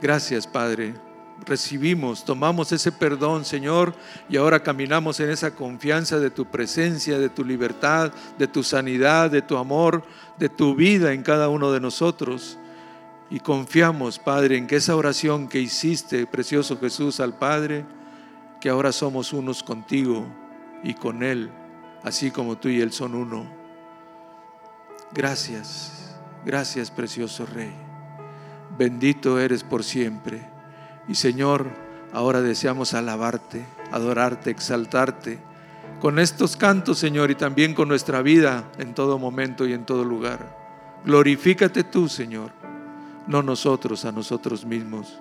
Gracias, 0.00 0.46
Padre. 0.46 0.94
Recibimos, 1.46 2.24
tomamos 2.24 2.70
ese 2.72 2.92
perdón, 2.92 3.46
Señor, 3.46 3.94
y 4.28 4.36
ahora 4.36 4.62
caminamos 4.62 5.20
en 5.20 5.30
esa 5.30 5.54
confianza 5.54 6.18
de 6.18 6.30
tu 6.30 6.44
presencia, 6.46 7.18
de 7.18 7.30
tu 7.30 7.44
libertad, 7.44 8.12
de 8.38 8.46
tu 8.46 8.62
sanidad, 8.62 9.30
de 9.30 9.40
tu 9.40 9.56
amor, 9.56 10.02
de 10.38 10.50
tu 10.50 10.74
vida 10.74 11.14
en 11.14 11.22
cada 11.22 11.48
uno 11.48 11.72
de 11.72 11.80
nosotros. 11.80 12.58
Y 13.30 13.40
confiamos, 13.40 14.18
Padre, 14.18 14.58
en 14.58 14.66
que 14.66 14.76
esa 14.76 14.96
oración 14.96 15.48
que 15.48 15.60
hiciste, 15.60 16.26
precioso 16.26 16.78
Jesús, 16.78 17.20
al 17.20 17.38
Padre, 17.38 17.86
que 18.60 18.68
ahora 18.68 18.92
somos 18.92 19.32
unos 19.32 19.62
contigo 19.62 20.26
y 20.82 20.94
con 20.94 21.22
Él, 21.22 21.50
así 22.02 22.30
como 22.30 22.58
tú 22.58 22.68
y 22.68 22.80
Él 22.80 22.92
son 22.92 23.14
uno. 23.14 23.59
Gracias, 25.12 26.14
gracias 26.44 26.90
precioso 26.90 27.44
Rey. 27.44 27.72
Bendito 28.78 29.40
eres 29.40 29.64
por 29.64 29.82
siempre. 29.82 30.48
Y 31.08 31.16
Señor, 31.16 31.66
ahora 32.12 32.40
deseamos 32.40 32.94
alabarte, 32.94 33.66
adorarte, 33.90 34.50
exaltarte 34.50 35.40
con 36.00 36.20
estos 36.20 36.56
cantos, 36.56 36.98
Señor, 36.98 37.30
y 37.32 37.34
también 37.34 37.74
con 37.74 37.88
nuestra 37.88 38.22
vida 38.22 38.70
en 38.78 38.94
todo 38.94 39.18
momento 39.18 39.66
y 39.66 39.72
en 39.72 39.84
todo 39.84 40.04
lugar. 40.04 40.56
Glorifícate 41.04 41.82
tú, 41.82 42.08
Señor, 42.08 42.52
no 43.26 43.42
nosotros 43.42 44.04
a 44.04 44.12
nosotros 44.12 44.64
mismos, 44.64 45.20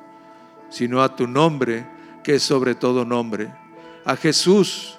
sino 0.70 1.02
a 1.02 1.16
tu 1.16 1.28
nombre, 1.28 1.86
que 2.24 2.36
es 2.36 2.44
sobre 2.44 2.76
todo 2.76 3.06
nombre, 3.06 3.52
a 4.06 4.16
Jesús, 4.16 4.99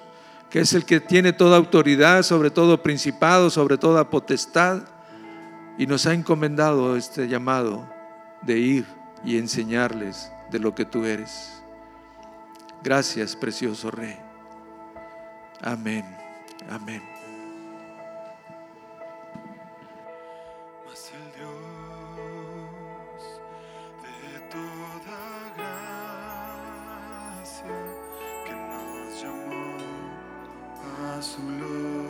que 0.51 0.59
es 0.59 0.73
el 0.73 0.85
que 0.85 0.99
tiene 0.99 1.31
toda 1.31 1.57
autoridad, 1.57 2.23
sobre 2.23 2.51
todo 2.51 2.83
principado, 2.83 3.49
sobre 3.49 3.77
toda 3.77 4.09
potestad, 4.09 4.83
y 5.77 5.87
nos 5.87 6.05
ha 6.05 6.13
encomendado 6.13 6.97
este 6.97 7.27
llamado 7.29 7.89
de 8.41 8.59
ir 8.59 8.85
y 9.23 9.37
enseñarles 9.37 10.29
de 10.51 10.59
lo 10.59 10.75
que 10.75 10.85
tú 10.85 11.05
eres. 11.05 11.63
Gracias, 12.83 13.35
precioso 13.35 13.89
Rey. 13.91 14.17
Amén. 15.61 16.05
Amén. 16.69 17.10
A 31.21 32.01